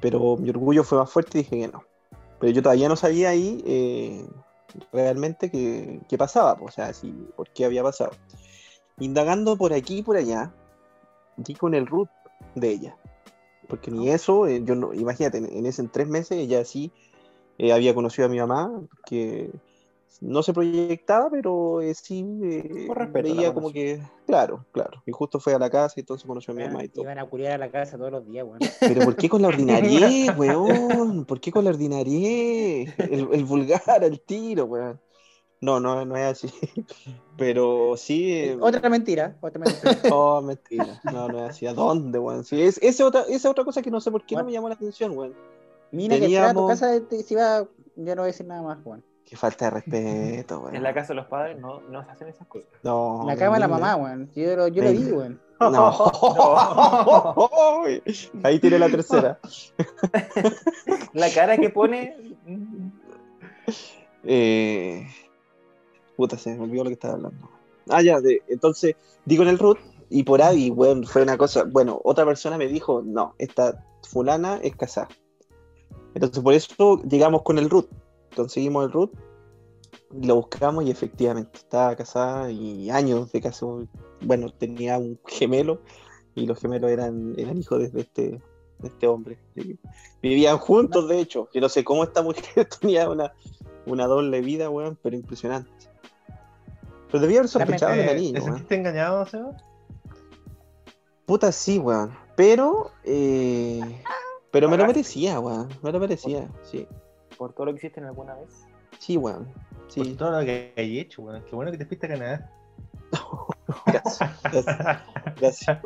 Pero 0.00 0.36
mi 0.36 0.50
orgullo 0.50 0.84
fue 0.84 0.98
más 0.98 1.10
fuerte 1.10 1.38
y 1.38 1.42
dije 1.42 1.60
que 1.60 1.68
no. 1.68 1.82
Pero 2.38 2.52
yo 2.52 2.62
todavía 2.62 2.88
no 2.88 2.96
sabía 2.96 3.30
ahí 3.30 3.62
eh, 3.66 4.26
realmente 4.92 5.50
qué, 5.50 6.18
pasaba, 6.18 6.56
o 6.60 6.70
sea, 6.70 6.92
si, 6.94 7.10
por 7.36 7.50
qué 7.50 7.64
había 7.64 7.82
pasado. 7.82 8.12
Indagando 8.98 9.56
por 9.56 9.72
aquí 9.72 9.98
y 9.98 10.02
por 10.02 10.16
allá, 10.16 10.52
di 11.36 11.54
con 11.54 11.74
el 11.74 11.86
root 11.86 12.08
de 12.54 12.70
ella. 12.70 12.96
Porque 13.68 13.90
ni 13.90 14.10
eso, 14.10 14.46
eh, 14.46 14.62
yo 14.64 14.74
no, 14.74 14.94
imagínate, 14.94 15.38
en, 15.38 15.46
en 15.46 15.66
ese 15.66 15.82
en 15.82 15.90
tres 15.90 16.08
meses 16.08 16.38
ella 16.38 16.64
sí 16.64 16.92
eh, 17.58 17.72
había 17.72 17.94
conocido 17.94 18.26
a 18.26 18.30
mi 18.30 18.38
mamá, 18.38 18.72
que 19.04 19.50
no 20.20 20.42
se 20.42 20.52
proyectaba, 20.52 21.30
pero 21.30 21.80
eh, 21.80 21.94
sí 21.94 22.26
eh, 22.42 22.88
veía 23.12 23.54
como 23.54 23.72
que, 23.72 24.02
claro, 24.26 24.66
claro. 24.72 25.02
Y 25.06 25.12
justo 25.12 25.38
fue 25.38 25.54
a 25.54 25.58
la 25.58 25.70
casa 25.70 25.94
y 25.96 26.00
entonces 26.00 26.26
conoció 26.26 26.52
a 26.52 26.56
mi 26.56 26.64
mamá 26.64 26.84
y 26.84 26.88
todo. 26.88 27.04
Iban 27.04 27.18
a 27.18 27.26
curiar 27.26 27.52
a 27.52 27.58
la 27.58 27.70
casa 27.70 27.96
todos 27.96 28.10
los 28.10 28.26
días, 28.26 28.44
weón. 28.44 28.58
Pero 28.80 29.04
¿por 29.04 29.16
qué 29.16 29.28
con 29.28 29.42
la 29.42 29.48
ordinarie, 29.48 30.30
weón? 30.36 31.24
¿Por 31.24 31.40
qué 31.40 31.52
con 31.52 31.64
la 31.64 31.70
ordinarie? 31.70 32.92
El, 32.98 33.44
vulgar, 33.44 34.02
el 34.02 34.20
tiro, 34.20 34.64
weón. 34.64 35.00
No, 35.62 35.78
no, 35.78 36.04
no 36.04 36.16
es 36.16 36.24
así. 36.24 36.48
Pero 37.36 37.96
sí. 37.96 38.32
Eh, 38.32 38.58
otra 38.60 38.90
mentira. 38.90 39.36
Otra 39.40 39.60
mentira. 39.60 39.98
Oh, 40.10 40.42
mentira. 40.42 41.00
No, 41.04 41.28
no 41.28 41.44
es 41.44 41.50
así. 41.50 41.66
¿A 41.66 41.72
dónde, 41.72 42.18
weón? 42.18 42.44
Sí, 42.44 42.60
es, 42.60 42.78
esa, 42.82 43.06
otra, 43.06 43.24
esa 43.28 43.48
otra 43.48 43.64
cosa 43.64 43.80
que 43.80 43.90
no 43.90 44.00
sé 44.00 44.10
por 44.10 44.26
qué 44.26 44.36
no 44.36 44.44
me 44.44 44.52
llamó 44.52 44.68
la 44.68 44.74
atención, 44.74 45.16
weón. 45.16 45.34
Mira 45.92 46.18
que 46.18 46.38
a 46.38 46.52
tu 46.52 46.66
casa 46.66 47.00
si 47.24 47.34
va, 47.34 47.66
yo 47.96 48.14
no 48.16 48.22
voy 48.22 48.22
a 48.22 48.26
decir 48.26 48.46
nada 48.46 48.62
más, 48.62 48.78
weón. 48.84 49.04
Qué 49.30 49.36
falta 49.36 49.66
de 49.66 49.70
respeto, 49.80 50.60
güey. 50.60 50.74
En 50.74 50.82
la 50.82 50.92
casa 50.92 51.08
de 51.08 51.14
los 51.14 51.26
padres 51.26 51.56
no, 51.58 51.80
no 51.82 52.04
se 52.04 52.10
hacen 52.10 52.28
esas 52.28 52.48
cosas. 52.48 52.68
No. 52.82 53.20
En 53.22 53.28
la 53.28 53.36
cama 53.36 53.54
de 53.54 53.60
la 53.60 53.68
mamá, 53.68 53.94
güey. 53.94 54.28
Yo, 54.34 54.56
lo, 54.56 54.66
yo 54.66 54.82
lo 54.82 54.90
vi, 54.90 55.08
güey. 55.08 55.36
No. 55.60 55.92
Ahí 58.42 58.58
tiene 58.58 58.78
la 58.80 58.88
tercera. 58.88 59.38
la 61.12 61.30
cara 61.30 61.56
que 61.58 61.70
pone. 61.70 62.16
Eh... 64.24 65.06
Puta, 66.16 66.36
se 66.36 66.54
me 66.56 66.64
olvidó 66.64 66.84
lo 66.84 66.90
que 66.90 66.94
estaba 66.94 67.14
hablando. 67.14 67.48
Ah, 67.88 68.02
ya, 68.02 68.20
de... 68.20 68.42
entonces, 68.48 68.96
digo 69.24 69.42
en 69.44 69.48
el 69.50 69.58
root, 69.58 69.78
y 70.08 70.24
por 70.24 70.42
ahí, 70.42 70.70
güey, 70.70 71.04
fue 71.04 71.22
una 71.22 71.38
cosa. 71.38 71.64
Bueno, 71.64 72.00
otra 72.04 72.24
persona 72.24 72.58
me 72.58 72.66
dijo, 72.66 73.02
no, 73.04 73.34
esta 73.38 73.84
fulana 74.02 74.58
es 74.62 74.74
casada. 74.76 75.08
Entonces, 76.14 76.42
por 76.42 76.52
eso 76.54 77.00
llegamos 77.04 77.42
con 77.42 77.58
el 77.58 77.70
root 77.70 77.88
conseguimos 78.34 78.84
el 78.84 78.92
root, 78.92 79.12
lo 80.12 80.36
buscamos 80.36 80.84
y 80.84 80.90
efectivamente 80.90 81.58
estaba 81.58 81.94
casada 81.96 82.50
y 82.50 82.90
años 82.90 83.30
de 83.32 83.40
caso. 83.40 83.86
Bueno, 84.22 84.52
tenía 84.52 84.98
un 84.98 85.18
gemelo 85.26 85.80
y 86.34 86.46
los 86.46 86.58
gemelos 86.60 86.90
eran, 86.90 87.34
eran 87.38 87.58
hijos 87.58 87.92
de, 87.92 88.00
este, 88.00 88.40
este 88.82 89.06
hombre. 89.06 89.38
Vivían 90.22 90.58
juntos, 90.58 91.08
de 91.08 91.20
hecho. 91.20 91.48
Yo 91.54 91.60
no 91.60 91.68
sé 91.68 91.84
cómo 91.84 92.04
esta 92.04 92.22
mujer 92.22 92.68
tenía 92.80 93.08
una, 93.08 93.32
una 93.86 94.06
doble 94.06 94.40
vida, 94.40 94.68
weón, 94.68 94.98
pero 95.02 95.16
impresionante. 95.16 95.70
Pero 97.10 97.22
debía 97.22 97.38
haber 97.38 97.48
sospechado 97.48 97.92
de 97.92 98.06
la 98.06 98.14
niña. 98.14 98.40
¿Te 98.40 98.44
sentiste 98.44 98.74
engañado, 98.74 99.26
Seba? 99.26 99.56
Puta, 101.26 101.50
sí, 101.52 101.78
weón. 101.78 102.16
Pero, 102.36 102.90
eh, 103.04 104.02
pero 104.50 104.68
me 104.68 104.76
lo 104.76 104.86
merecía, 104.86 105.40
weón. 105.40 105.68
Me 105.82 105.92
lo 105.92 106.00
merecía, 106.00 106.48
sí 106.62 106.86
por 107.40 107.54
todo 107.54 107.64
lo 107.64 107.72
que 107.72 107.78
hiciste 107.78 108.00
en 108.00 108.06
alguna 108.06 108.34
vez. 108.34 108.66
Sí, 108.98 109.16
weón. 109.16 109.48
Sí. 109.88 110.04
Por 110.04 110.16
todo 110.18 110.38
lo 110.38 110.44
que 110.44 110.74
hay 110.76 110.98
hecho, 110.98 111.22
weón. 111.22 111.42
Qué 111.48 111.56
bueno 111.56 111.72
que 111.72 111.78
te 111.78 111.86
fuiste 111.86 112.04
a 112.04 112.10
Canadá. 112.10 112.50
gracias, 113.86 114.30
gracias, 115.40 115.78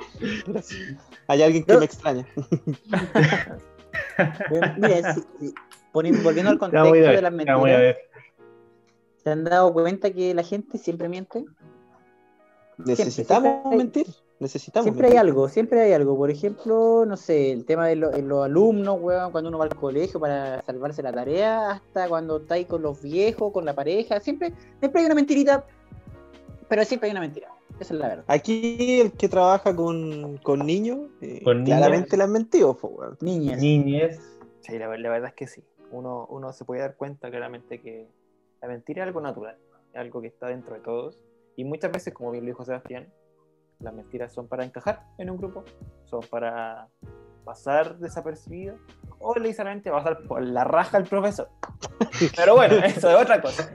gracias, 0.46 0.96
Hay 1.28 1.42
alguien 1.42 1.64
que 1.64 1.76
me 1.76 1.84
extraña. 1.84 2.26
Mira, 4.78 5.14
volviendo 5.92 6.50
al 6.50 6.58
contexto 6.58 6.92
de 6.92 7.22
las 7.22 7.32
mentiras, 7.32 7.96
¿se 9.22 9.30
han 9.30 9.44
dado 9.44 9.72
cuenta 9.72 10.10
que 10.10 10.34
la 10.34 10.42
gente 10.42 10.76
siempre 10.76 11.08
miente? 11.08 11.44
Necesitamos 12.78 13.72
mentir. 13.76 14.08
Necesitamos. 14.40 14.84
Siempre 14.84 15.08
hay 15.08 15.16
algo, 15.16 15.48
siempre 15.48 15.80
hay 15.80 15.92
algo. 15.92 16.16
Por 16.16 16.30
ejemplo, 16.30 17.04
no 17.06 17.16
sé, 17.16 17.52
el 17.52 17.64
tema 17.64 17.86
de, 17.86 17.96
los 17.96 18.44
alumnos, 18.44 18.98
weón, 19.00 19.30
cuando 19.30 19.48
uno 19.48 19.58
va 19.58 19.64
al 19.64 19.74
colegio 19.74 20.18
para 20.18 20.60
salvarse 20.62 21.02
la 21.02 21.12
tarea, 21.12 21.70
hasta 21.70 22.08
cuando 22.08 22.38
está 22.38 22.54
ahí 22.56 22.64
con 22.64 22.82
los 22.82 23.00
viejos, 23.00 23.52
con 23.52 23.64
la 23.64 23.74
pareja, 23.74 24.20
siempre, 24.20 24.52
siempre 24.80 25.00
hay 25.00 25.06
una 25.06 25.14
mentirita, 25.14 25.64
pero 26.68 26.84
siempre 26.84 27.08
hay 27.08 27.12
una 27.12 27.20
mentira. 27.20 27.48
Esa 27.78 27.94
es 27.94 28.00
la 28.00 28.08
verdad. 28.08 28.24
Aquí 28.28 29.00
el 29.00 29.12
que 29.12 29.28
trabaja 29.28 29.74
con, 29.74 30.38
con 30.38 30.66
niños, 30.66 31.10
eh, 31.20 31.40
claramente 31.64 32.16
le 32.16 32.24
han 32.24 32.32
mentido, 32.32 32.76
weón. 32.82 33.16
Niñas. 33.20 33.60
Niñez. 33.60 34.20
Sí, 34.60 34.78
la, 34.78 34.88
verdad 34.88 35.26
es 35.26 35.34
que 35.34 35.46
sí. 35.46 35.62
Uno, 35.90 36.26
uno 36.28 36.52
se 36.52 36.64
puede 36.64 36.80
dar 36.80 36.96
cuenta 36.96 37.30
claramente 37.30 37.80
que 37.80 38.08
la 38.60 38.68
mentira 38.68 39.02
es 39.02 39.08
algo 39.08 39.20
natural, 39.20 39.56
es 39.92 40.00
algo 40.00 40.20
que 40.20 40.28
está 40.28 40.48
dentro 40.48 40.74
de 40.74 40.80
todos. 40.80 41.20
Y 41.56 41.64
muchas 41.64 41.92
veces, 41.92 42.12
como 42.14 42.32
bien 42.32 42.44
lo 42.44 42.48
dijo 42.48 42.64
Sebastián, 42.64 43.12
las 43.80 43.94
mentiras 43.94 44.32
son 44.32 44.48
para 44.48 44.64
encajar 44.64 45.02
en 45.18 45.30
un 45.30 45.36
grupo, 45.36 45.64
son 46.04 46.20
para 46.30 46.88
pasar 47.44 47.98
desapercibido 47.98 48.76
o 49.18 49.34
literalmente 49.38 49.90
pasar 49.90 50.22
por 50.22 50.42
la 50.42 50.64
raja 50.64 50.96
al 50.96 51.04
profesor. 51.04 51.48
Pero 52.36 52.54
bueno, 52.56 52.76
eso 52.76 53.10
es 53.10 53.16
otra 53.16 53.40
cosa. 53.40 53.72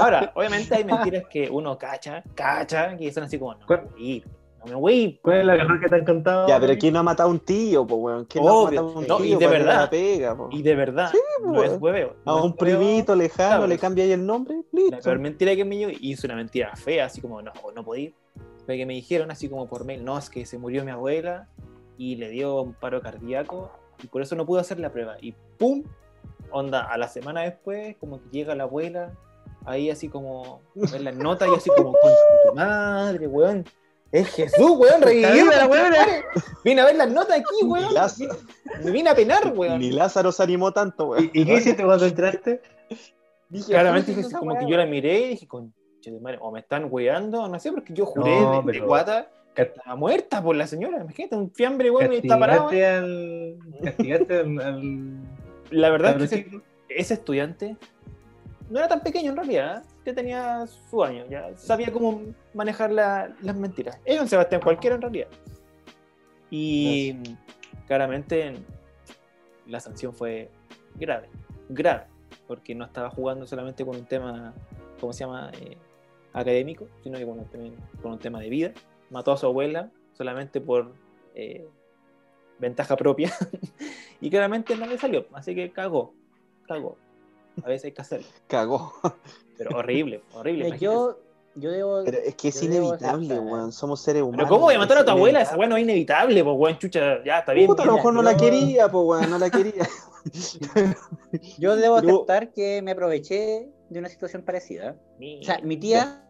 Ahora, 0.00 0.32
obviamente 0.34 0.74
hay 0.74 0.84
mentiras 0.84 1.24
que 1.28 1.48
uno 1.50 1.76
cacha, 1.76 2.22
cacha, 2.34 2.96
que 2.96 3.12
son 3.12 3.24
así 3.24 3.38
como, 3.38 3.54
no, 3.54 3.66
me 3.66 4.22
no 4.60 4.66
me 4.66 4.74
voy. 4.74 5.18
¿Cuál 5.22 5.40
es 5.40 5.46
la 5.46 5.56
mejor 5.56 5.80
que 5.80 5.88
te 5.88 5.94
han 5.94 6.04
contado? 6.04 6.48
Ya, 6.48 6.60
pero 6.60 6.76
¿quién 6.78 6.92
no 6.92 7.00
ha 7.00 7.02
matado 7.02 7.30
a 7.30 7.32
un 7.32 7.40
tío, 7.40 7.86
pues, 7.86 8.00
weón? 8.00 8.24
¿Quién 8.26 8.44
no 8.44 8.60
ha 8.60 8.70
matado 8.70 8.88
a 8.88 8.98
un 8.98 9.06
tío? 9.06 9.24
y 9.24 9.34
de 9.36 9.46
verdad. 9.46 9.90
Pega, 9.90 10.36
y 10.50 10.62
de 10.62 10.74
verdad. 10.74 11.10
Sí, 11.10 11.18
no 11.42 11.62
es 11.62 11.80
hueveo. 11.80 12.16
a 12.24 12.34
un 12.36 12.54
primito 12.54 13.14
lejano 13.14 13.66
le 13.66 13.78
cambia 13.78 14.04
ahí 14.04 14.12
el 14.12 14.24
nombre, 14.24 14.62
listo. 14.72 14.96
La 14.96 15.02
peor 15.02 15.18
mentira 15.18 15.56
que 15.56 15.64
me 15.64 15.76
dio 15.76 15.88
hizo 15.90 16.26
una 16.26 16.36
mentira 16.36 16.76
fea, 16.76 17.06
así 17.06 17.20
como, 17.20 17.40
no, 17.40 17.52
no 17.74 17.84
podía 17.84 18.10
que 18.66 18.86
me 18.86 18.94
dijeron 18.94 19.30
así 19.30 19.48
como 19.48 19.68
por 19.68 19.84
mail, 19.84 20.04
no, 20.04 20.16
es 20.18 20.30
que 20.30 20.46
se 20.46 20.58
murió 20.58 20.84
mi 20.84 20.90
abuela 20.90 21.48
y 21.98 22.16
le 22.16 22.30
dio 22.30 22.62
un 22.62 22.74
paro 22.74 23.00
cardíaco 23.02 23.70
y 24.02 24.06
por 24.06 24.22
eso 24.22 24.34
no 24.36 24.46
pudo 24.46 24.60
hacer 24.60 24.78
la 24.78 24.90
prueba. 24.90 25.16
Y 25.20 25.34
¡pum! 25.58 25.82
Onda, 26.50 26.82
a 26.84 26.98
la 26.98 27.08
semana 27.08 27.42
después, 27.42 27.96
como 27.98 28.20
que 28.22 28.28
llega 28.30 28.54
la 28.54 28.64
abuela, 28.64 29.12
ahí 29.64 29.90
así 29.90 30.08
como, 30.08 30.62
en 30.74 31.04
la 31.04 31.12
nota 31.12 31.46
y 31.46 31.54
así 31.54 31.70
como, 31.76 31.92
con 31.92 32.12
tu 32.46 32.54
madre, 32.54 33.26
weón. 33.26 33.64
Es 34.10 34.28
Jesús, 34.28 34.72
weón, 34.76 35.02
reviviendo 35.02 35.52
la 35.52 35.66
weón. 35.68 35.92
Vine 36.64 36.80
a 36.80 36.86
ver 36.86 36.96
las 36.96 37.10
notas 37.10 37.38
aquí, 37.38 37.64
weón. 37.64 37.94
Me 38.82 38.90
vine 38.90 39.10
a 39.10 39.14
penar, 39.14 39.52
weón. 39.54 39.78
Ni 39.78 39.92
Lázaro 39.92 40.32
se 40.32 40.42
animó 40.42 40.72
tanto, 40.72 41.08
weón. 41.08 41.30
¿Y, 41.32 41.44
qué 41.44 41.54
hiciste 41.54 41.84
cuando 41.84 42.06
entraste? 42.06 42.60
Dije, 43.48 43.72
Claramente 43.72 44.14
dije, 44.14 44.30
como 44.36 44.58
que 44.58 44.68
yo 44.68 44.76
la 44.76 44.86
miré 44.86 45.20
y 45.20 45.28
dije, 45.30 45.46
con 45.46 45.72
o 46.40 46.50
me 46.52 46.60
están 46.60 46.88
weando, 46.90 47.46
no 47.48 47.58
sé, 47.58 47.72
porque 47.72 47.92
yo 47.92 48.06
juré 48.06 48.32
de, 48.72 48.80
guata 48.80 49.28
que 49.54 49.62
estaba 49.62 49.96
muerta 49.96 50.42
por 50.42 50.56
la 50.56 50.66
señora. 50.66 51.00
Imagínate, 51.00 51.36
un 51.36 51.50
fiambre, 51.50 51.90
weón, 51.90 52.12
y 52.12 52.16
está 52.16 52.38
parado. 52.38 52.68
Al, 52.68 53.58
castigaste 53.82 54.38
al, 54.40 55.18
La 55.70 55.90
verdad 55.90 56.20
es 56.20 56.30
que 56.30 56.60
ese, 56.88 57.14
estudiante 57.14 57.76
no 58.68 58.78
era 58.78 58.88
tan 58.88 59.00
pequeño 59.00 59.30
en 59.30 59.36
realidad, 59.36 59.84
que 60.04 60.12
tenía 60.12 60.66
su 60.66 61.02
año, 61.02 61.26
ya 61.28 61.56
sabía 61.56 61.92
cómo 61.92 62.22
manejar 62.54 62.92
las 62.92 63.56
mentiras. 63.56 63.98
Era 64.04 64.22
un 64.22 64.28
Sebastián 64.28 64.60
cualquiera 64.60 64.96
en 64.96 65.02
realidad. 65.02 65.28
Y 66.50 67.16
claramente 67.86 68.54
la 69.66 69.80
sanción 69.80 70.14
fue 70.14 70.50
grave, 70.96 71.28
grave, 71.68 72.06
porque 72.46 72.74
no 72.74 72.84
estaba 72.84 73.10
jugando 73.10 73.46
solamente 73.46 73.84
con 73.84 73.96
un 73.96 74.04
tema, 74.04 74.52
¿cómo 75.00 75.12
se 75.12 75.20
llama? 75.20 75.50
Eh, 75.60 75.76
académico, 76.32 76.86
sino 77.02 77.18
que 77.18 77.24
con 77.24 78.12
un, 78.12 78.18
tema 78.18 78.40
de 78.40 78.48
vida. 78.48 78.72
Mató 79.10 79.32
a 79.32 79.36
su 79.36 79.46
abuela 79.46 79.90
solamente 80.12 80.60
por 80.60 80.92
eh, 81.34 81.68
ventaja 82.58 82.96
propia 82.96 83.32
y 84.20 84.30
claramente 84.30 84.76
no 84.76 84.86
le 84.86 84.98
salió, 84.98 85.26
así 85.32 85.54
que 85.54 85.72
cagó, 85.72 86.14
cagó. 86.66 86.96
A 87.64 87.68
veces 87.68 87.86
hay 87.86 87.92
que 87.92 88.02
hacerlo. 88.02 88.26
Cagó. 88.46 88.92
Pero 89.58 89.76
horrible, 89.76 90.22
horrible. 90.32 90.78
Yo, 90.78 91.18
yo 91.54 91.70
debo. 91.70 92.04
Pero 92.04 92.18
es 92.18 92.34
que 92.36 92.48
es 92.48 92.62
inevitable, 92.62 93.38
weón. 93.38 93.72
Somos 93.72 94.00
seres 94.00 94.22
humanos. 94.22 94.38
Pero 94.38 94.48
¿cómo 94.48 94.66
voy 94.66 94.74
a 94.74 94.78
matar 94.78 94.98
a 94.98 95.04
tu 95.04 95.10
abuela? 95.10 95.42
Esa 95.42 95.56
weón 95.56 95.70
no 95.70 95.76
es 95.76 95.82
inevitable, 95.82 96.44
pues 96.44 96.56
weón, 96.56 96.78
chucha, 96.78 97.22
ya 97.24 97.40
está 97.40 97.52
bien. 97.52 97.66
Puta, 97.66 97.82
a 97.82 97.86
lo 97.86 97.94
mejor 97.94 98.14
no 98.14 98.22
la 98.22 98.36
quería, 98.36 98.88
pues 98.90 99.04
weón, 99.04 99.30
no 99.30 99.38
la 99.38 99.50
quería. 99.50 99.86
yo 101.58 101.76
debo 101.76 101.96
aceptar 101.96 102.52
que 102.52 102.82
me 102.82 102.92
aproveché 102.92 103.68
de 103.90 103.98
una 103.98 104.08
situación 104.08 104.42
parecida. 104.42 104.96
O 105.18 105.44
sea, 105.44 105.60
mi 105.62 105.76
tía, 105.76 106.22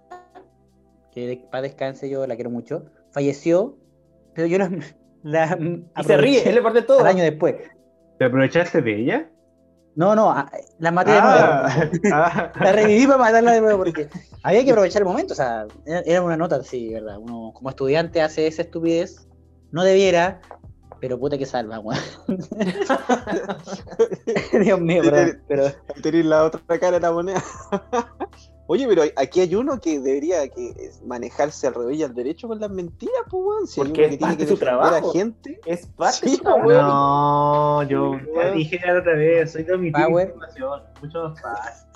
que 1.13 1.47
para 1.51 1.63
descanse, 1.63 2.11
yo 2.11 2.27
la 2.27 2.35
quiero 2.35 2.51
mucho, 2.51 2.87
falleció, 3.13 3.79
pero 4.35 4.47
yo 4.49 4.59
no. 4.59 4.69
La 5.23 5.59
y 5.61 6.05
se 6.05 6.17
ríe, 6.17 6.49
él 6.49 6.55
le 6.55 6.63
parte 6.63 6.81
todo. 6.81 7.01
Al 7.01 7.09
año 7.09 7.23
después. 7.23 7.57
¿Te 8.19 8.25
aprovechaste 8.25 8.81
de 8.81 9.03
ella? 9.03 9.31
No, 9.95 10.15
no, 10.15 10.35
la 10.79 10.91
maté 10.91 11.11
de 11.11 11.21
nuevo. 11.21 11.37
Ah, 11.37 11.89
ah. 12.15 12.53
La 12.59 12.73
reviví 12.73 13.07
para 13.07 13.19
matarla 13.19 13.53
de 13.53 13.61
nuevo 13.61 13.79
porque 13.79 14.09
había 14.43 14.65
que 14.65 14.71
aprovechar 14.71 15.03
el 15.03 15.09
momento. 15.09 15.35
O 15.35 15.37
sea, 15.37 15.67
era 15.85 16.23
una 16.23 16.39
nota 16.39 16.57
así, 16.57 16.95
¿verdad? 16.95 17.19
Uno 17.19 17.53
como 17.53 17.69
estudiante 17.69 18.23
hace 18.23 18.47
esa 18.47 18.63
estupidez. 18.63 19.29
No 19.73 19.85
debiera, 19.85 20.41
pero 21.01 21.19
puta 21.19 21.39
que 21.39 21.47
salva, 21.47 21.79
weón. 21.81 22.01
Dios 24.63 24.81
mío, 24.81 25.03
perdón, 25.03 25.43
pero. 25.49 25.65
Tener 26.03 26.25
la 26.27 26.45
otra 26.45 26.79
cara 26.79 26.93
de 26.93 27.01
la 27.01 27.13
moneda. 27.13 27.43
Oye, 28.67 28.87
pero 28.87 29.03
aquí 29.17 29.41
hay 29.41 29.53
uno 29.57 29.81
que 29.81 29.99
debería 29.99 30.47
que 30.49 30.93
manejarse 31.05 31.67
al 31.67 31.75
revés 31.75 31.99
y 31.99 32.03
al 32.05 32.15
derecho 32.15 32.47
con 32.47 32.61
las 32.61 32.71
mentiras, 32.71 33.25
pues, 33.29 33.43
weón. 33.45 33.67
Si 33.67 33.81
Porque 33.81 34.05
es 34.05 34.17
parte 34.19 34.45
de 34.45 34.47
su 34.47 34.57
trabajo. 34.57 35.13
gente. 35.13 35.61
Es 35.67 35.87
parte 35.87 36.29
sí, 36.29 36.41
No, 36.45 37.83
yo 37.83 38.17
te 38.33 38.53
dije 38.53 38.79
la 38.87 39.01
otra 39.01 39.15
vez, 39.15 39.51
soy 39.51 39.65
de 39.65 39.77
mi 39.77 39.89
información. 39.89 40.83
Mucho 41.03 41.31
más 41.31 41.41
fácil. 41.41 41.89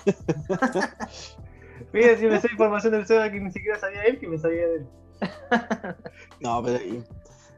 Mira, 1.93 2.17
si 2.17 2.25
me 2.25 2.41
sé 2.41 2.49
información 2.51 2.91
del 2.91 3.07
SEBA 3.07 3.31
que 3.31 3.39
ni 3.39 3.51
siquiera 3.51 3.79
sabía 3.79 4.03
él, 4.03 4.19
que 4.19 4.27
me 4.27 4.37
sabía 4.37 4.67
de 4.67 4.75
él. 4.75 4.87
no, 6.41 6.61
pero 6.61 6.79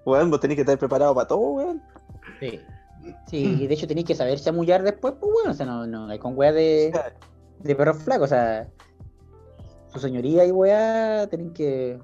Weón, 0.07 0.31
vos 0.31 0.39
tenés 0.39 0.55
que 0.55 0.61
estar 0.61 0.77
preparado 0.79 1.13
para 1.13 1.27
todo, 1.27 1.39
weón. 1.39 1.81
Sí. 2.39 2.61
Sí, 3.27 3.57
y 3.59 3.67
de 3.67 3.73
hecho 3.73 3.87
tenéis 3.87 4.07
que 4.07 4.15
saber 4.15 4.39
chamullar 4.39 4.81
después, 4.81 5.15
pues 5.19 5.31
bueno, 5.33 5.51
o 5.51 5.53
sea, 5.53 5.65
no, 5.65 5.85
no 5.85 6.07
hay 6.07 6.17
con 6.17 6.37
weá 6.37 6.53
de, 6.53 6.93
de 7.59 7.75
perros 7.75 8.03
flacos, 8.03 8.25
o 8.25 8.27
sea, 8.27 8.69
su 9.91 9.99
señoría 9.99 10.45
y 10.45 10.51
weá 10.51 11.27
tienen 11.27 11.53
que. 11.53 11.99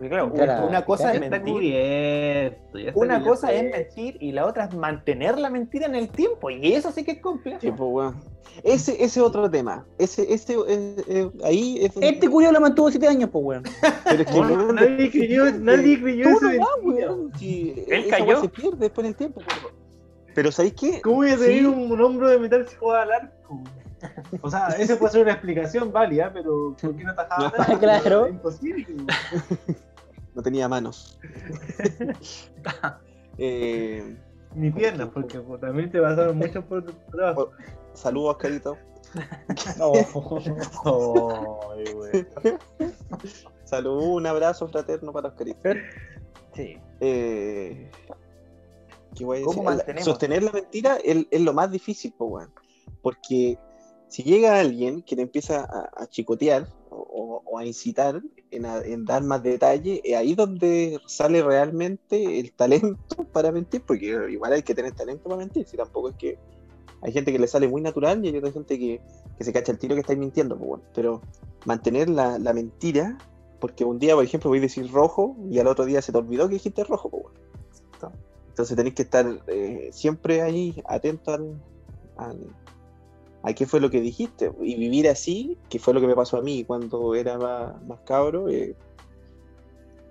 Porque 0.00 0.08
claro, 0.08 0.66
una, 0.66 0.82
cosa 0.86 1.12
es 1.12 1.20
mentir. 1.20 2.56
una 2.94 3.22
cosa 3.22 3.52
es 3.52 3.70
mentir 3.70 4.16
y 4.18 4.32
la 4.32 4.46
otra 4.46 4.64
es 4.64 4.74
mantener 4.74 5.38
la 5.38 5.50
mentira 5.50 5.84
en 5.84 5.94
el 5.94 6.08
tiempo. 6.08 6.48
Y 6.48 6.72
eso 6.72 6.90
sí 6.90 7.04
que 7.04 7.12
es 7.12 7.20
complejo. 7.20 7.58
Sí, 7.60 7.70
pues. 7.70 8.14
Ese, 8.64 9.04
ese 9.04 9.20
otro 9.20 9.50
tema. 9.50 9.84
Ese, 9.98 10.32
ese, 10.32 10.54
eh, 10.54 10.96
eh, 11.06 11.30
ahí 11.44 11.84
es 11.84 11.92
Este 12.00 12.30
cuyo 12.30 12.50
lo 12.50 12.62
mantuvo 12.62 12.90
siete 12.90 13.08
años, 13.08 13.28
pues, 13.30 13.44
weón. 13.44 13.64
Pero 14.04 14.22
es 14.22 14.26
que 14.26 14.40
no, 14.40 14.72
nadie 14.72 15.10
creyó, 15.10 15.52
nadie 15.52 16.00
creyó 16.00 16.28
eso. 16.30 16.50
No 16.52 16.66
weón. 16.82 17.32
Él 17.38 18.06
cayó. 18.08 18.40
se 18.40 18.48
pierde 18.48 18.78
después 18.78 19.04
en 19.04 19.10
el 19.10 19.16
tiempo. 19.16 19.42
Pero, 20.34 20.50
¿sabéis 20.50 20.74
qué? 20.80 21.02
¿Cómo 21.02 21.16
voy 21.16 21.30
a 21.30 21.36
tener 21.36 21.66
un, 21.66 22.00
hombro 22.00 22.26
de 22.26 22.38
metal 22.38 22.66
si 22.66 22.74
juega 22.76 23.02
al 23.02 23.12
arco? 23.12 23.62
O 24.40 24.50
sea, 24.50 24.68
esa 24.68 24.98
puede 24.98 25.12
ser 25.12 25.22
una 25.22 25.32
explicación 25.32 25.92
válida, 25.92 26.30
pero 26.32 26.74
¿por 26.80 26.96
qué 26.96 27.04
no 27.04 27.10
atajaba 27.12 27.52
nada? 27.58 27.78
Claro. 27.78 28.28
imposible. 28.28 28.86
No 30.34 30.42
tenía 30.42 30.68
manos. 30.68 31.18
eh, 33.38 34.16
Ni 34.54 34.70
piernas, 34.70 35.08
porque 35.12 35.40
también 35.60 35.90
te 35.90 36.00
pasaron 36.00 36.38
mucho 36.38 36.64
por 36.64 36.84
trabajo. 37.10 37.50
Saludos, 37.94 38.36
Oscarito. 38.36 38.78
Saludos, 43.64 44.04
un 44.04 44.26
abrazo 44.26 44.68
fraterno 44.68 45.12
para 45.12 45.28
Oscarito. 45.28 45.70
Sí. 46.54 46.78
Eh, 47.00 47.90
Sostener 50.02 50.42
la 50.42 50.52
mentira 50.52 50.98
es, 51.02 51.40
lo 51.40 51.52
más 51.52 51.70
difícil, 51.70 52.14
porque 53.02 53.58
si 54.08 54.22
llega 54.22 54.60
alguien 54.60 55.02
que 55.02 55.16
te 55.16 55.22
empieza 55.22 55.68
a, 55.96 56.06
chicotear 56.06 56.68
o, 57.12 57.58
a 57.58 57.64
incitar 57.64 58.22
en, 58.50 59.04
dar 59.04 59.22
más 59.22 59.42
detalle, 59.42 60.00
es 60.04 60.16
ahí 60.16 60.34
donde 60.34 61.00
sale 61.06 61.42
realmente 61.42 62.38
el 62.38 62.52
talento 62.52 63.24
para 63.32 63.52
mentir, 63.52 63.82
porque 63.82 64.06
igual 64.30 64.52
hay 64.52 64.62
que 64.62 64.74
tener 64.74 64.92
talento 64.92 65.24
para 65.24 65.36
mentir, 65.36 65.66
si 65.66 65.76
tampoco 65.76 66.10
es 66.10 66.16
que 66.16 66.38
hay 67.02 67.12
gente 67.12 67.32
que 67.32 67.38
le 67.38 67.46
sale 67.46 67.68
muy 67.68 67.80
natural 67.80 68.24
y 68.24 68.28
hay 68.28 68.36
otra 68.36 68.52
gente 68.52 68.78
que, 68.78 69.00
se 69.40 69.52
cacha 69.54 69.72
el 69.72 69.78
tiro 69.78 69.94
que 69.94 70.02
está 70.02 70.14
mintiendo, 70.14 70.56
pues 70.56 70.68
bueno, 70.68 70.84
pero 70.94 71.22
mantener 71.64 72.10
la, 72.10 72.38
mentira, 72.52 73.16
porque 73.58 73.84
un 73.84 73.98
día, 73.98 74.14
por 74.14 74.24
ejemplo, 74.24 74.50
voy 74.50 74.58
a 74.58 74.62
decir 74.62 74.90
rojo 74.90 75.36
y 75.50 75.58
al 75.58 75.66
otro 75.66 75.86
día 75.86 76.02
se 76.02 76.12
te 76.12 76.18
olvidó 76.18 76.46
que 76.46 76.54
dijiste 76.54 76.84
rojo, 76.84 77.08
pues 77.08 77.22
bueno. 77.22 77.40
Entonces 78.48 78.76
tenéis 78.76 78.94
que 78.94 79.02
estar 79.02 79.26
eh, 79.46 79.88
siempre 79.92 80.42
ahí 80.42 80.82
atento 80.86 81.32
al, 81.32 81.56
a 83.42 83.52
qué 83.52 83.66
fue 83.66 83.80
lo 83.80 83.90
que 83.90 84.00
dijiste 84.00 84.52
y 84.60 84.76
vivir 84.76 85.08
así, 85.08 85.56
que 85.68 85.78
fue 85.78 85.94
lo 85.94 86.00
que 86.00 86.06
me 86.06 86.14
pasó 86.14 86.36
a 86.36 86.42
mí 86.42 86.64
cuando 86.64 87.14
era 87.14 87.38
más, 87.38 88.00
cabro, 88.04 88.48
eh, 88.48 88.74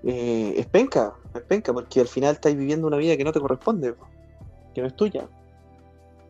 eh, 0.04 0.54
es 0.58 0.66
penca, 0.68 1.14
es 1.36 1.42
penca, 1.42 1.74
porque 1.74 2.00
al 2.00 2.08
final 2.08 2.36
estáis 2.36 2.58
viviendo 2.58 2.88
una 2.88 2.98
vida 2.98 3.16
que 3.18 3.24
no 3.24 3.32
te 3.32 3.40
corresponde, 3.40 3.94
que 4.74 4.82
no 4.82 4.88
es 4.88 4.96
tuya. 4.96 5.28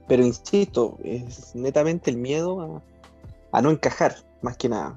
Pero 0.07 0.25
insisto, 0.25 0.97
es 1.03 1.55
netamente 1.55 2.09
el 2.09 2.17
miedo 2.17 2.81
a, 3.51 3.61
no 3.61 3.69
encajar, 3.69 4.15
más 4.41 4.57
que 4.57 4.67
nada, 4.67 4.95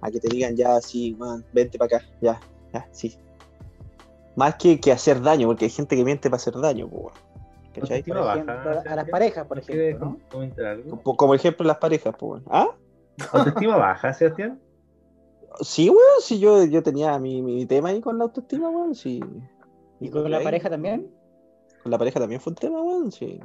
a, 0.00 0.10
que 0.10 0.20
te 0.20 0.28
digan 0.28 0.56
ya 0.56 0.76
así, 0.76 1.16
vente 1.52 1.78
para 1.78 1.96
acá, 1.96 2.06
ya, 2.20 2.40
ya, 2.72 2.88
sí. 2.92 3.16
Más 4.36 4.54
que, 4.56 4.80
que 4.80 4.90
hacer 4.92 5.20
daño, 5.20 5.48
porque 5.48 5.66
hay 5.66 5.70
gente 5.70 5.96
que 5.96 6.04
miente 6.04 6.30
para 6.30 6.40
hacer 6.40 6.54
daño, 6.54 6.88
pues, 6.88 7.14
a 7.82 8.96
las 8.96 9.08
parejas, 9.08 9.46
por 9.46 9.58
ejemplo. 9.58 10.18
Como, 11.16 11.34
ejemplo 11.34 11.66
las 11.66 11.78
parejas, 11.78 12.14
pues. 12.18 12.42
¿Ah? 12.48 12.68
¿Autoestima 13.32 13.76
baja, 13.76 14.12
Sebastián? 14.12 14.60
Sí, 15.60 15.88
weón, 15.88 16.20
sí, 16.20 16.40
yo, 16.40 16.64
yo 16.64 16.82
tenía 16.82 17.18
mi, 17.18 17.40
mi 17.40 17.64
tema 17.66 17.90
ahí 17.90 18.00
con 18.00 18.18
la 18.18 18.24
autoestima, 18.24 18.68
weón, 18.68 18.94
sí. 18.94 19.20
¿Y 20.00 20.10
con 20.10 20.28
la 20.30 20.40
pareja 20.40 20.68
también? 20.68 21.10
Con 21.82 21.92
la 21.92 21.98
pareja 21.98 22.18
también 22.18 22.40
fue 22.40 22.50
un 22.50 22.56
tema, 22.56 22.82
weón, 22.82 23.12
sí. 23.12 23.40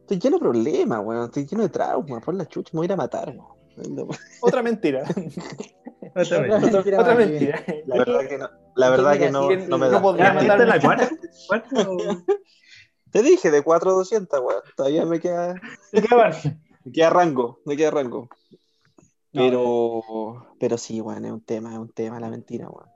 Estoy 0.00 0.18
lleno 0.18 0.36
de 0.36 0.40
problemas, 0.40 1.00
weón, 1.04 1.24
estoy 1.24 1.46
lleno 1.46 1.62
de 1.62 1.68
traumas, 1.70 2.22
por 2.22 2.34
la 2.34 2.46
chucha, 2.46 2.70
me 2.74 2.78
voy 2.78 2.84
a 2.84 2.88
ir 2.88 2.92
a 2.92 2.96
matar, 2.96 3.34
Otra 4.40 4.62
mentira. 4.62 5.04
Otra 6.14 6.40
mentira. 6.40 7.00
Otra 7.00 7.14
mentira. 7.14 7.64
La 7.86 7.98
verdad 7.98 8.28
que 8.28 8.38
no, 8.38 8.50
la 8.74 8.90
verdad 8.90 9.18
que 9.18 9.30
no, 9.30 9.50
no 9.50 9.78
me 9.78 9.88
da. 9.88 10.00
¿No 10.00 10.12
matar 10.12 10.66
la 10.66 10.80
cuarta? 10.80 11.10
Te 13.10 13.22
dije, 13.22 13.50
de 13.50 13.62
4 13.62 13.90
a 13.90 13.94
200, 13.94 14.40
weón. 14.40 14.62
Todavía 14.76 15.04
me 15.06 15.20
queda. 15.20 15.54
Me 15.92 16.02
queda, 16.02 16.30
me 16.84 16.92
queda 16.92 17.10
rango, 17.10 17.60
me 17.64 17.76
queda 17.76 17.90
rango. 17.90 18.28
Pero, 19.32 20.46
pero 20.58 20.78
sí, 20.78 21.00
weón, 21.00 21.24
es 21.24 21.32
un 21.32 21.40
tema, 21.40 21.72
es 21.72 21.78
un 21.78 21.90
tema 21.90 22.20
la 22.20 22.30
mentira, 22.30 22.68
weón. 22.68 22.88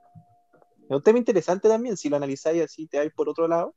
Es 0.89 0.95
un 0.95 1.01
tema 1.01 1.19
interesante 1.19 1.67
también, 1.67 1.97
si 1.97 2.09
lo 2.09 2.17
analizáis 2.17 2.63
así, 2.63 2.87
te 2.87 2.97
vais 2.97 3.13
por 3.13 3.29
otro 3.29 3.47
lado. 3.47 3.75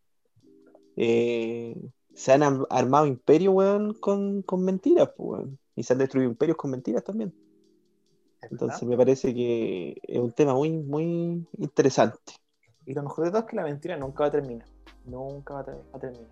Eh, 0.96 1.76
se 2.14 2.32
han 2.32 2.42
armado 2.70 3.06
imperios, 3.06 3.54
weón, 3.54 3.94
con, 3.94 4.42
con 4.42 4.64
mentiras, 4.64 5.10
pues, 5.16 5.28
weón. 5.28 5.58
Y 5.74 5.82
se 5.82 5.92
han 5.92 5.98
destruido 5.98 6.30
imperios 6.30 6.56
con 6.56 6.70
mentiras 6.70 7.04
también. 7.04 7.34
Entonces 8.42 8.82
me 8.84 8.96
parece 8.96 9.34
que 9.34 9.98
es 10.02 10.18
un 10.18 10.32
tema 10.32 10.54
muy, 10.54 10.70
muy 10.70 11.46
interesante. 11.58 12.34
Y 12.84 12.94
lo 12.94 13.02
mejor 13.02 13.24
de 13.24 13.30
todo 13.30 13.40
es 13.40 13.46
que 13.46 13.56
la 13.56 13.64
mentira 13.64 13.96
nunca 13.96 14.24
va 14.24 14.28
a 14.28 14.30
terminar 14.32 14.75
nunca 15.06 15.54
va 15.54 15.60
a, 15.60 15.98
terminar. 15.98 16.26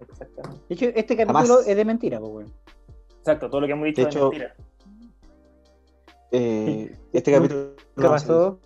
Exactamente. 0.00 0.60
De 0.68 0.74
hecho, 0.74 0.86
este 0.94 1.16
capítulo 1.16 1.60
es 1.60 1.76
de 1.76 1.84
mentira, 1.84 2.20
pues, 2.20 2.32
bueno. 2.32 2.50
Exacto, 3.18 3.48
todo 3.48 3.60
lo 3.60 3.66
que 3.66 3.72
hemos 3.72 3.86
dicho 3.86 4.02
de 4.02 4.08
es 4.08 4.16
mentira. 4.16 4.54
Eh, 6.32 6.96
este 7.12 7.32
capítulo. 7.32 7.76
¿Qué 7.96 8.02
pasó? 8.02 8.60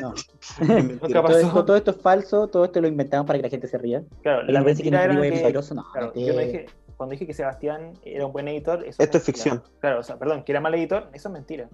No. 0.00 0.14
todo, 1.00 1.38
esto, 1.38 1.64
todo, 1.64 1.76
esto, 1.76 1.90
es 1.92 1.96
falso, 1.96 2.48
todo 2.48 2.64
esto 2.64 2.80
lo 2.80 2.88
inventamos 2.88 3.26
para 3.26 3.38
que 3.38 3.44
la 3.44 3.48
gente 3.48 3.66
se 3.66 3.78
ría. 3.78 4.02
Claro, 4.22 4.42
la 4.42 4.62
mentira 4.62 5.04
era 5.04 5.14
que, 5.20 5.52
no, 5.74 5.84
claro, 5.92 6.12
yo 6.14 6.34
no 6.34 6.40
dije, 6.40 6.66
cuando 6.96 7.12
dije 7.12 7.26
que 7.26 7.34
Sebastián 7.34 7.92
era 8.04 8.26
un 8.26 8.32
buen 8.32 8.48
editor, 8.48 8.84
eso 8.84 9.02
esto 9.02 9.18
es, 9.18 9.24
ficción. 9.24 9.62
Claro, 9.80 10.00
o 10.00 10.02
sea, 10.02 10.18
perdón, 10.18 10.44
que 10.44 10.52
era 10.52 10.60
mal 10.60 10.74
editor, 10.74 11.08
eso 11.12 11.28
es 11.28 11.32
mentira. 11.32 11.68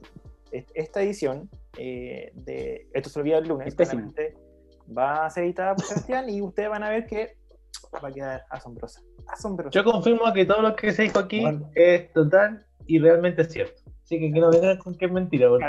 Esta 0.52 1.02
edición 1.02 1.48
eh, 1.78 2.32
de 2.34 2.88
esto 2.92 3.08
se 3.08 3.20
olvida 3.20 3.38
el 3.38 3.48
lunes, 3.48 3.74
claramente, 3.74 4.34
va 4.96 5.26
a 5.26 5.30
ser 5.30 5.44
editada 5.44 5.74
por 5.74 5.84
Sebastián 5.84 6.28
y 6.28 6.42
ustedes 6.42 6.70
van 6.70 6.82
a 6.82 6.90
ver 6.90 7.06
que 7.06 7.36
va 8.02 8.08
a 8.08 8.12
quedar 8.12 8.44
asombrosa. 8.50 9.00
asombrosa. 9.28 9.70
Yo 9.70 9.84
confirmo 9.84 10.32
que 10.32 10.44
todo 10.44 10.62
lo 10.62 10.76
que 10.76 10.92
se 10.92 11.02
dijo 11.02 11.18
aquí 11.18 11.44
es 11.74 12.12
total 12.12 12.64
y 12.86 12.98
realmente 12.98 13.44
cierto. 13.44 13.82
Así 14.04 14.18
que 14.18 14.32
quiero 14.32 14.50
ver 14.50 14.78
con 14.78 14.96
qué 14.96 15.06
es 15.06 15.12
mentira, 15.12 15.48
porque 15.48 15.66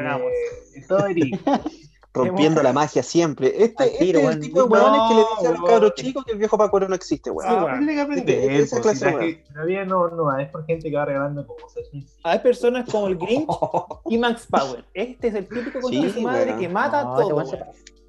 es 0.76 0.88
todo 0.88 1.06
rompiendo 2.14 2.62
la 2.62 2.74
magia 2.74 3.04
siempre. 3.04 3.48
Este, 3.64 3.86
este 3.86 4.10
es 4.10 4.30
el 4.30 4.40
tipo 4.40 4.64
de 4.64 4.70
weones 4.70 5.02
que 5.08 5.16
le 5.16 5.22
dice 5.22 5.48
a 5.48 5.52
los 5.52 5.70
cabros 5.70 5.94
chicos 5.96 6.26
que 6.26 6.32
el 6.34 6.38
viejo 6.40 6.58
Paco 6.58 6.80
no 6.80 6.96
existe, 6.96 7.30
weón. 7.30 7.78
tiene 7.78 7.94
que 7.94 8.02
aprender. 8.02 8.52
Este, 8.52 8.58
esa 8.64 8.82
clase, 8.82 9.44
todavía 9.54 9.86
no, 9.86 10.10
no, 10.10 10.38
es 10.38 10.50
por 10.50 10.66
gente 10.66 10.90
que 10.90 10.96
va 10.96 11.06
regalando 11.06 11.46
cosas. 11.48 11.84
Hay 12.24 12.40
personas 12.40 12.90
como 12.90 13.08
el 13.08 13.18
Grinch 13.18 13.48
y 14.10 14.18
Max 14.18 14.48
Power. 14.50 14.84
Este 14.94 15.28
es 15.28 15.36
el 15.36 15.48
típico 15.48 15.80
con 15.80 15.92
sí, 15.92 16.10
su 16.10 16.22
madre 16.22 16.56
que 16.58 16.68
mata 16.68 17.04
no, 17.04 17.16
todo. 17.16 17.46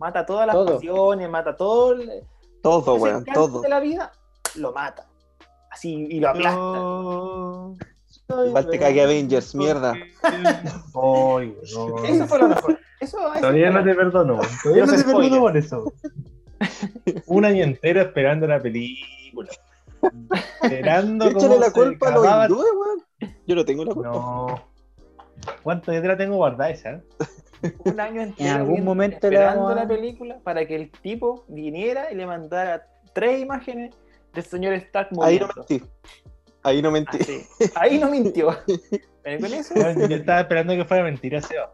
Mata 0.03 0.27
todas 0.27 0.49
las 0.49 0.57
pasiones, 0.57 1.31
mata 1.31 1.57
todo. 1.57 1.93
El... 1.93 2.25
Todo, 2.61 2.97
weón, 2.97 3.25
todo. 3.25 3.61
de 3.61 3.69
la 3.69 3.79
vida, 3.79 4.11
lo 4.57 4.73
mata. 4.73 5.07
Así, 5.71 6.09
y 6.11 6.19
lo 6.19 6.31
aplasta. 6.31 6.59
No. 6.59 7.77
Igual 8.49 8.69
te 8.69 8.81
cague 8.81 9.01
Avengers, 9.01 9.55
mierda. 9.55 9.95
Eso 10.25 12.27
fue 12.27 12.39
lo 12.41 12.49
mejor. 12.49 12.81
Eso, 12.99 13.19
Todavía 13.39 13.71
no 13.71 13.85
te 13.85 13.95
perdono. 13.95 14.41
Todavía 14.65 14.87
no, 14.87 14.93
te 14.93 15.05
perdono 15.05 15.41
por 15.41 15.57
eso. 15.57 15.93
Un 17.27 17.45
año 17.45 17.63
entero 17.63 18.01
esperando 18.01 18.49
la 18.49 18.61
película. 18.61 19.51
Esperando 20.63 21.29
Échale 21.29 21.61
la 21.61 21.71
culpa 21.71 22.09
a 22.09 22.11
los 22.11 22.27
hindúes, 22.27 22.73
weón. 22.75 23.37
Yo 23.47 23.55
no 23.55 23.65
tengo 23.65 23.85
la 23.85 23.95
culpa. 23.95 24.11
No. 24.11 24.69
¿Cuánto 25.63 25.93
de 25.93 26.01
la 26.01 26.17
tengo 26.17 26.35
guardada 26.35 26.71
esa? 26.71 27.03
Un 27.85 28.01
año 28.01 28.23
entero. 28.23 28.51
En 28.51 28.57
algún 28.57 28.85
momento 28.85 29.27
esperando 29.27 29.75
la 29.75 29.87
película 29.87 30.41
para 30.43 30.67
que 30.67 30.75
el 30.75 30.91
tipo 30.91 31.45
viniera 31.49 32.11
y 32.13 32.17
le 32.17 32.27
mandara 32.27 32.87
tres 33.13 33.41
imágenes 33.41 33.95
del 34.33 34.45
señor 34.45 34.75
Stark 34.75 35.11
Ahí 35.21 35.39
no 35.39 35.49
mentí. 35.55 35.83
Ahí 36.63 36.83
no 36.83 36.91
mentí. 36.91 37.19
Ah, 37.75 37.83
Ahí 37.83 37.99
no 37.99 38.09
mintió. 38.09 38.49
con 39.25 39.53
eso? 39.53 39.75
Yo 39.75 40.17
estaba 40.17 40.41
esperando 40.41 40.75
que 40.75 40.85
fuera 40.85 41.05
mentira, 41.05 41.41
Seba. 41.43 41.73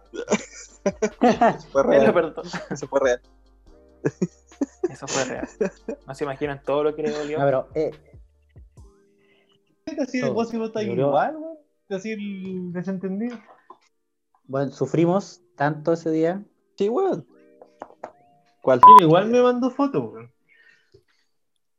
Eso 1.21 1.69
fue 1.71 1.83
real. 1.83 2.35
Eso 2.71 2.89
fue 2.89 3.01
real. 3.01 3.21
Eso 4.91 5.07
fue 5.07 5.25
real. 5.25 5.49
No 6.07 6.15
se 6.15 6.25
imaginan 6.25 6.63
todo 6.63 6.85
lo 6.85 6.95
que 6.95 7.03
le 7.03 7.11
dolió. 7.11 7.39
No, 7.39 7.45
pero, 7.45 7.69
eh, 7.75 7.91
así 10.01 10.21
de 10.21 10.31
vos 10.31 10.53
y 10.53 10.57
vos 10.57 10.69
estás 10.69 10.85
igual? 10.85 11.37
Así 11.91 12.17
desentendido. 12.73 13.39
Bueno, 14.45 14.73
sufrimos 14.73 15.43
tanto 15.59 15.93
ese 15.93 16.11
día. 16.11 16.43
Sí, 16.79 16.89
weón. 16.89 17.27
¿Cuál? 18.63 18.81
igual 19.01 19.29
me 19.29 19.43
mandó 19.43 19.69
fotos, 19.71 20.03
weón. 20.11 20.33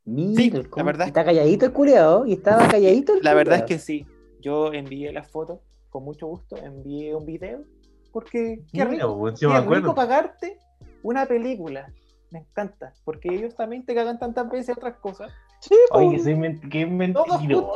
Mira, 0.06 0.62
la 0.76 0.84
verdad 0.84 1.08
está 1.08 1.24
calladito 1.24 1.66
el 1.66 1.74
culeado 1.74 2.26
y 2.26 2.34
estaba 2.34 2.68
calladito 2.68 3.14
el 3.14 3.20
La 3.24 3.34
verdad 3.34 3.60
es 3.60 3.64
que 3.66 3.80
sí. 3.80 4.06
Yo 4.42 4.74
envié 4.74 5.12
las 5.14 5.30
fotos 5.30 5.60
con 5.90 6.04
mucho 6.04 6.28
gusto, 6.28 6.58
envié 6.58 7.16
un 7.16 7.26
video 7.26 7.64
porque 8.12 8.64
qué 8.74 8.86
rico, 8.86 9.34
qué 9.40 9.48
pagarte 9.96 10.60
una 11.04 11.26
película. 11.26 11.92
Me 12.32 12.40
encanta, 12.40 12.94
porque 13.06 13.34
ellos 13.34 13.56
también 13.56 13.86
te 13.86 13.96
cagan 13.96 14.20
tantas 14.20 14.50
veces 14.50 14.78
otras 14.78 14.98
cosas. 14.98 15.32
Sí, 15.62 15.76
Oye, 15.92 16.20
soy 16.20 16.36
men 16.36 16.62
qué 16.70 16.86
mentiroso. 16.86 17.40
Todo. 17.50 17.70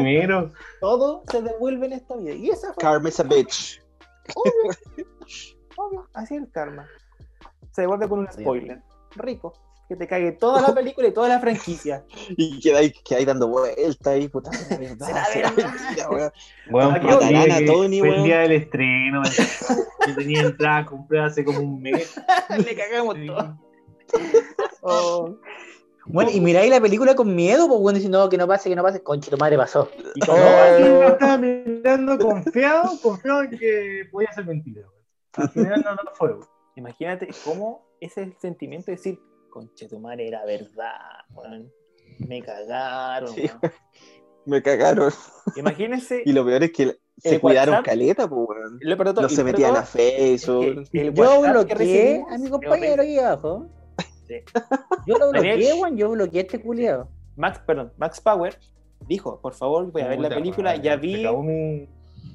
Todo, 0.00 0.42
todo 0.80 1.22
se 1.30 1.42
devuelve 1.42 1.86
en 1.86 1.92
esta 1.92 2.16
vida. 2.16 2.32
Y 2.32 2.50
esa 2.50 2.72
fue 2.72 2.80
Karma 2.82 3.08
is 3.08 3.20
a 3.20 3.24
bitch. 3.24 3.81
Obvio. 4.34 5.06
Obvio. 5.76 6.08
Así 6.14 6.34
es 6.34 6.42
el 6.42 6.50
karma. 6.50 6.88
Se 7.72 7.82
devuelve 7.82 8.08
con 8.08 8.20
un 8.20 8.32
spoiler. 8.32 8.82
Rico 9.16 9.54
que 9.92 9.96
te 9.96 10.06
cague 10.06 10.32
toda 10.32 10.62
la 10.62 10.74
película 10.74 11.08
y 11.08 11.12
toda 11.12 11.28
la 11.28 11.38
franquicia. 11.38 12.04
y 12.30 12.60
queda 12.60 12.78
ahí, 12.78 12.92
que 12.92 13.14
ahí 13.14 13.24
dando 13.26 13.48
vueltas 13.48 14.06
ahí, 14.06 14.28
puta. 14.28 14.50
Será 14.52 15.52
mentira, 15.52 16.08
weón. 16.10 16.32
Bueno, 16.70 16.90
Matarán 16.92 17.52
a 17.52 17.64
Tony, 17.66 18.00
weón. 18.00 18.14
el 18.14 18.24
día 18.24 18.38
del 18.40 18.52
estreno, 18.52 19.22
que 20.06 20.12
tenía 20.14 20.42
entrada 20.42 20.86
comprada 20.86 21.26
hace 21.26 21.44
como 21.44 21.60
un 21.60 21.82
mes. 21.82 22.18
Le 22.56 22.74
cagamos 22.74 23.16
todo. 23.26 23.58
Oh. 24.82 25.36
Bueno, 26.06 26.30
y 26.32 26.40
miráis 26.40 26.70
la 26.70 26.80
película 26.80 27.14
con 27.14 27.34
miedo, 27.34 27.68
pues 27.68 27.80
bueno, 27.80 27.96
diciendo 27.96 28.18
no, 28.18 28.28
que 28.28 28.36
no 28.36 28.46
pase, 28.46 28.68
que 28.68 28.76
no 28.76 28.82
pase, 28.82 29.02
concha, 29.02 29.30
tu 29.30 29.36
madre 29.36 29.56
pasó. 29.56 29.88
Y 30.14 30.20
como 30.20 30.38
oh. 30.38 31.08
estaba 31.08 31.38
mirando 31.38 32.18
confiado, 32.18 32.98
confiado 33.00 33.42
en 33.44 33.50
que 33.50 34.08
podía 34.10 34.32
ser 34.32 34.46
mentira. 34.46 34.82
Al 35.34 35.48
final 35.50 35.82
no, 35.84 35.94
no 35.94 36.02
fue. 36.14 36.36
Imagínate 36.76 37.28
cómo 37.44 37.86
ese 38.00 38.22
es 38.22 38.26
el 38.28 38.36
sentimiento 38.40 38.86
de 38.86 38.96
decir, 38.96 39.20
madre 40.00 40.28
era 40.28 40.44
verdad, 40.44 40.98
Me 42.18 42.42
cagaron. 42.42 43.34
me 44.46 44.62
cagaron. 44.62 45.12
Imagínense. 45.56 46.22
y 46.24 46.32
lo 46.32 46.44
peor 46.44 46.64
es 46.64 46.72
que 46.72 46.98
se 47.18 47.40
cuidaron 47.40 47.82
caleta, 47.84 48.28
pues, 48.28 48.58
No 49.14 49.28
se 49.28 49.44
metían 49.44 49.76
a 49.76 49.82
Facebook. 49.82 50.84
yo 50.92 51.42
bloqueé 51.42 52.24
a 52.28 52.38
mi 52.38 52.50
compañero 52.50 53.02
aquí 53.02 53.18
abajo. 53.18 53.68
Yo 55.06 55.18
lo 55.18 55.30
bloqueé, 55.30 55.74
weón. 55.74 55.96
Yo 55.96 56.10
bloqueé 56.10 56.40
a 56.40 56.42
este 56.42 56.60
culiado. 56.60 57.08
Max, 57.36 57.60
perdón, 57.66 57.92
Max 57.96 58.20
Power 58.20 58.58
dijo, 59.08 59.40
por 59.40 59.54
favor, 59.54 59.90
voy 59.90 60.02
a 60.02 60.08
ver 60.08 60.20
la 60.20 60.28
película. 60.28 60.76
Ya 60.76 60.96
vi. 60.96 61.24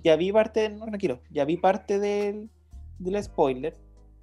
Ya 0.03 0.15
vi 0.15 0.31
parte. 0.31 0.69
No, 0.69 0.85
no 0.85 0.97
quiero. 0.97 1.19
Ya 1.31 1.45
vi 1.45 1.57
parte 1.57 1.99
del, 1.99 2.49
del 2.99 3.23
spoiler. 3.23 3.75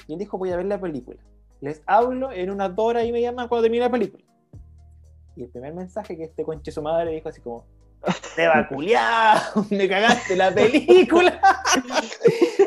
Y 0.06 0.12
él 0.12 0.18
dijo, 0.18 0.38
voy 0.38 0.50
a 0.50 0.56
ver 0.56 0.66
la 0.66 0.80
película 0.80 1.18
les 1.64 1.82
hablo 1.86 2.30
en 2.30 2.50
unas 2.50 2.76
dos 2.76 2.86
horas 2.86 3.04
y 3.04 3.12
media 3.12 3.32
más 3.32 3.48
cuando 3.48 3.62
termine 3.62 3.84
la 3.84 3.90
película. 3.90 4.22
Y 5.34 5.44
el 5.44 5.48
primer 5.48 5.72
mensaje 5.72 6.16
que 6.16 6.24
este 6.24 6.44
conche 6.44 6.70
su 6.70 6.82
madre 6.82 7.10
dijo 7.10 7.30
así 7.30 7.40
como, 7.40 7.64
te 8.36 8.46
va 8.46 8.68
culiado, 8.68 9.64
me 9.70 9.88
cagaste 9.88 10.36
la 10.36 10.52
película, 10.52 11.40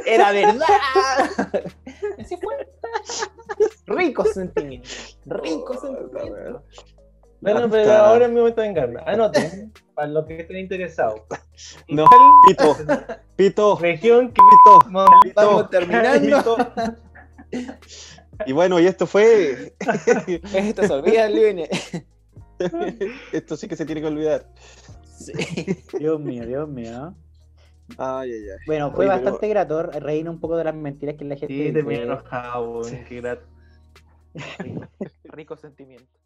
era 0.07 0.31
verdad. 0.31 0.65
Así 2.19 2.37
fue. 2.37 2.55
Rico 3.85 4.25
sentimiento, 4.25 4.89
rico 5.25 5.73
sentimiento. 5.79 6.63
Bueno, 7.39 7.69
pero 7.69 7.91
ahora 7.91 8.25
es 8.25 8.31
mi 8.31 8.37
momento 8.39 8.61
de 8.61 8.67
engañar. 8.67 9.07
Anoten, 9.07 9.71
para 9.93 10.07
los 10.07 10.25
que 10.25 10.41
estén 10.41 10.57
interesados. 10.57 11.21
No, 11.89 12.05
pito, 12.47 12.77
pito. 13.35 13.79
Región 13.79 14.31
que 14.31 14.41
pito. 14.41 14.79
Estamos 15.25 15.69
terminando. 15.71 16.57
Y 18.45 18.51
bueno, 18.53 18.79
y 18.79 18.85
esto 18.85 19.07
fue. 19.07 19.73
esto 20.53 20.83
se 20.83 20.93
olvida, 20.93 21.27
Lune. 21.29 21.67
esto 23.31 23.57
sí 23.57 23.67
que 23.67 23.75
se 23.75 23.85
tiene 23.85 24.01
que 24.01 24.07
olvidar. 24.07 24.47
Dios 25.97 26.19
mío, 26.19 26.45
Dios 26.45 26.69
mío. 26.69 27.15
Ay, 27.97 28.31
ay, 28.31 28.49
ay. 28.49 28.57
Bueno, 28.65 28.91
fue 28.91 29.07
bastante 29.07 29.47
grato 29.47 29.83
reírnos 29.83 30.35
un 30.35 30.39
poco 30.41 30.57
de 30.57 30.63
las 30.65 30.75
mentiras 30.75 31.15
que 31.15 31.25
la 31.25 31.35
gente. 31.35 31.67
Sí, 31.67 31.73
terminé 31.73 32.03
enojado, 32.03 32.81
qué 33.07 33.21
grato. 33.21 33.45
Rico 35.25 35.55
sentimiento. 35.55 36.19